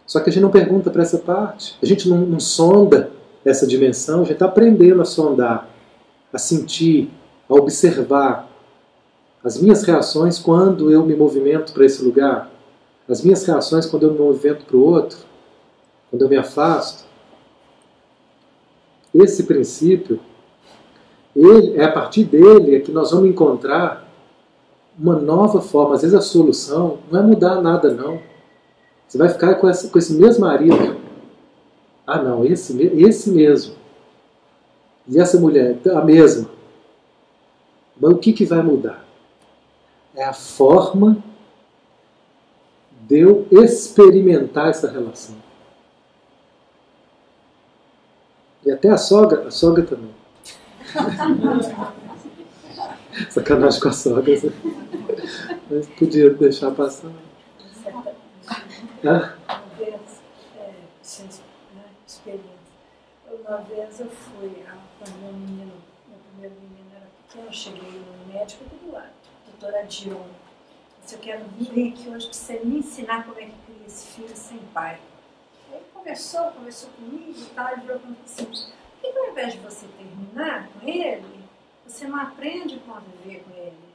Só 0.05 0.19
que 0.19 0.29
a 0.29 0.33
gente 0.33 0.43
não 0.43 0.51
pergunta 0.51 0.91
para 0.91 1.03
essa 1.03 1.19
parte, 1.19 1.77
a 1.81 1.87
gente 1.87 2.09
não, 2.09 2.19
não 2.19 2.41
sonda 2.41 3.13
essa 3.45 3.65
dimensão, 3.65 4.17
a 4.17 4.25
gente 4.25 4.33
está 4.33 4.47
aprendendo 4.47 5.01
a 5.01 5.05
sondar, 5.05 5.69
a 6.33 6.39
sentir, 6.39 7.13
a 7.49 7.55
observar 7.55 8.51
as 9.45 9.57
minhas 9.57 9.85
reações 9.85 10.37
quando 10.37 10.91
eu 10.91 11.07
me 11.07 11.15
movimento 11.15 11.73
para 11.73 11.87
esse 11.87 12.03
lugar, 12.03 12.51
as 13.09 13.23
minhas 13.23 13.45
reações 13.45 13.87
quando 13.87 14.03
eu 14.03 14.13
me 14.13 14.19
movimento 14.19 14.65
para 14.65 14.77
o 14.77 14.85
outro, 14.85 15.28
quando 16.11 16.23
eu 16.23 16.29
me 16.29 16.37
afasto. 16.37 17.07
Esse 19.15 19.45
princípio, 19.45 20.21
ele, 21.35 21.77
é 21.77 21.85
a 21.85 21.93
partir 21.93 22.25
dele 22.25 22.77
é 22.77 22.81
que 22.81 22.93
nós 22.93 23.11
vamos 23.11 23.29
encontrar 23.29 24.07
uma 24.99 25.17
nova 25.17 25.61
forma. 25.61 25.95
Às 25.95 26.03
vezes 26.03 26.17
a 26.17 26.21
solução 26.21 26.99
não 27.11 27.21
é 27.21 27.23
mudar 27.23 27.61
nada, 27.61 27.93
não. 27.93 28.21
Você 29.07 29.17
vai 29.17 29.29
ficar 29.29 29.55
com, 29.55 29.69
essa, 29.69 29.89
com 29.89 29.99
esse 29.99 30.13
mesmo 30.13 30.45
marido. 30.45 30.97
Ah, 32.07 32.23
não, 32.23 32.45
esse, 32.45 32.81
esse 32.83 33.31
mesmo. 33.31 33.75
E 35.07 35.19
essa 35.19 35.39
mulher, 35.39 35.79
a 35.95 36.05
mesma. 36.05 36.51
Mas 37.99 38.13
o 38.13 38.19
que, 38.19 38.33
que 38.33 38.45
vai 38.45 38.63
mudar? 38.63 39.05
É 40.15 40.25
a 40.25 40.33
forma 40.33 41.23
de 43.09 43.21
eu 43.21 43.47
experimentar 43.51 44.69
essa 44.69 44.91
relação. 44.91 45.37
E 48.69 48.71
até 48.71 48.91
a 48.91 48.99
sogra, 48.99 49.49
a 49.49 49.51
sogra 49.51 49.83
também. 49.83 50.15
Sacanagem 53.31 53.81
com 53.81 53.89
a 53.89 53.93
sogra. 53.93 54.23
Mas 55.71 55.87
podia 55.99 56.29
deixar 56.35 56.71
passar. 56.73 57.11
Uma 59.03 59.33
vez, 59.79 60.21
é, 60.55 60.59
né, 60.61 60.75
experiência. 62.07 62.51
Uma 63.41 63.57
vez 63.57 64.01
eu 64.01 64.11
fui, 64.11 64.53
quando 64.99 65.19
meu 65.23 65.33
menino, 65.33 65.73
meu 66.07 66.19
primeiro 66.31 66.55
menino 66.61 66.91
era 66.95 67.07
pequeno, 67.27 67.47
eu 67.47 67.53
cheguei 67.55 67.91
no 67.91 68.27
médico 68.35 68.65
do 68.85 68.93
lado, 68.93 69.09
doutora 69.47 69.87
Dion. 69.87 70.27
Se 71.07 71.15
eu 71.15 71.21
quero 71.21 71.47
vir 71.59 71.89
aqui 71.89 72.11
hoje 72.11 72.27
para 72.27 72.35
você 72.35 72.61
me 72.63 72.81
ensinar 72.81 73.25
como 73.25 73.41
é 73.41 73.47
que 73.47 73.55
cria 73.65 73.87
esse 73.87 74.09
filho 74.09 74.37
sem 74.37 74.59
pai. 74.75 75.01
Ele 75.73 75.83
conversou, 75.93 76.43
conversou 76.53 76.91
comigo 76.91 77.39
e 77.39 77.55
tal, 77.55 77.77
e 77.77 77.81
virou 77.81 78.01
assim, 78.25 78.45
por 78.45 79.13
que 79.13 79.19
ao 79.19 79.31
invés 79.31 79.53
de 79.55 79.61
você 79.61 79.87
terminar 79.97 80.69
com 80.69 80.89
ele, 80.89 81.23
você 81.87 82.07
não 82.07 82.21
aprende 82.21 82.77
a 82.77 82.93
conviver 82.93 83.43
com 83.45 83.51
ele? 83.57 83.89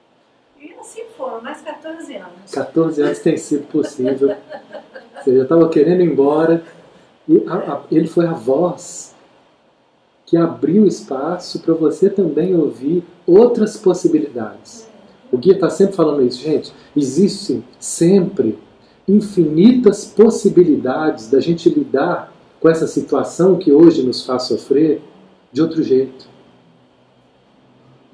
E 0.60 0.74
assim 0.80 1.04
foram, 1.18 1.42
mais 1.42 1.62
14 1.62 2.16
anos. 2.16 2.52
14 2.52 3.02
anos 3.02 3.20
tem 3.20 3.36
sido 3.38 3.68
possível. 3.68 4.36
Você 5.16 5.36
já 5.36 5.44
estava 5.44 5.70
querendo 5.70 6.02
ir 6.02 6.12
embora. 6.12 6.64
E 7.28 7.44
a, 7.48 7.56
a, 7.56 7.84
ele 7.92 8.08
foi 8.08 8.26
a 8.26 8.34
voz 8.34 9.14
que 10.26 10.38
abriu 10.38 10.88
espaço 10.88 11.60
para 11.60 11.74
você 11.74 12.10
também 12.10 12.56
ouvir 12.56 13.04
outras 13.28 13.78
possibilidades. 13.78 14.90
O 15.32 15.38
guia 15.38 15.54
está 15.54 15.70
sempre 15.70 15.96
falando 15.96 16.24
isso, 16.24 16.42
gente. 16.42 16.74
Existem 16.96 17.64
sempre 17.80 18.58
infinitas 19.08 20.06
possibilidades 20.06 21.30
da 21.30 21.40
gente 21.40 21.70
lidar 21.70 22.34
com 22.60 22.70
essa 22.70 22.88
situação 22.88 23.58
que 23.58 23.72
hoje 23.72 24.04
nos 24.04 24.26
faz 24.26 24.44
sofrer 24.44 25.02
de 25.52 25.62
outro 25.62 25.84
jeito. 25.84 26.28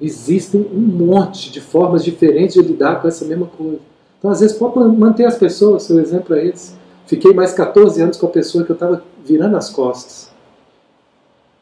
Existem 0.00 0.66
um 0.72 0.80
monte 0.80 1.52
de 1.52 1.60
formas 1.60 2.02
diferentes 2.02 2.54
de 2.54 2.62
lidar 2.62 3.00
com 3.00 3.06
essa 3.06 3.24
mesma 3.24 3.46
coisa. 3.46 3.80
Então, 4.18 4.30
às 4.30 4.40
vezes, 4.40 4.56
pode 4.56 4.78
manter 4.96 5.24
as 5.24 5.38
pessoas, 5.38 5.84
seu 5.84 6.00
exemplo 6.00 6.34
é 6.34 6.46
esse. 6.46 6.74
Fiquei 7.06 7.32
mais 7.32 7.52
14 7.52 8.02
anos 8.02 8.16
com 8.16 8.26
a 8.26 8.30
pessoa 8.30 8.64
que 8.64 8.70
eu 8.70 8.74
estava 8.74 9.02
virando 9.24 9.56
as 9.56 9.70
costas. 9.70 10.30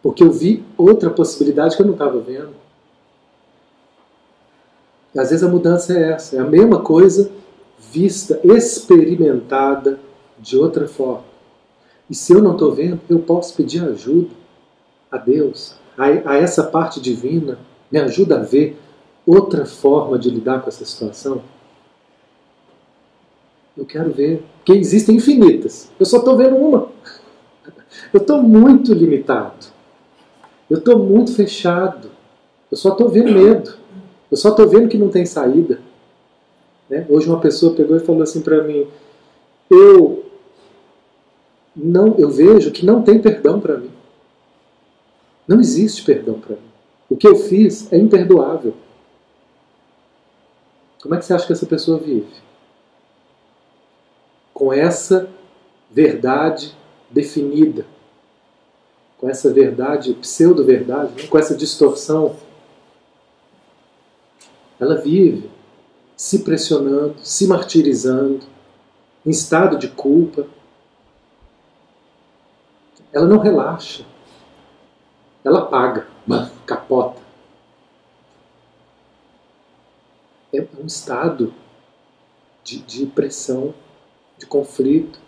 Porque 0.02 0.22
eu 0.22 0.32
vi 0.32 0.64
outra 0.76 1.10
possibilidade 1.10 1.76
que 1.76 1.82
eu 1.82 1.86
não 1.86 1.94
estava 1.94 2.18
vendo. 2.20 2.50
E 5.14 5.18
às 5.18 5.30
vezes 5.30 5.44
a 5.44 5.48
mudança 5.48 5.92
é 5.92 6.12
essa, 6.12 6.36
é 6.36 6.40
a 6.40 6.44
mesma 6.44 6.80
coisa 6.80 7.30
vista, 7.78 8.40
experimentada 8.44 9.98
de 10.38 10.56
outra 10.56 10.86
forma. 10.86 11.24
E 12.08 12.14
se 12.14 12.32
eu 12.32 12.42
não 12.42 12.52
estou 12.52 12.72
vendo, 12.72 13.00
eu 13.08 13.18
posso 13.18 13.54
pedir 13.54 13.84
ajuda 13.84 14.30
a 15.10 15.18
Deus, 15.18 15.74
a, 15.96 16.04
a 16.32 16.36
essa 16.36 16.64
parte 16.64 17.00
divina, 17.00 17.58
me 17.90 17.98
ajuda 17.98 18.40
a 18.40 18.42
ver 18.42 18.78
outra 19.26 19.66
forma 19.66 20.18
de 20.18 20.30
lidar 20.30 20.62
com 20.62 20.68
essa 20.68 20.84
situação. 20.84 21.42
Eu 23.76 23.84
quero 23.84 24.10
ver, 24.10 24.42
porque 24.56 24.72
existem 24.72 25.16
infinitas. 25.16 25.90
Eu 25.98 26.06
só 26.06 26.18
estou 26.18 26.36
vendo 26.36 26.56
uma. 26.56 26.88
Eu 28.12 28.20
estou 28.20 28.42
muito 28.42 28.92
limitado. 28.92 29.66
Eu 30.68 30.78
estou 30.78 30.98
muito 30.98 31.34
fechado. 31.34 32.10
Eu 32.70 32.76
só 32.76 32.90
estou 32.90 33.08
vendo 33.08 33.32
medo. 33.32 33.74
Eu 34.30 34.36
só 34.36 34.50
estou 34.50 34.68
vendo 34.68 34.88
que 34.88 34.98
não 34.98 35.08
tem 35.08 35.24
saída. 35.24 35.80
Né? 36.88 37.06
Hoje 37.08 37.28
uma 37.28 37.40
pessoa 37.40 37.74
pegou 37.74 37.96
e 37.96 38.00
falou 38.00 38.22
assim 38.22 38.40
para 38.40 38.62
mim: 38.62 38.86
eu 39.70 40.24
não, 41.76 42.16
eu 42.18 42.30
vejo 42.30 42.72
que 42.72 42.84
não 42.84 43.02
tem 43.02 43.20
perdão 43.20 43.60
para 43.60 43.76
mim. 43.76 43.90
Não 45.46 45.60
existe 45.60 46.04
perdão 46.04 46.40
para 46.40 46.56
mim. 46.56 46.68
O 47.08 47.16
que 47.16 47.26
eu 47.26 47.36
fiz 47.36 47.90
é 47.92 47.98
imperdoável. 47.98 48.74
Como 51.00 51.14
é 51.14 51.18
que 51.18 51.24
você 51.24 51.32
acha 51.32 51.46
que 51.46 51.52
essa 51.52 51.66
pessoa 51.66 51.98
vive? 51.98 52.26
Com 54.52 54.72
essa 54.72 55.28
verdade 55.90 56.76
definida, 57.08 57.86
com 59.16 59.28
essa 59.28 59.52
verdade, 59.52 60.12
pseudo-verdade, 60.14 61.22
né? 61.22 61.28
com 61.28 61.38
essa 61.38 61.54
distorção. 61.54 62.36
Ela 64.78 64.96
vive 64.96 65.48
se 66.18 66.40
pressionando, 66.40 67.14
se 67.22 67.46
martirizando, 67.46 68.44
em 69.24 69.30
estado 69.30 69.78
de 69.78 69.86
culpa. 69.86 70.48
Ela 73.12 73.28
não 73.28 73.38
relaxa. 73.38 74.04
Ela 75.44 75.64
paga, 75.66 76.08
capota. 76.66 77.22
É 80.52 80.66
um 80.82 80.86
estado 80.86 81.54
de, 82.64 82.80
de 82.80 83.06
pressão, 83.06 83.72
de 84.36 84.44
conflito, 84.44 85.20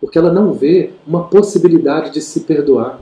porque 0.00 0.16
ela 0.16 0.32
não 0.32 0.54
vê 0.54 0.94
uma 1.06 1.28
possibilidade 1.28 2.10
de 2.10 2.22
se 2.22 2.40
perdoar. 2.40 3.00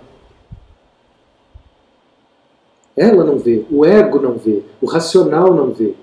Ela 2.97 3.23
não 3.23 3.39
vê, 3.39 3.65
o 3.71 3.85
ego 3.85 4.21
não 4.21 4.37
vê, 4.37 4.65
o 4.83 4.87
racional 4.87 5.55
não 5.55 5.71
vê. 5.73 5.95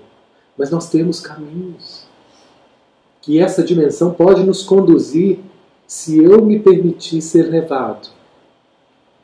Mas 0.56 0.70
nós 0.70 0.88
temos 0.88 1.20
caminhos 1.20 2.06
que 3.20 3.40
essa 3.40 3.62
dimensão 3.62 4.12
pode 4.12 4.44
nos 4.44 4.62
conduzir 4.62 5.40
se 5.86 6.22
eu 6.22 6.44
me 6.44 6.58
permitir 6.58 7.20
ser 7.20 7.44
levado 7.44 8.08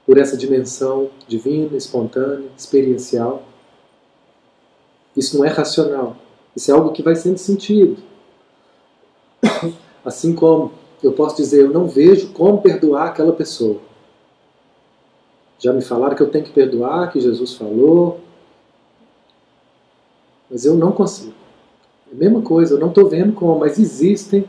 por 0.06 0.18
essa 0.18 0.36
dimensão 0.36 1.10
divina, 1.26 1.76
espontânea, 1.76 2.48
experiencial. 2.56 3.42
Isso 5.16 5.38
não 5.38 5.44
é 5.44 5.48
racional. 5.48 6.16
Isso 6.54 6.70
é 6.70 6.74
algo 6.74 6.92
que 6.92 7.02
vai 7.02 7.14
sendo 7.14 7.38
sentido. 7.38 8.02
Assim 10.04 10.34
como 10.34 10.72
eu 11.02 11.12
posso 11.12 11.36
dizer, 11.36 11.62
eu 11.62 11.70
não 11.70 11.88
vejo 11.88 12.32
como 12.32 12.60
perdoar 12.60 13.08
aquela 13.08 13.32
pessoa. 13.32 13.80
Já 15.58 15.72
me 15.72 15.82
falaram 15.82 16.16
que 16.16 16.22
eu 16.22 16.30
tenho 16.30 16.44
que 16.44 16.52
perdoar, 16.52 17.12
que 17.12 17.20
Jesus 17.20 17.54
falou, 17.54 18.20
mas 20.52 20.66
eu 20.66 20.74
não 20.74 20.92
consigo. 20.92 21.32
É 22.10 22.14
a 22.14 22.18
mesma 22.18 22.42
coisa, 22.42 22.74
eu 22.74 22.78
não 22.78 22.88
estou 22.88 23.08
vendo 23.08 23.32
como, 23.32 23.60
mas 23.60 23.78
existem 23.78 24.44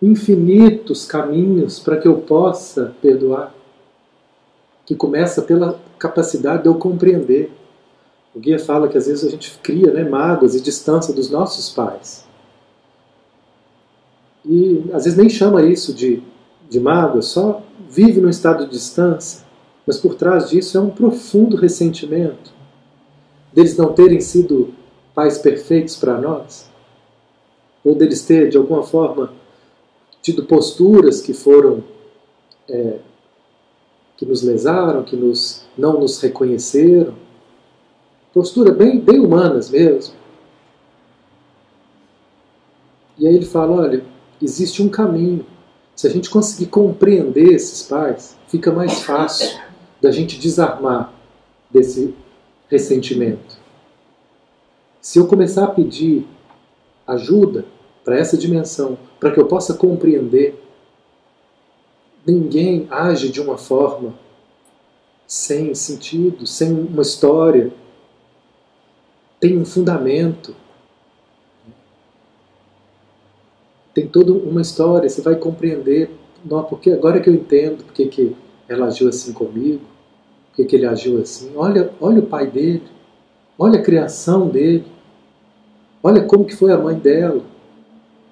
infinitos 0.00 1.04
caminhos 1.04 1.80
para 1.80 1.96
que 1.96 2.06
eu 2.06 2.18
possa 2.18 2.94
perdoar 3.02 3.52
que 4.86 4.94
começa 4.94 5.42
pela 5.42 5.78
capacidade 5.98 6.62
de 6.62 6.68
eu 6.68 6.76
compreender. 6.76 7.52
O 8.34 8.38
guia 8.38 8.58
fala 8.58 8.88
que 8.88 8.96
às 8.96 9.06
vezes 9.06 9.24
a 9.24 9.28
gente 9.28 9.58
cria 9.62 9.92
né, 9.92 10.08
mágoas 10.08 10.54
e 10.54 10.60
distância 10.60 11.12
dos 11.12 11.28
nossos 11.28 11.68
pais. 11.68 12.24
E 14.44 14.84
às 14.92 15.04
vezes 15.04 15.18
nem 15.18 15.28
chama 15.28 15.62
isso 15.62 15.92
de, 15.92 16.22
de 16.68 16.80
mágoa, 16.80 17.22
só 17.22 17.62
vive 17.88 18.20
num 18.20 18.30
estado 18.30 18.64
de 18.64 18.70
distância, 18.70 19.44
mas 19.86 19.98
por 19.98 20.14
trás 20.14 20.48
disso 20.48 20.78
é 20.78 20.80
um 20.80 20.90
profundo 20.90 21.56
ressentimento 21.56 22.52
deles 23.52 23.76
não 23.76 23.92
terem 23.92 24.20
sido 24.20 24.72
pais 25.20 25.36
perfeitos 25.36 25.96
para 25.96 26.18
nós, 26.18 26.70
ou 27.84 27.94
deles 27.94 28.24
ter, 28.24 28.48
de 28.48 28.56
alguma 28.56 28.82
forma, 28.82 29.30
tido 30.22 30.46
posturas 30.46 31.20
que 31.20 31.34
foram 31.34 31.84
é, 32.66 33.00
que 34.16 34.24
nos 34.24 34.42
lesaram, 34.42 35.02
que 35.02 35.14
nos, 35.14 35.66
não 35.76 36.00
nos 36.00 36.18
reconheceram. 36.22 37.12
Postura 38.32 38.72
bem, 38.72 38.98
bem 38.98 39.18
humanas 39.18 39.68
mesmo. 39.68 40.14
E 43.18 43.28
aí 43.28 43.34
ele 43.34 43.44
fala: 43.44 43.82
olha, 43.82 44.02
existe 44.40 44.82
um 44.82 44.88
caminho. 44.88 45.44
Se 45.94 46.06
a 46.06 46.10
gente 46.10 46.30
conseguir 46.30 46.70
compreender 46.70 47.52
esses 47.52 47.82
pais, 47.82 48.38
fica 48.48 48.72
mais 48.72 49.02
fácil 49.02 49.60
da 50.00 50.10
gente 50.10 50.38
desarmar 50.38 51.12
desse 51.70 52.14
ressentimento. 52.70 53.59
Se 55.00 55.18
eu 55.18 55.26
começar 55.26 55.64
a 55.64 55.70
pedir 55.70 56.26
ajuda 57.06 57.64
para 58.04 58.18
essa 58.18 58.36
dimensão, 58.36 58.98
para 59.18 59.30
que 59.30 59.40
eu 59.40 59.46
possa 59.46 59.74
compreender, 59.74 60.62
ninguém 62.26 62.86
age 62.90 63.30
de 63.30 63.40
uma 63.40 63.56
forma 63.56 64.14
sem 65.26 65.74
sentido, 65.74 66.46
sem 66.46 66.72
uma 66.72 67.02
história. 67.02 67.72
Tem 69.38 69.56
um 69.56 69.64
fundamento. 69.64 70.54
Tem 73.94 74.06
toda 74.08 74.32
uma 74.32 74.60
história, 74.60 75.08
você 75.08 75.22
vai 75.22 75.36
compreender. 75.36 76.10
Não, 76.44 76.64
porque 76.64 76.90
agora 76.90 77.20
que 77.20 77.30
eu 77.30 77.34
entendo 77.34 77.84
porque 77.84 78.06
que 78.06 78.36
ela 78.68 78.86
agiu 78.86 79.08
assim 79.08 79.32
comigo, 79.32 79.82
porque 80.48 80.64
que 80.64 80.76
ele 80.76 80.86
agiu 80.86 81.20
assim. 81.20 81.52
Olha, 81.54 81.92
olha 82.00 82.20
o 82.20 82.26
pai 82.26 82.46
dele, 82.46 82.82
olha 83.60 83.78
a 83.78 83.82
criação 83.82 84.48
dele, 84.48 84.86
olha 86.02 86.24
como 86.24 86.46
que 86.46 86.56
foi 86.56 86.72
a 86.72 86.78
mãe 86.78 86.98
dela. 86.98 87.42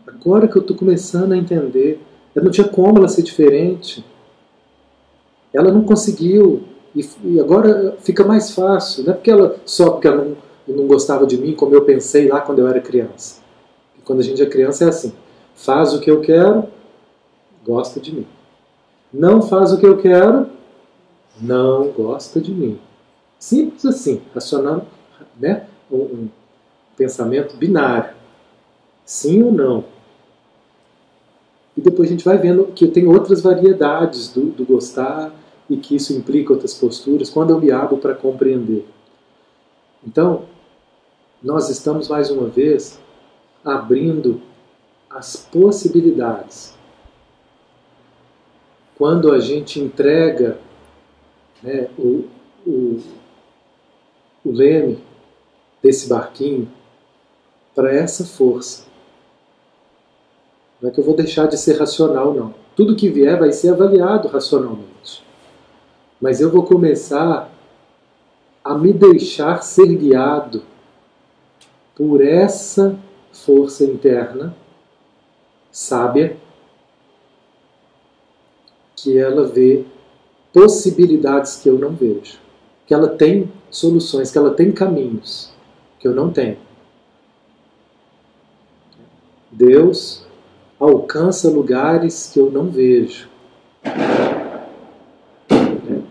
Agora 0.07 0.49
que 0.49 0.57
eu 0.57 0.63
estou 0.63 0.75
começando 0.75 1.33
a 1.33 1.37
entender, 1.37 2.01
ela 2.35 2.47
não 2.47 2.51
tinha 2.51 2.67
como 2.67 2.97
ela 2.97 3.09
ser 3.09 3.23
diferente. 3.23 4.03
Ela 5.53 5.71
não 5.71 5.85
conseguiu 5.85 6.63
e, 6.97 7.39
agora 7.39 7.95
fica 8.01 8.25
mais 8.25 8.53
fácil. 8.53 9.05
Não 9.05 9.13
é 9.13 9.17
porque 9.17 9.31
ela 9.31 9.57
só 9.67 9.91
porque 9.91 10.09
ela 10.09 10.25
não, 10.25 10.37
não 10.67 10.87
gostava 10.87 11.27
de 11.27 11.37
mim 11.37 11.55
como 11.55 11.75
eu 11.75 11.85
pensei 11.85 12.27
lá 12.27 12.41
quando 12.41 12.61
eu 12.61 12.69
era 12.69 12.81
criança. 12.81 13.43
E 13.99 14.01
quando 14.01 14.21
a 14.21 14.23
gente 14.23 14.43
é 14.43 14.47
criança 14.47 14.87
é 14.87 14.89
assim: 14.89 15.13
faz 15.55 15.93
o 15.93 16.01
que 16.01 16.11
eu 16.11 16.23
quero, 16.23 16.65
gosta 17.67 18.01
de 18.01 18.15
mim. 18.15 18.27
Não 19.13 19.43
faz 19.43 19.73
o 19.73 19.79
que 19.79 19.87
eu 19.87 19.99
quero, 19.99 20.47
não 21.39 21.89
gosta 21.89 22.41
de 22.41 22.51
mim. 22.51 22.79
Simples 23.39 23.85
assim, 23.85 24.23
racionando, 24.35 24.87
né? 25.39 25.67
um, 25.91 25.97
um 25.97 26.29
pensamento 26.97 27.57
binário. 27.57 28.15
Sim 29.05 29.43
ou 29.43 29.53
não. 29.53 29.85
E 31.77 31.81
depois 31.81 32.09
a 32.09 32.13
gente 32.13 32.25
vai 32.25 32.37
vendo 32.37 32.67
que 32.67 32.87
tem 32.89 33.07
outras 33.07 33.41
variedades 33.41 34.33
do, 34.33 34.47
do 34.47 34.65
gostar 34.65 35.33
e 35.71 35.77
que 35.77 35.97
isso 35.97 36.13
implica 36.13 36.53
outras 36.53 36.75
posturas 36.75 37.31
quando 37.31 37.51
eu 37.51 37.61
me 37.61 37.71
abro 37.71 37.99
para 37.99 38.15
compreender. 38.15 38.87
Então, 40.07 40.45
nós 41.43 41.69
estamos 41.71 42.09
mais 42.09 42.31
uma 42.31 42.49
vez 42.49 42.99
abrindo 43.65 44.41
as 45.09 45.37
possibilidades. 45.37 46.77
Quando 48.97 49.31
a 49.31 49.39
gente 49.39 49.79
entrega 49.79 50.59
né, 51.63 51.89
o, 51.97 52.25
o, 52.67 53.01
o 54.45 54.51
leme 54.51 54.99
desse 55.83 56.09
barquinho 56.09 56.71
para 57.75 57.95
essa 57.95 58.25
força. 58.25 58.87
Não 60.81 60.91
é 60.91 60.93
que 60.93 61.01
eu 61.01 61.05
vou 61.05 61.15
deixar 61.15 61.47
de 61.47 61.57
ser 61.57 61.79
racional, 61.79 62.35
não. 62.35 62.55
Tudo 62.75 62.97
que 62.97 63.09
vier 63.09 63.39
vai 63.39 63.53
ser 63.53 63.71
avaliado 63.71 64.29
racionalmente. 64.29 65.25
Mas 66.21 66.41
eu 66.41 66.51
vou 66.51 66.65
começar 66.65 67.51
a 68.65 68.75
me 68.77 68.93
deixar 68.93 69.63
ser 69.63 69.87
guiado 69.95 70.63
por 71.95 72.21
essa 72.21 72.99
força 73.33 73.85
interna 73.85 74.55
sábia 75.71 76.37
que 78.97 79.17
ela 79.17 79.47
vê 79.47 79.85
possibilidades 80.53 81.57
que 81.57 81.69
eu 81.69 81.79
não 81.79 81.91
vejo, 81.91 82.39
que 82.87 82.93
ela 82.93 83.09
tem 83.09 83.53
soluções, 83.71 84.31
que 84.31 84.39
ela 84.39 84.53
tem 84.53 84.73
caminhos 84.73 85.57
que 85.99 86.07
eu 86.07 86.15
não 86.15 86.31
tenho. 86.31 86.57
Deus 89.51 90.27
alcança 90.79 91.51
lugares 91.51 92.31
que 92.33 92.39
eu 92.39 92.51
não 92.51 92.71
vejo. 92.71 93.29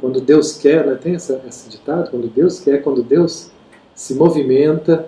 Quando 0.01 0.21
Deus 0.21 0.57
quer, 0.57 0.85
né, 0.85 0.95
tem 0.95 1.15
essa, 1.15 1.41
esse 1.47 1.69
ditado? 1.69 2.11
Quando 2.11 2.27
Deus 2.27 2.59
quer, 2.59 2.83
quando 2.83 3.03
Deus 3.03 3.51
se 3.95 4.13
movimenta, 4.13 5.07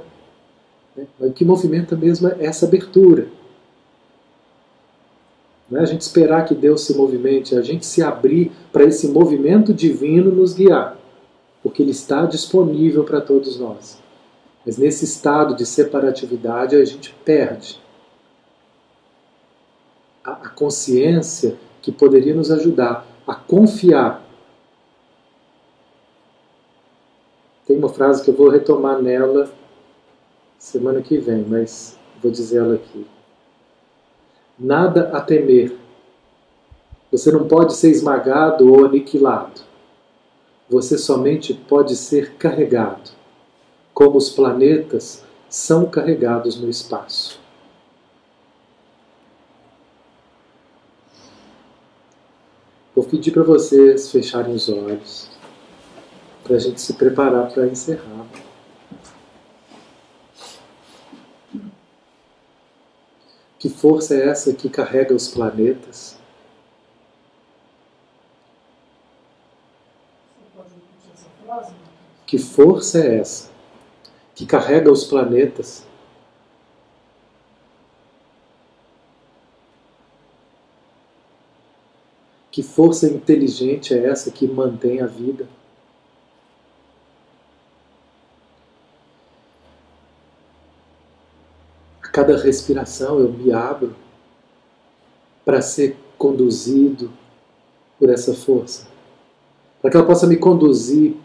né, 0.96 1.06
o 1.20 1.32
que 1.32 1.46
movimenta 1.46 1.96
mesmo 1.96 2.28
é 2.28 2.46
essa 2.46 2.66
abertura. 2.66 3.28
É 5.72 5.78
a 5.78 5.86
gente 5.86 6.02
esperar 6.02 6.46
que 6.46 6.56
Deus 6.56 6.82
se 6.82 6.98
movimente, 6.98 7.56
é 7.56 7.60
a 7.60 7.62
gente 7.62 7.86
se 7.86 8.02
abrir 8.02 8.52
para 8.72 8.84
esse 8.84 9.08
movimento 9.08 9.72
divino 9.74 10.32
nos 10.32 10.54
guiar, 10.54 10.98
porque 11.62 11.84
Ele 11.84 11.92
está 11.92 12.26
disponível 12.26 13.04
para 13.04 13.22
todos 13.22 13.60
nós. 13.60 14.00
Mas 14.70 14.78
nesse 14.78 15.04
estado 15.04 15.56
de 15.56 15.66
separatividade 15.66 16.76
a 16.76 16.86
gente 16.86 17.12
perde 17.26 17.82
a, 20.24 20.34
a 20.34 20.50
consciência 20.50 21.58
que 21.82 21.92
poderia 21.92 22.36
nos 22.36 22.52
ajudar 22.52 23.04
a 23.26 23.34
confiar. 23.34 24.24
Tem 27.66 27.80
uma 27.80 27.90
frase 27.90 28.24
que 28.24 28.30
eu 28.30 28.36
vou 28.36 28.48
retomar 28.48 29.02
nela 29.02 29.52
semana 30.60 31.02
que 31.02 31.18
vem, 31.18 31.44
mas 31.44 31.98
vou 32.22 32.32
dizer 32.32 32.60
ela 32.60 32.76
aqui. 32.76 33.08
Nada 34.60 35.10
a 35.18 35.20
temer. 35.20 35.76
Você 37.12 37.32
não 37.32 37.48
pode 37.48 37.74
ser 37.74 37.90
esmagado 37.90 38.72
ou 38.72 38.86
aniquilado. 38.86 39.62
Você 40.70 40.96
somente 40.96 41.56
pode 41.56 41.96
ser 41.96 42.36
carregado, 42.36 43.18
como 44.00 44.16
os 44.16 44.30
planetas 44.30 45.26
são 45.50 45.86
carregados 45.86 46.56
no 46.56 46.70
espaço. 46.70 47.38
Vou 52.96 53.04
pedir 53.04 53.32
para 53.32 53.44
vocês 53.44 54.10
fecharem 54.10 54.56
os 54.56 54.70
olhos, 54.70 55.30
para 56.46 56.56
a 56.56 56.60
gente 56.60 56.80
se 56.80 56.94
preparar 56.94 57.52
para 57.52 57.68
encerrar. 57.68 58.26
Que 63.60 63.68
força 63.68 64.16
é 64.16 64.30
essa 64.30 64.54
que 64.54 64.70
carrega 64.70 65.14
os 65.14 65.28
planetas? 65.28 66.18
Que 72.26 72.38
força 72.38 73.00
é 73.00 73.20
essa 73.20 73.49
que 74.40 74.46
carrega 74.46 74.90
os 74.90 75.04
planetas? 75.04 75.86
Que 82.50 82.64
força 82.64 83.06
inteligente 83.06 83.94
é 83.94 84.06
essa 84.06 84.32
que 84.32 84.48
mantém 84.48 85.02
a 85.02 85.08
vida? 85.08 85.46
A 92.02 92.08
cada 92.08 92.38
respiração 92.38 93.20
eu 93.20 93.34
me 93.34 93.52
abro 93.52 93.94
para 95.44 95.62
ser 95.62 95.98
conduzido 96.18 97.12
por 98.00 98.10
essa 98.10 98.34
força, 98.34 98.88
para 99.82 99.92
que 99.92 99.98
ela 99.98 100.08
possa 100.08 100.26
me 100.26 100.38
conduzir 100.38 101.18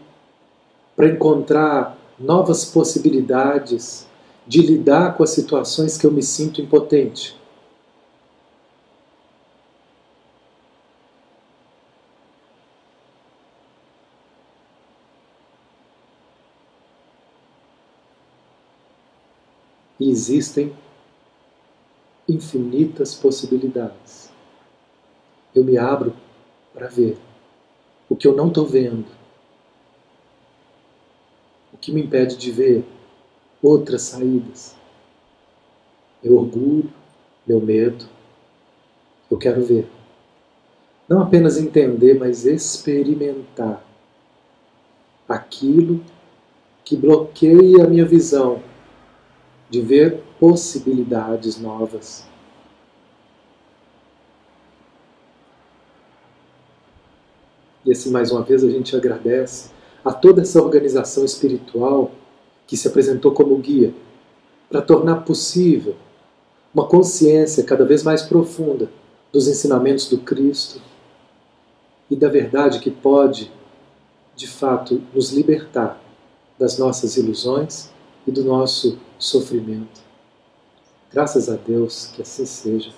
para 0.97 1.07
encontrar 1.07 2.04
novas 2.17 2.65
possibilidades 2.65 4.07
de 4.47 4.61
lidar 4.61 5.17
com 5.17 5.23
as 5.23 5.31
situações 5.31 5.97
que 5.97 6.05
eu 6.05 6.11
me 6.11 6.21
sinto 6.21 6.61
impotente. 6.61 7.35
E 19.99 20.09
existem 20.09 20.75
infinitas 22.27 23.15
possibilidades. 23.15 24.29
Eu 25.53 25.63
me 25.63 25.77
abro 25.77 26.13
para 26.73 26.87
ver 26.87 27.17
o 28.09 28.15
que 28.15 28.27
eu 28.27 28.35
não 28.35 28.49
estou 28.49 28.65
vendo. 28.65 29.24
Que 31.85 31.91
me 31.91 32.01
impede 32.01 32.35
de 32.35 32.49
ver 32.49 32.83
outras 33.61 34.01
saídas? 34.01 34.75
Meu 36.23 36.35
orgulho, 36.35 36.91
meu 37.45 37.61
medo. 37.61 38.05
Eu 39.29 39.37
quero 39.37 39.63
ver. 39.63 39.87
Não 41.07 41.21
apenas 41.21 41.59
entender, 41.59 42.17
mas 42.17 42.43
experimentar 42.43 43.85
aquilo 45.29 46.03
que 46.83 46.97
bloqueia 46.97 47.83
a 47.83 47.87
minha 47.87 48.03
visão 48.03 48.63
de 49.69 49.79
ver 49.79 50.23
possibilidades 50.39 51.61
novas. 51.61 52.27
E 57.85 57.91
assim, 57.91 58.09
mais 58.09 58.31
uma 58.31 58.41
vez, 58.41 58.63
a 58.63 58.71
gente 58.71 58.95
agradece 58.95 59.74
a 60.05 60.13
toda 60.13 60.43
essa 60.43 60.61
organização 60.61 61.25
espiritual 61.25 62.11
que 62.67 62.77
se 62.77 62.87
apresentou 62.87 63.31
como 63.31 63.57
guia 63.57 63.91
para 64.69 64.81
tornar 64.81 65.25
possível 65.25 65.95
uma 66.71 66.87
consciência 66.87 67.63
cada 67.63 67.83
vez 67.83 68.03
mais 68.03 68.21
profunda 68.21 68.89
dos 69.31 69.47
ensinamentos 69.47 70.07
do 70.07 70.19
Cristo 70.19 70.79
e 72.09 72.15
da 72.15 72.29
verdade 72.29 72.79
que 72.79 72.91
pode, 72.91 73.51
de 74.35 74.47
fato, 74.47 75.01
nos 75.13 75.31
libertar 75.31 75.99
das 76.59 76.77
nossas 76.77 77.17
ilusões 77.17 77.89
e 78.27 78.31
do 78.31 78.43
nosso 78.43 78.99
sofrimento. 79.17 80.01
Graças 81.11 81.49
a 81.49 81.55
Deus 81.55 82.11
que 82.13 82.21
assim 82.21 82.45
seja. 82.45 82.91